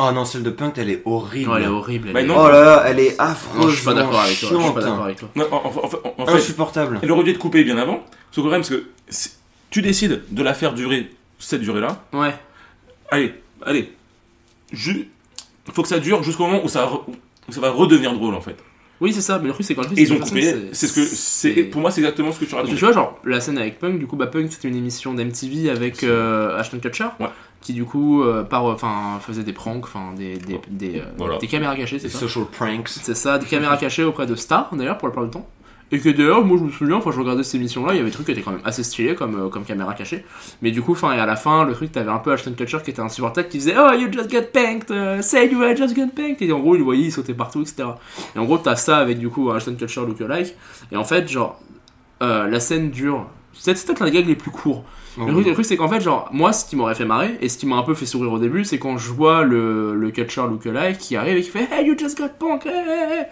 [0.00, 1.50] Oh non, celle de Punk, elle est horrible.
[1.50, 2.08] Non, elle est horrible.
[2.08, 2.36] elle Bah est- non.
[2.38, 3.60] Oh là là, elle est affreuse.
[3.60, 4.48] Non, je suis pas d'accord avec toi.
[4.52, 5.28] Je suis pas d'accord avec toi.
[5.34, 7.00] Non, en, en- en- en fait, Insupportable.
[7.02, 8.04] elle aurait dû être coupée bien avant.
[8.30, 8.62] Sauf que le problème,
[9.08, 9.34] c'est que
[9.70, 12.02] tu décides de la faire durer cette durée-là.
[12.12, 12.34] Ouais.
[13.10, 13.34] Allez,
[13.66, 13.92] allez.
[14.72, 15.08] Ju-
[15.72, 17.02] faut que ça dure jusqu'au moment où ça, re-
[17.48, 18.56] où ça va redevenir drôle, en fait.
[19.00, 19.38] Oui, c'est ça.
[19.38, 20.54] Mais le truc, c'est quand je dis Et ils c'est ont coupé.
[20.72, 22.78] C'est ce que, c'est, pour moi, c'est exactement ce que tu Parce que racontes.
[22.78, 25.70] tu vois, genre, la scène avec Punk, du coup, bah, Punk, c'était une émission d'MTV
[25.70, 27.06] avec euh, Ashton Kutcher.
[27.20, 27.28] Ouais.
[27.60, 31.38] Qui, du coup, euh, par, enfin, faisait des pranks, enfin, des, des, des, euh, Voilà.
[31.38, 32.18] des caméras cachées, c'est ça.
[32.20, 32.88] social pranks.
[32.88, 35.48] C'est ça, des caméras cachées auprès de stars, d'ailleurs, pour la plupart du temps.
[35.90, 38.10] Et que d'ailleurs, moi je me souviens, quand je regardais cette émission-là, il y avait
[38.10, 40.22] des trucs qui étaient quand même assez stylés comme, euh, comme caméra cachée.
[40.60, 42.76] Mais du coup, enfin, et à la fin, le truc, t'avais un peu Ashton Kutcher
[42.84, 46.08] qui était insupportable, qui faisait Oh, you just got punked, uh, say you just got
[46.14, 46.42] punked.
[46.42, 47.84] Et en gros, il voyait, il sautait partout, etc.
[48.36, 50.54] Et en gros, t'as ça avec du coup Ashton Kutcher lookalike.
[50.92, 51.58] Et en fait, genre,
[52.22, 53.26] euh, la scène dure.
[53.58, 54.84] C'est c'est peut-être l'un des gags les plus courts.
[55.20, 57.36] Oh, Le truc, le truc, c'est qu'en fait, genre, moi, ce qui m'aurait fait marrer,
[57.40, 59.96] et ce qui m'a un peu fait sourire au début, c'est quand je vois le,
[59.96, 63.18] le catcher lookalike qui arrive et qui fait Hey, you just got punk, hey, hey,
[63.18, 63.24] hey.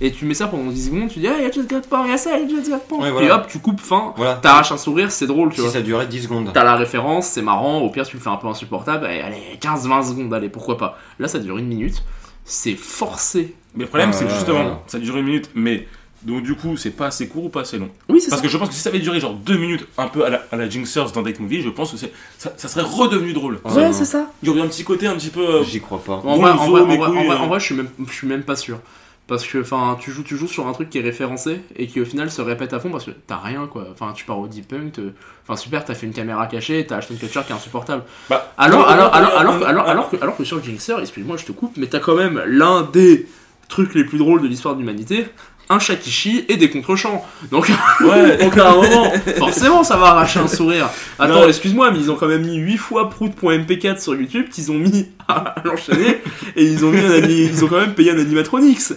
[0.00, 2.26] Et tu mets ça pendant 10 secondes, tu dis Hey, you just got punk, yes,
[2.26, 3.02] hey, you just got punk.
[3.02, 3.36] Ouais, voilà.
[3.36, 4.34] hop, tu coupes fin, Voilà.
[4.34, 5.70] t'arraches un sourire, c'est drôle, tu Si vois.
[5.70, 6.50] ça durait 10 secondes.
[6.54, 9.58] T'as la référence, c'est marrant, au pire, tu le fais un peu insupportable, et allez,
[9.60, 10.98] 15-20 secondes, allez, pourquoi pas.
[11.18, 12.02] Là, ça dure une minute,
[12.44, 13.54] c'est forcé.
[13.74, 14.72] Mais le problème, Ah, c'est que ouais, justement, ouais.
[14.86, 15.88] ça dure une minute, mais
[16.24, 17.90] Donc du coup, c'est pas assez court ou pas assez long.
[18.08, 18.30] Oui, c'est ça.
[18.30, 20.30] Parce que je pense que si ça avait duré genre deux minutes, un peu à
[20.30, 23.32] la, à la Jinxers dans Date Movie, je pense que c'est, ça, ça serait redevenu
[23.34, 23.60] drôle.
[23.64, 23.92] Ouais, Ouais, non.
[23.92, 24.30] c'est ça.
[24.42, 25.40] Il y aurait un petit côté un petit peu.
[25.46, 26.22] euh, J'y crois pas.
[26.24, 27.38] En vrai, le en zoo, vrai, en mes vrai, en couilles, vrai, euh.
[27.40, 28.78] en vrai, je suis même, je suis même pas sûr.
[29.26, 31.98] Parce que, enfin, tu joues, tu joues sur un truc qui est référencé et qui
[31.98, 33.86] au final se répète à fond parce que t'as rien quoi.
[33.90, 35.00] Enfin, tu pars au Deep Punk, te-
[35.48, 38.02] enfin super, t'as fait une caméra cachée, t'as Ashton Kutcher qui est insupportable.
[38.28, 41.38] Bah, Alors, alors, alors, alors, que- alors, non, alors que, alors que sur Jinxer, excuse-moi,
[41.38, 43.26] je te coupe, mais t'as quand même l'un des
[43.70, 45.26] trucs les plus drôles de l'histoire de l'humanité,
[45.70, 47.24] un Shakishi et des contre-champs.
[47.50, 48.36] Donc, Ouais.
[48.36, 50.88] donc à un moment, forcément, ça va arracher un sourire.
[51.18, 54.78] Attends, excuse-moi, mais ils ont quand même mis 8 fois prout.mp4 sur YouTube qu'ils ont
[54.78, 56.20] mis à l'enchaîner
[56.56, 58.94] et ils ont mis un ils ont quand même payé un animatronix.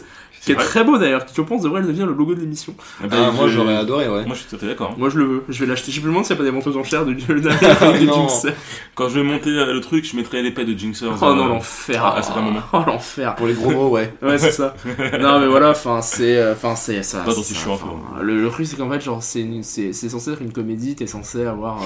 [0.48, 2.74] Qui est très beau d'ailleurs, qui je pense devrait devenir le logo de l'émission.
[3.04, 4.26] Eh ben, Ah, moi j'aurais adoré, ouais.
[4.26, 4.98] Moi je suis tout à fait d'accord.
[4.98, 5.92] Moi je le veux, je vais l'acheter.
[5.92, 8.06] Je me demande s'il n'y a pas des ventes aux enchères de, de, de, de
[8.06, 8.14] Non.
[8.28, 8.54] Jinxer.
[8.96, 11.10] Quand je vais monter euh, le truc, je mettrai l'épée de Jinxers.
[11.22, 12.04] Oh non, euh, l'enfer.
[12.06, 12.62] ah, c'est moment.
[12.74, 13.36] Oh l'enfer.
[13.36, 14.14] Pour les gros mots, ouais.
[14.22, 14.76] Ouais, c'est ça.
[15.20, 16.38] non, mais voilà, enfin, c'est.
[16.38, 17.20] euh, Enfin, c'est ça.
[17.20, 17.76] Pas enfin,
[18.14, 18.24] quoi.
[18.24, 20.96] le, le truc, c'est qu'en fait, genre, c'est une- c'est c'est censé être une comédie,
[20.96, 21.78] t'es censé avoir.
[21.82, 21.86] euh,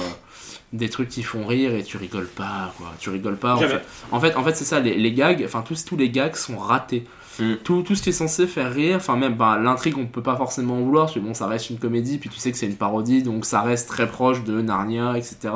[0.72, 3.82] des trucs qui font rire et tu rigoles pas quoi tu rigoles pas en fait
[4.10, 6.56] en fait en fait c'est ça les, les gags enfin tous tous les gags sont
[6.56, 7.04] ratés
[7.38, 7.54] Mm.
[7.64, 10.36] tout, tout ce qui est censé faire rire enfin même bah, l'intrigue on peut pas
[10.36, 12.66] forcément en vouloir parce que bon ça reste une comédie puis tu sais que c'est
[12.66, 15.54] une parodie donc ça reste très proche de Narnia etc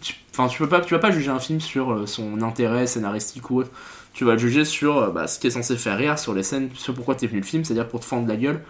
[0.00, 2.86] tu, enfin tu peux pas tu vas pas juger un film sur euh, son intérêt
[2.86, 3.70] scénaristique ou autre
[4.12, 6.44] tu vas le juger sur euh, bah, ce qui est censé faire rire sur les
[6.44, 8.62] scènes sur pourquoi t'es venu le film c'est à dire pour te fendre la gueule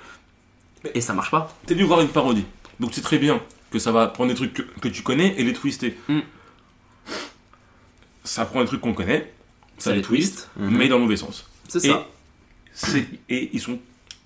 [0.95, 2.45] et ça marche pas T'es venu voir une parodie.
[2.79, 5.45] Donc c'est très bien que ça va prendre des trucs que, que tu connais et
[5.45, 5.97] les twister.
[6.09, 6.21] Mm.
[8.25, 9.33] Ça prend des trucs qu'on connaît,
[9.79, 11.47] ça, Ça les twist, mais dans le mauvais sens.
[11.69, 12.07] c'est ça
[13.29, 13.79] et ils sont.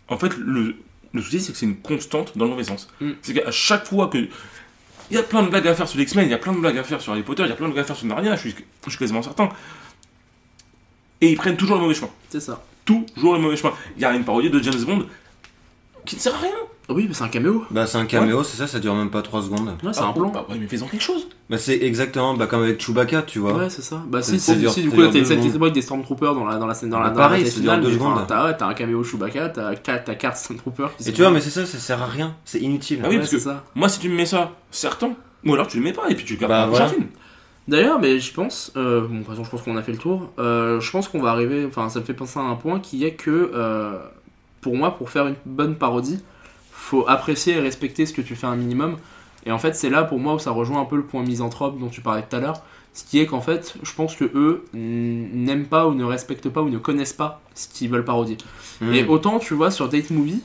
[0.08, 0.76] En fait, le,
[1.12, 2.88] le souci, c'est que c'est une constante dans le mauvais sens.
[3.00, 3.12] Mm.
[3.22, 4.28] C'est qu'à chaque fois que.
[5.10, 6.54] Il y a plein de blagues à faire sur les X-Men, il y a plein
[6.54, 7.96] de blagues à faire sur Harry Potter, il y a plein de blagues à faire
[7.96, 9.50] sur Narnia, je suis, je suis quasiment certain.
[11.20, 12.10] Et ils prennent toujours le mauvais chemin.
[12.30, 13.74] c'est ça Toujours le mauvais chemin.
[13.96, 15.06] Il y a une parodie de James Bond
[16.06, 16.56] qui ne sert à rien.
[16.90, 19.22] Oui mais c'est un caméo Bah, c'est un caméo, c'est ça, ça dure même pas
[19.22, 19.68] 3 secondes.
[19.82, 21.26] ouais c'est Ah, un plan Bah ouais, mais fais-en quelque chose.
[21.48, 23.54] Bah, c'est exactement bah, comme avec Chewbacca, tu vois.
[23.54, 24.02] Ouais, c'est ça.
[24.06, 25.62] Bah, C'est- si, du coup, là, secondes.
[25.62, 27.52] avec des Stormtroopers dans la, dans la scène, dans la, Bah, dans la pareil, ça
[27.60, 28.26] dure finale, deux mais, enfin, secondes.
[28.28, 31.30] T'as, ouais, t'as un caméo Chewbacca, t'as quatre, t'as quatre Stormtroopers qui Et tu vois,
[31.30, 32.34] mais c'est ça, ça sert à rien.
[32.44, 33.00] C'est inutile.
[33.02, 33.64] Ah oui, parce c'est que ça.
[33.74, 35.12] moi, si tu me mets ça, certain.
[35.46, 36.94] Ou alors tu le mets pas et puis tu gardes Bah, le prochain voilà.
[36.98, 37.08] film.
[37.66, 39.98] D'ailleurs, mais je pense, euh, bon, de toute façon, je pense qu'on a fait le
[39.98, 40.30] tour.
[40.38, 43.04] Euh, je pense qu'on va arriver, enfin, ça me fait penser à un point qui
[43.04, 43.98] est que, euh,
[44.60, 46.20] pour moi, pour faire une bonne parodie,
[46.84, 48.96] faut apprécier et respecter ce que tu fais un minimum.
[49.46, 51.78] Et en fait, c'est là pour moi où ça rejoint un peu le point misanthrope
[51.78, 52.62] dont tu parlais tout à l'heure.
[52.92, 56.62] Ce qui est qu'en fait, je pense que eux n'aiment pas ou ne respectent pas
[56.62, 58.38] ou ne connaissent pas ce qu'ils veulent parodier.
[58.80, 58.92] Hmm.
[58.92, 60.42] Et autant, tu vois, sur Date Movie,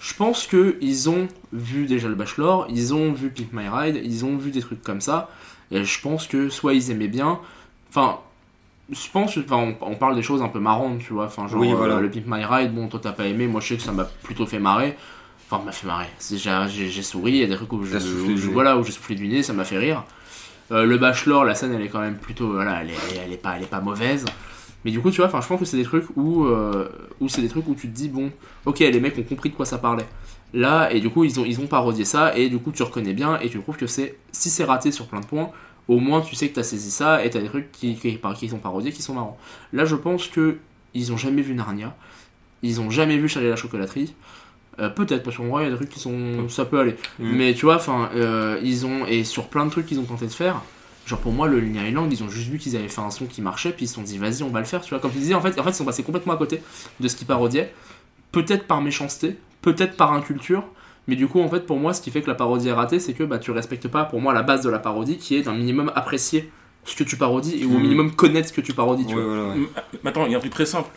[0.00, 4.00] je pense que ils ont vu déjà le Bachelor, ils ont vu Pimp My Ride,
[4.02, 5.28] ils ont vu des trucs comme ça.
[5.70, 7.38] Et je pense que soit ils aimaient bien,
[7.90, 8.18] enfin,
[8.90, 11.26] je pense, enfin, on, parle des choses un peu marrantes, tu vois.
[11.26, 12.00] Enfin, genre Oui, euh, voilà.
[12.00, 14.04] le Pimp My Ride, bon, toi t'as pas aimé, moi je sais que ça m'a
[14.04, 14.96] plutôt fait marrer.
[15.50, 16.06] Enfin, m'a fait marrer.
[16.20, 19.26] J'ai souri, il y a des trucs où je, où voilà, où j'ai soufflé du
[19.26, 20.04] nez, ça m'a fait rire.
[20.70, 23.20] Euh, le Bachelor, la scène, elle est quand même plutôt, voilà, elle est, elle est-
[23.26, 24.24] elle est pas, elle est pas mauvaise.
[24.84, 26.88] Mais du coup, tu vois, enfin, je pense que c'est des trucs où, euh,
[27.20, 28.30] où c'est des trucs où tu te dis bon,
[28.64, 30.06] ok, les mecs ont compris de quoi ça parlait.
[30.54, 33.12] Là, et du coup, ils ont, ils ont parodié ça, et du coup, tu reconnais
[33.12, 35.50] bien, et tu trouves que c'est, si c'est raté sur plein de points,
[35.88, 38.48] au moins tu sais que t'as saisi ça, et t'as des trucs qui, qui, qui
[38.48, 39.36] sont parodiés qui sont marrants.
[39.72, 40.58] Là, je pense que
[40.94, 41.94] ils ont jamais vu Narnia,
[42.62, 44.14] ils ont jamais vu Charlie la chocolaterie.
[44.80, 46.48] Euh, Peut-être, parce qu'en vrai, il y a des trucs qui sont.
[46.48, 46.96] Ça peut aller.
[47.18, 47.30] Mm.
[47.36, 49.06] Mais tu vois, enfin, euh, ils ont.
[49.06, 50.62] Et sur plein de trucs qu'ils ont tenté de faire,
[51.06, 53.26] genre pour moi, le Linear Island, ils ont juste vu qu'ils avaient fait un son
[53.26, 54.98] qui marchait, puis ils se sont dit, vas-y, on va le faire, tu vois.
[55.00, 56.62] Comme tu disais, en fait, en fait ils sont passés complètement à côté
[57.00, 57.72] de ce qu'ils parodiaient.
[58.32, 60.64] Peut-être par méchanceté, peut-être par inculture.
[61.08, 63.00] Mais du coup, en fait, pour moi, ce qui fait que la parodie est ratée,
[63.00, 65.42] c'est que bah, tu respectes pas, pour moi, la base de la parodie, qui est
[65.42, 66.50] d'un minimum apprécier
[66.84, 67.82] ce que tu parodies et ou au Mm.
[67.82, 69.34] minimum connaître ce que tu parodies, tu Ouais, vois.
[69.34, 69.54] voilà, ouais.
[69.56, 69.66] M-
[70.04, 70.88] Maintenant, il y a un truc très simple.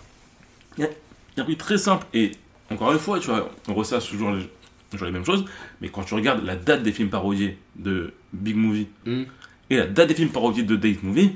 [0.77, 2.05] Il y a, il y a un truc très simple.
[2.13, 2.31] Et
[2.73, 4.43] encore une fois, tu vois, on ressasse toujours les,
[4.91, 5.45] toujours les mêmes choses.
[5.81, 9.23] Mais quand tu regardes la date des films parodiés de Big Movie Mm.
[9.69, 11.31] et la date des films parodiés de Date Movie,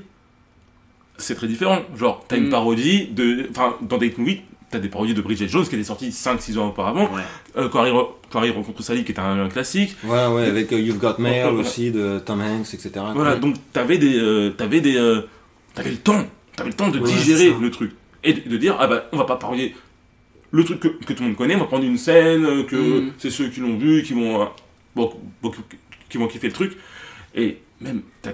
[1.18, 1.80] c'est très différent.
[1.96, 2.44] Genre, t'as Mm.
[2.44, 3.48] une parodie de.
[3.50, 6.68] Enfin, dans Date Movie, t'as des parodies de Bridget Jones qui était sortie 5-6 ans
[6.70, 7.06] auparavant.
[7.14, 7.22] Ouais.
[7.58, 9.96] Euh, quand, Harry, re- quand Harry rencontre Sally, qui est un, un classique.
[10.04, 12.92] Voilà, ouais, avec euh, You've Got Mail aussi de Tom Hanks, etc.
[13.16, 15.22] Voilà, donc t'avais des, euh, t'avais des, euh,
[15.74, 16.24] t'avais le temps,
[16.56, 19.18] t'avais le temps de Ouais, digérer le truc et de, de dire ah bah on
[19.18, 19.74] va pas parler
[20.52, 22.76] le truc que, que tout le monde connaît, on va prendre une scène euh, que
[23.02, 23.12] Mm.
[23.18, 24.46] c'est ceux qui l'ont vu qui vont, euh,
[24.96, 25.52] bon, bon,
[26.10, 26.78] qui- vont kiffer le truc
[27.36, 28.32] et même t'as-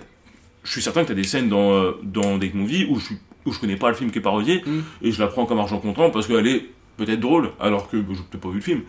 [0.64, 3.18] je suis certain que t'as des scènes dans euh, dans des movies où je suis
[3.46, 4.80] où je connais pas le film qui est parodié Mm.
[5.02, 6.66] et je la prends comme argent comptant parce qu'elle est
[6.98, 8.82] peut-être drôle alors que bah, j'ai peut-être pas vu le film.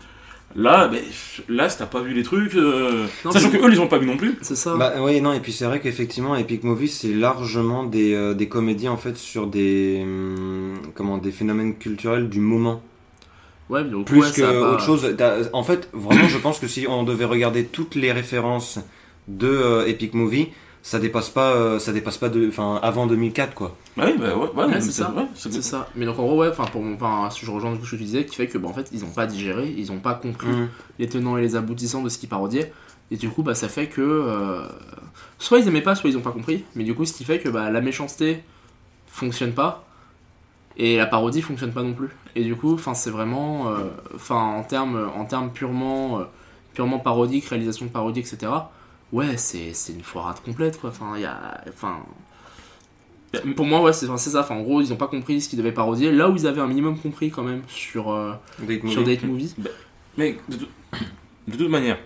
[0.55, 1.01] Là, ben,
[1.49, 3.97] là, si t'as pas vu les trucs, euh, Non, sachant que eux, ils ont pas
[3.97, 4.37] vu non plus.
[4.41, 4.77] C'est ça.
[4.77, 8.47] Bah oui, non, et puis c'est vrai qu'effectivement, Epic Movie, c'est largement des, euh, des
[8.47, 12.81] comédies en fait sur des, hum, comment, des phénomènes culturels du moment.
[13.69, 15.15] Ouais, donc, plus ouais, que ça a pas- autre chose.
[15.53, 18.79] En fait, vraiment, je pense que si on devait regarder toutes les références
[19.27, 20.49] de euh, Epic Movie,
[20.83, 23.75] ça dépasse pas, euh, ça dépasse pas de, enfin, avant 2004 quoi.
[23.97, 25.11] Bah oui, bah ouais, ouais, Ouais, mais c'est ça.
[25.17, 25.89] ouais, c'est- ça.
[25.95, 28.23] Mais donc en gros, ouais, enfin, pour, enfin, si je rejoins ce que tu disais,
[28.25, 30.69] qui fait que, bah, en fait, ils ont pas digéré, ils ont pas compris Mm.
[30.99, 32.71] les tenants et les aboutissants de ce qu'ils parodiaient.
[33.09, 34.01] Et du coup, bah, ça fait que.
[34.01, 34.67] euh,
[35.39, 36.63] soit ils aimaient pas, soit ils ont pas compris.
[36.75, 38.43] Mais du coup, ce qui fait que bah, la méchanceté
[39.07, 39.84] fonctionne pas.
[40.77, 42.09] Et la parodie fonctionne pas non plus.
[42.35, 43.69] Et du coup, enfin, c'est vraiment.
[43.69, 46.23] euh, Enfin, en termes en termes purement, euh,
[46.73, 48.51] purement parodique, réalisation de parodie, etc.
[49.13, 50.89] Ouais, c'est c'est une foirade complète, quoi.
[50.89, 51.63] Enfin, il y a.
[51.69, 51.97] Enfin.
[53.55, 54.41] Pour moi, ouais, c'est enfin, c'est ça.
[54.41, 56.11] Enfin, en gros, ils ont pas compris ce qu'ils devaient parodier.
[56.11, 59.15] Là où ils avaient un minimum compris, quand même, sur, euh, Date sur Movie.
[59.15, 59.55] Date Movie.
[60.17, 60.67] Mais de, tout-
[61.49, 61.97] de toute manière,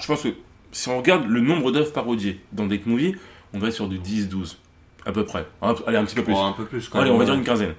[0.00, 0.28] je pense que
[0.72, 3.14] si on regarde le nombre d'œuvres parodiées dans Date Movie,
[3.52, 4.56] on va être sur du 10-12,
[5.04, 5.46] à peu près.
[5.60, 6.34] Allez, un petit peu plus.
[6.34, 7.16] Oh, un peu plus quand Allez, même.
[7.16, 7.74] on va dire une quinzaine.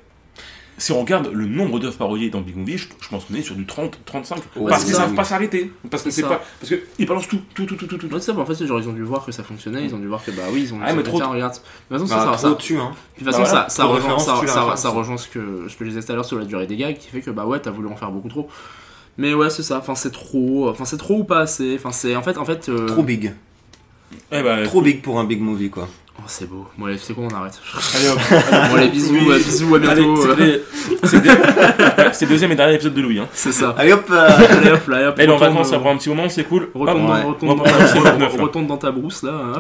[0.78, 3.42] Si on regarde le nombre d'œuvres parodiées dans Big Movie, je, je pense qu'on est
[3.42, 4.38] sur du 30, 35.
[4.58, 5.04] Ouais, parce qu'ils ça.
[5.04, 5.72] savent pas s'arrêter.
[5.90, 6.36] Parce que C'est c'est ça.
[6.36, 6.42] pas.
[6.60, 7.98] Parce que ils balancent tout, tout, tout, tout, tout.
[7.98, 8.08] tout.
[8.08, 9.86] Ouais, c'est ça, bah, en fait, c'est genre, ils ont dû voir que ça fonctionnait,
[9.86, 11.54] ils ont dû voir que, bah oui, ils ont Ah, mais trop- tiens, regarde.
[11.54, 12.92] De toute façon, Bah, ça, ça, dessus, hein.
[13.14, 15.78] de toute façon, Bah voilà, ça, ça, références, ça, ça- ça rejoint ce que, ce
[15.78, 17.46] que je disais tout à l'heure sur la durée des gags, qui fait que, bah
[17.46, 18.50] ouais, t'as voulu en faire beaucoup trop.
[19.18, 22.18] Mais ouais, c'est ça, enfin, c'est trop, enfin, c'est trop ou pas assez, enfin, c'est,
[22.18, 23.34] en fait, en fait, euh, Trop big.
[24.32, 25.88] Eh ben, Trop big pour un big movie quoi.
[26.18, 26.66] Oh, c'est beau.
[26.78, 27.60] Bon, allez, c'est quoi, on arrête.
[27.96, 28.18] Allez, hop.
[28.72, 29.38] bon, allez, bisous, Oui.
[29.38, 30.16] bisous, à Allez, bientôt.
[30.16, 30.64] c'est le-
[31.04, 31.32] c'est le
[32.14, 33.20] c'est le deuxième et dernier épisode de Louis.
[33.20, 33.28] Hein.
[33.34, 33.76] C'est ça.
[33.78, 34.06] Allez hop.
[34.10, 36.30] euh, Allez, hop, là, hop, est en retourne, vacances, ça euh, prend un petit moment,
[36.30, 36.70] c'est cool.
[36.74, 37.22] Retourne, dans- Ouais.
[37.24, 37.78] retourne On dans va ta-
[38.68, 39.32] dans brousse là.
[39.34, 39.60] hein.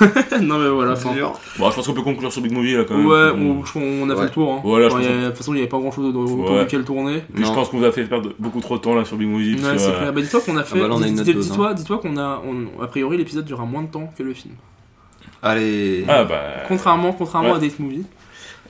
[0.40, 0.94] non mais voilà.
[1.14, 1.32] dur.
[1.58, 3.06] Bon, je pense qu'on peut conclure sur Big Movie là quand même.
[3.06, 4.24] Ouais, on, on a fait Ouais.
[4.26, 4.52] le tour.
[4.52, 4.60] Hein.
[4.62, 6.60] Voilà, je pense a- de toute façon, il n'y avait pas grand chose autour Ouais.
[6.60, 7.22] duquel tourner.
[7.34, 9.28] Puis je pense qu'on vous a fait perdre beaucoup trop de temps là sur Big
[9.28, 9.54] Movie.
[9.56, 10.12] Ouais, c'est euh, clair.
[10.12, 10.80] Bah, dis-toi qu'on a fait.
[10.80, 12.40] on Dis-toi dis-toi qu'on a.
[12.46, 14.54] on- a priori, l'épisode durera moins de temps que le film.
[15.42, 16.04] Allez.
[16.08, 16.42] Ah bah.
[16.68, 17.56] Contrairement, contrairement ouais.
[17.56, 18.04] à Date Movie.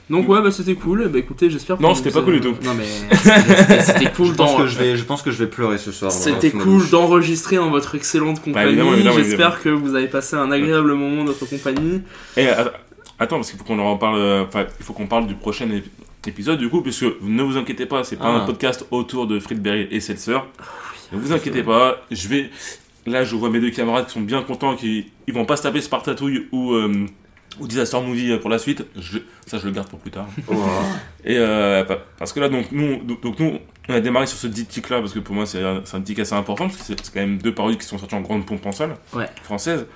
[0.09, 1.09] Donc, ouais, bah c'était cool.
[1.09, 1.81] Bah écoutez, j'espère que.
[1.81, 2.55] Non, c'était pas cool du tout.
[2.63, 2.85] Non, mais
[3.81, 6.11] c'était- cool Je pense que je vais, je pense que je vais pleurer ce soir.
[6.11, 8.69] C'était cool d'enregistrer en votre excellente compagnie.
[8.69, 12.01] évidemment, évidemment, J'espère que vous avez passé un agréable moment dans notre compagnie.
[12.37, 12.71] Att-
[13.19, 14.17] attends, parce qu'il faut qu'on en parle.
[14.17, 15.83] euh, Enfin, il faut qu'on parle du prochain ép-
[16.25, 18.43] épisode du coup, puisque ne vous inquiétez pas, c'est pas Ah.
[18.43, 20.39] un podcast autour de Friedberg et Seltzer.
[21.11, 22.49] Ne vous inquiétez pas, je vais.
[23.07, 25.63] Là, je vois mes deux camarades qui sont bien contents, qui ils vont pas se
[25.63, 27.05] taper Spartatouille ou euh,
[27.59, 28.85] ou Disaster Movie pour la suite.
[28.95, 30.27] Je- ça, je le garde pour plus tard.
[31.23, 33.59] Et euh, pa- parce que là, donc nous, donc, nous,
[33.89, 35.99] on a démarré sur ce diptyque là parce que pour moi, c'est un, c'est un
[35.99, 38.45] diptyque assez important parce que c'est quand même deux parodies qui sont sorties en grande
[38.45, 39.27] pompe en salle Ouais.
[39.41, 39.87] française.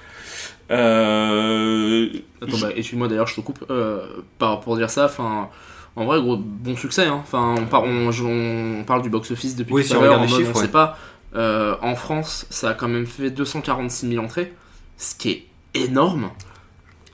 [0.71, 2.07] Euh,
[2.41, 3.63] Attends, je- bah, excuse-moi d'ailleurs, je te coupe.
[3.69, 4.05] Euh,
[4.39, 5.49] par, pour dire ça, enfin.
[5.97, 7.05] En vrai, gros, bon succès.
[7.05, 7.19] Hein.
[7.21, 10.21] Enfin, on, par- on, on parle du box-office depuis Oui, tout si à on l'heure.
[10.21, 10.53] on ouais.
[10.53, 10.97] sait pas.
[11.35, 14.53] Euh, en France, ça a quand même fait 246 000 entrées,
[14.97, 16.29] ce qui est énorme.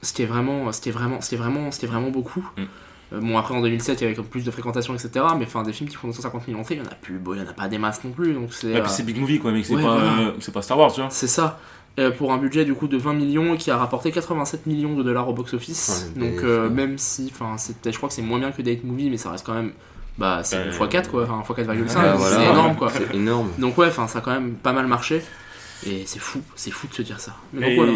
[0.01, 1.89] Ce qui est vraiment, ce qui est vraiment, ce qui est vraiment, ce qui est
[1.89, 2.47] vraiment beaucoup.
[2.57, 2.61] Mm.
[3.13, 5.25] Euh, bon, après en 2007, il y avait comme plus de fréquentation, etc.
[5.37, 7.17] Mais enfin, des films qui font 250 000 entrées, il y en a plus.
[7.19, 8.33] Bon, il y en a pas des masses non plus.
[8.33, 8.67] Donc c'est.
[8.67, 10.33] Ouais, euh, puis c'est Big Movie quoi, mec, c'est ouais, pas, voilà.
[10.39, 11.09] c'est pas Star Wars, tu vois.
[11.09, 11.59] C'est ça.
[11.99, 14.95] Euh, pour un budget du coup de 20 millions et qui a rapporté 87 millions
[14.95, 16.11] de dollars au box-office.
[16.15, 18.83] Ouais, Donc mais- euh, même si, enfin, je crois que c'est moins bien que Date
[18.83, 19.71] Movie, mais ça reste quand même,
[20.17, 22.35] bah, c'est Euh, x4 quoi, enfin x4,5, Ah, voilà.
[22.37, 22.91] c'est énorme quoi.
[22.91, 23.49] C'est énorme.
[23.59, 25.21] Donc ouais, enfin ça a quand même pas mal marché.
[25.85, 27.35] Et c'est fou, c'est fou de se dire ça.
[27.53, 27.93] Mais donc Et- voilà.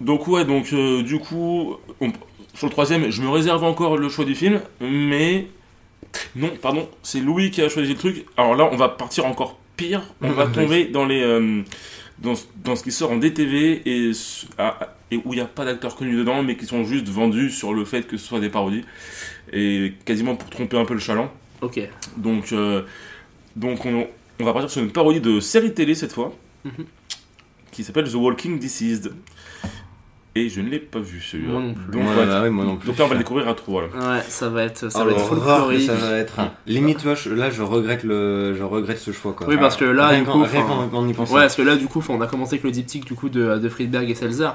[0.00, 2.12] Donc ouais, donc euh, du coup, on-
[2.54, 5.46] sur le troisième, je me réserve encore le choix du film, mais
[6.36, 8.26] non, pardon, c'est Louis qui a choisi le truc.
[8.36, 10.02] Alors là, on va partir encore pire.
[10.22, 11.62] On va tomber dans les euh,
[12.18, 14.10] dans, dans ce qui sort en DTV et,
[14.58, 14.78] ah,
[15.10, 17.74] et où il n'y a pas d'acteurs connus dedans, mais qui sont juste vendus sur
[17.74, 18.84] le fait que ce soit des parodies
[19.52, 21.30] et quasiment pour tromper un peu le chaland.
[21.64, 21.80] Ok.
[22.16, 22.82] Donc, euh,
[23.56, 24.06] donc on,
[24.40, 26.32] on va partir sur une parodie de série télé cette fois,
[26.64, 26.84] Mhm.
[27.72, 29.12] qui s'appelle The Walking Deceased.
[30.36, 31.52] Et je ne l'ai pas vu celui-là.
[31.52, 31.92] Moi non plus.
[31.92, 32.26] Donc, Ouais, ouais.
[32.26, 32.88] bah ouais, moi non plus.
[32.88, 33.82] Donc là, on va le découvrir à trois.
[33.82, 33.88] Là.
[34.16, 35.86] Ouais, ça va être, ça Oh, va être folklorique.
[35.86, 36.40] ça va être.
[36.66, 39.46] Limite, tu vois, je- là, je regrette le, je regrette ce choix quoi.
[39.46, 41.34] Oui, parce que là, rien du rien qu'en- en y pensant.
[41.36, 43.58] Ouais, parce que là, du coup, on a commencé avec le diptyque du coup de,
[43.58, 44.50] de Friedberg et Seltzer.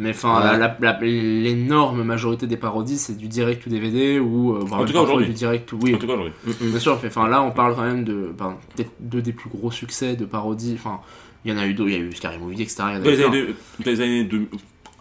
[0.00, 0.58] Mais enfin, Ouais.
[0.58, 4.80] la- la- la- l'énorme majorité des parodies, c'est du direct ou DVD ou euh, voire
[4.82, 5.26] En tout cas, aujourd'hui.
[5.26, 5.72] du direct.
[5.72, 6.32] Oui, En tout cas, aujourd'hui.
[6.60, 7.00] bien sûr.
[7.04, 10.24] Enfin, là, on parle quand même de ben, peut-être deux des plus gros succès de
[10.24, 10.74] parodies.
[10.78, 11.00] Enfin,
[11.44, 11.90] il y en a eu d'autres.
[11.90, 12.76] Il y a eu Scary Movie, etc.
[12.78, 13.54] Il y en a Dans eu les années, deux-
[13.84, 14.48] dans les années deux-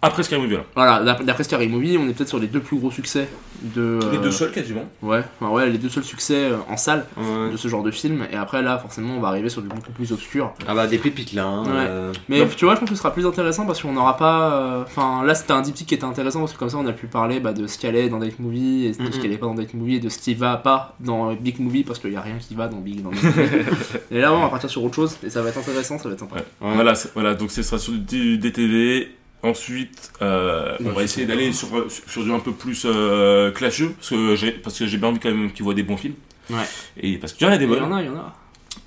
[0.01, 0.63] Après Scary Movie, là.
[0.75, 3.27] Voilà, d'ap- d'après Scary Movie, on est peut-être sur les deux plus gros succès
[3.63, 3.99] de.
[4.11, 4.83] Les euh, deux seuls, quasiment.
[5.01, 7.51] Ouais, enfin, ouais, les deux seuls succès euh, en salle Ouais.
[7.51, 8.27] de ce genre de film.
[8.31, 10.53] Et après, là, forcément, on va arriver sur du beaucoup plus obscur.
[10.67, 11.45] Ah bah des pépites là.
[11.45, 11.71] Hein, Ouais.
[11.87, 12.47] euh, Mais Non.
[12.55, 14.51] tu vois, je pense que ce sera plus intéressant parce qu'on n'aura pas.
[14.53, 16.93] euh, Enfin, là, c'était un diptyque qui était intéressant parce que comme ça, on a
[16.93, 19.11] pu parler bah, de ce qu'elle est dans Date Movie et de Mhm.
[19.11, 21.59] ce qu'elle est pas dans Date Movie et de ce qui va pas dans Big
[21.59, 23.01] Movie parce qu'il y a rien qui va dans Big.
[23.01, 23.09] Dans
[24.11, 26.13] et là, on va partir sur autre chose et ça va être intéressant, ça va
[26.13, 26.35] être sympa.
[26.35, 26.67] Ouais.
[26.67, 26.75] Ouais.
[26.75, 29.09] Voilà, voilà, donc ce sera sur du DTV
[29.43, 34.09] Ensuite, euh, on va essayer d'aller sur, sur du un peu plus euh, clasheux, parce
[34.09, 36.15] que j'ai parce que j'ai bien envie quand même qu'ils voient des bons films.
[36.49, 36.57] Ouais.
[36.97, 37.83] Et parce qu'il y en a des Il y bonnes.
[37.83, 38.33] en a, il y en a.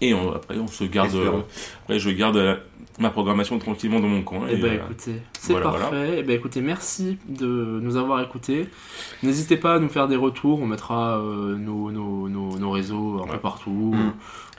[0.01, 1.15] Et on- après, on se garde.
[1.15, 1.41] Euh,
[1.83, 2.57] après, je garde euh,
[2.99, 4.47] ma programmation tranquillement dans mon coin.
[4.51, 6.17] Eh et, ben euh, écoutez, c'est voilà, parfait.
[6.19, 7.47] Eh ben écoutez, merci de
[7.83, 8.67] nous avoir écoutés.
[9.23, 13.29] N'hésitez pas à nous faire des retours, on mettra nos, nos, nos, nos réseaux un
[13.29, 13.95] peu partout.
[13.95, 14.13] Mm.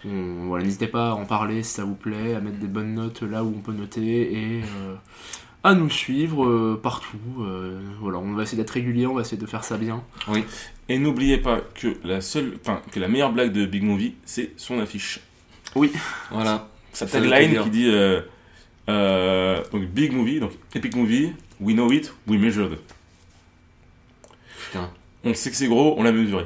[0.05, 2.93] On- voilà, N'hésitez pas à en parler si ça vous plaît, à mettre des bonnes
[2.93, 4.95] notes là où on peut noter et euh,
[5.63, 7.17] à nous suivre euh, partout.
[7.39, 10.03] Euh, voilà, on va essayer d'être régulier, on va essayer de faire ça bien.
[10.89, 14.51] Et n'oubliez pas que la seule, enfin, que la meilleure blague de Big Movie, c'est
[14.57, 15.21] son affiche.
[16.31, 16.67] Voilà.
[16.93, 18.21] Sa tagline qui dit euh,
[18.89, 22.77] euh, donc Big Movie, donc Epic Movie, we know it, we measured.
[24.65, 24.89] Putain.
[25.23, 26.45] On sait que c'est gros, on l'a mesuré.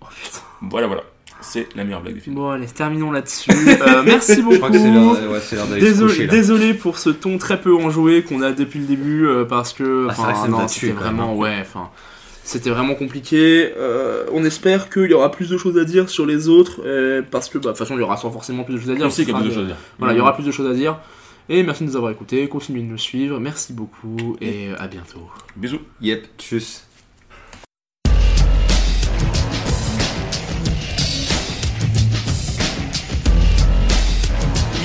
[0.00, 0.38] Oh putain.
[0.62, 1.02] Voilà, voilà.
[1.44, 2.36] C'est la meilleure blague du film.
[2.36, 3.50] Bon allez, terminons là-dessus.
[3.50, 4.54] Euh, merci beaucoup.
[4.54, 8.22] Je crois que c'est l'heure ouais, Désolé, coucher désolé pour ce ton très peu enjoué
[8.22, 11.58] qu'on a depuis le début euh, parce que Ah, vrai que c'était même, vraiment ouais
[11.60, 11.90] enfin
[12.42, 16.26] c'était vraiment compliqué Euh, on espère qu'il y aura plus de choses à dire sur
[16.26, 18.74] les autres euh, parce que bah, de toute façon il y aura sans forcément plus
[18.74, 19.76] de choses à dire sait qu'il y a plus de choses à dire.
[19.98, 20.98] voilà il y aura plus de choses à dire
[21.48, 25.30] et merci de nous avoir écoutés continuez de nous suivre merci beaucoup et à bientôt
[25.56, 25.80] Bisous.
[26.00, 26.84] Yep, tchuss.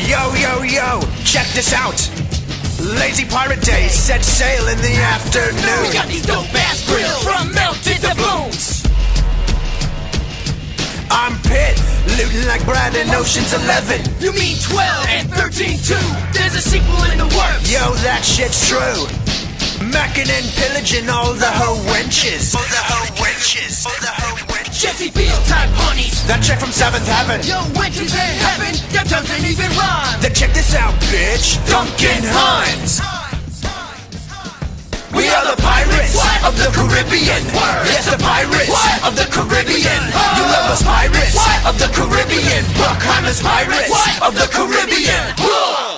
[0.09, 2.01] Yo, yo, yo, check this out.
[2.97, 5.85] Lazy Pirate Days set sail in the afternoon.
[5.85, 8.87] We got these dope ass grills from melted bones.
[11.11, 11.77] I'm Pit,
[12.17, 14.01] looting like Brad in Ocean's Eleven.
[14.19, 15.93] You mean 12 and 13 too?
[16.33, 17.71] There's a sequel in the works.
[17.71, 19.05] Yo, that shit's true.
[19.79, 22.53] Macking and pillaging all the hoe wenches.
[22.55, 23.85] All the hoe wenches.
[23.87, 24.75] All the hoe wenches.
[24.81, 26.19] Jesse Biel type honeys.
[26.27, 27.39] That chick from Seventh Heaven.
[27.47, 28.75] Yo, wenches in heaven.
[28.91, 30.19] Your doesn't even rhyme.
[30.19, 31.55] Then check this out, bitch.
[31.71, 32.99] Duncan Hines.
[35.15, 36.43] We are the pirates What?
[36.45, 37.41] of the Caribbean.
[37.55, 37.83] Word.
[37.89, 39.03] Yes, the pirates What?
[39.09, 40.03] of the Caribbean.
[40.13, 40.37] Oh.
[40.37, 41.59] You love us pirates What?
[41.65, 42.63] of the Caribbean.
[42.77, 44.21] Bruckheimer's pirates What?
[44.21, 45.88] of the Caribbean.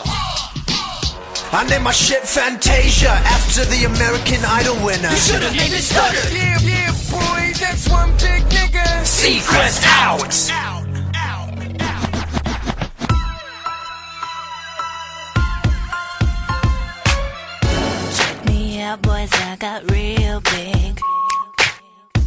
[1.53, 5.09] I named my shit Fantasia after the American Idol winner.
[5.09, 6.33] You should have named it Stutter.
[6.33, 8.87] Yeah, yeah, boy, that's one big nigga.
[9.03, 10.31] Sequest out.
[18.17, 21.01] Check me out, boys, I got real big.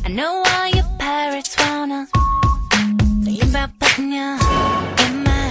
[0.05, 2.07] I know all you pirates wanna
[3.25, 4.37] think about putting you
[5.03, 5.51] in my.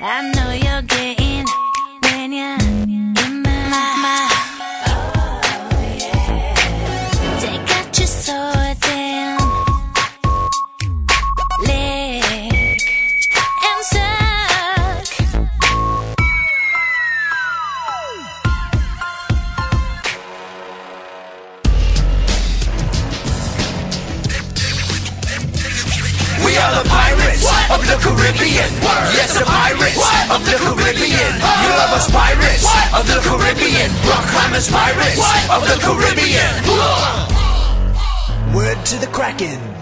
[0.00, 1.46] I know you're getting
[2.02, 2.59] when you're in
[3.70, 4.28] my.
[4.86, 5.40] oh,
[5.98, 7.40] yeah.
[7.40, 9.39] Take out your swords and
[28.30, 28.70] Caribbean.
[29.10, 31.34] Yes, the pirates of the Caribbean.
[31.34, 33.90] You love us pirates of the Caribbean.
[34.06, 35.18] Bruckheimer's pirates
[35.50, 36.54] of the Caribbean.
[38.54, 39.79] Word to the Kraken.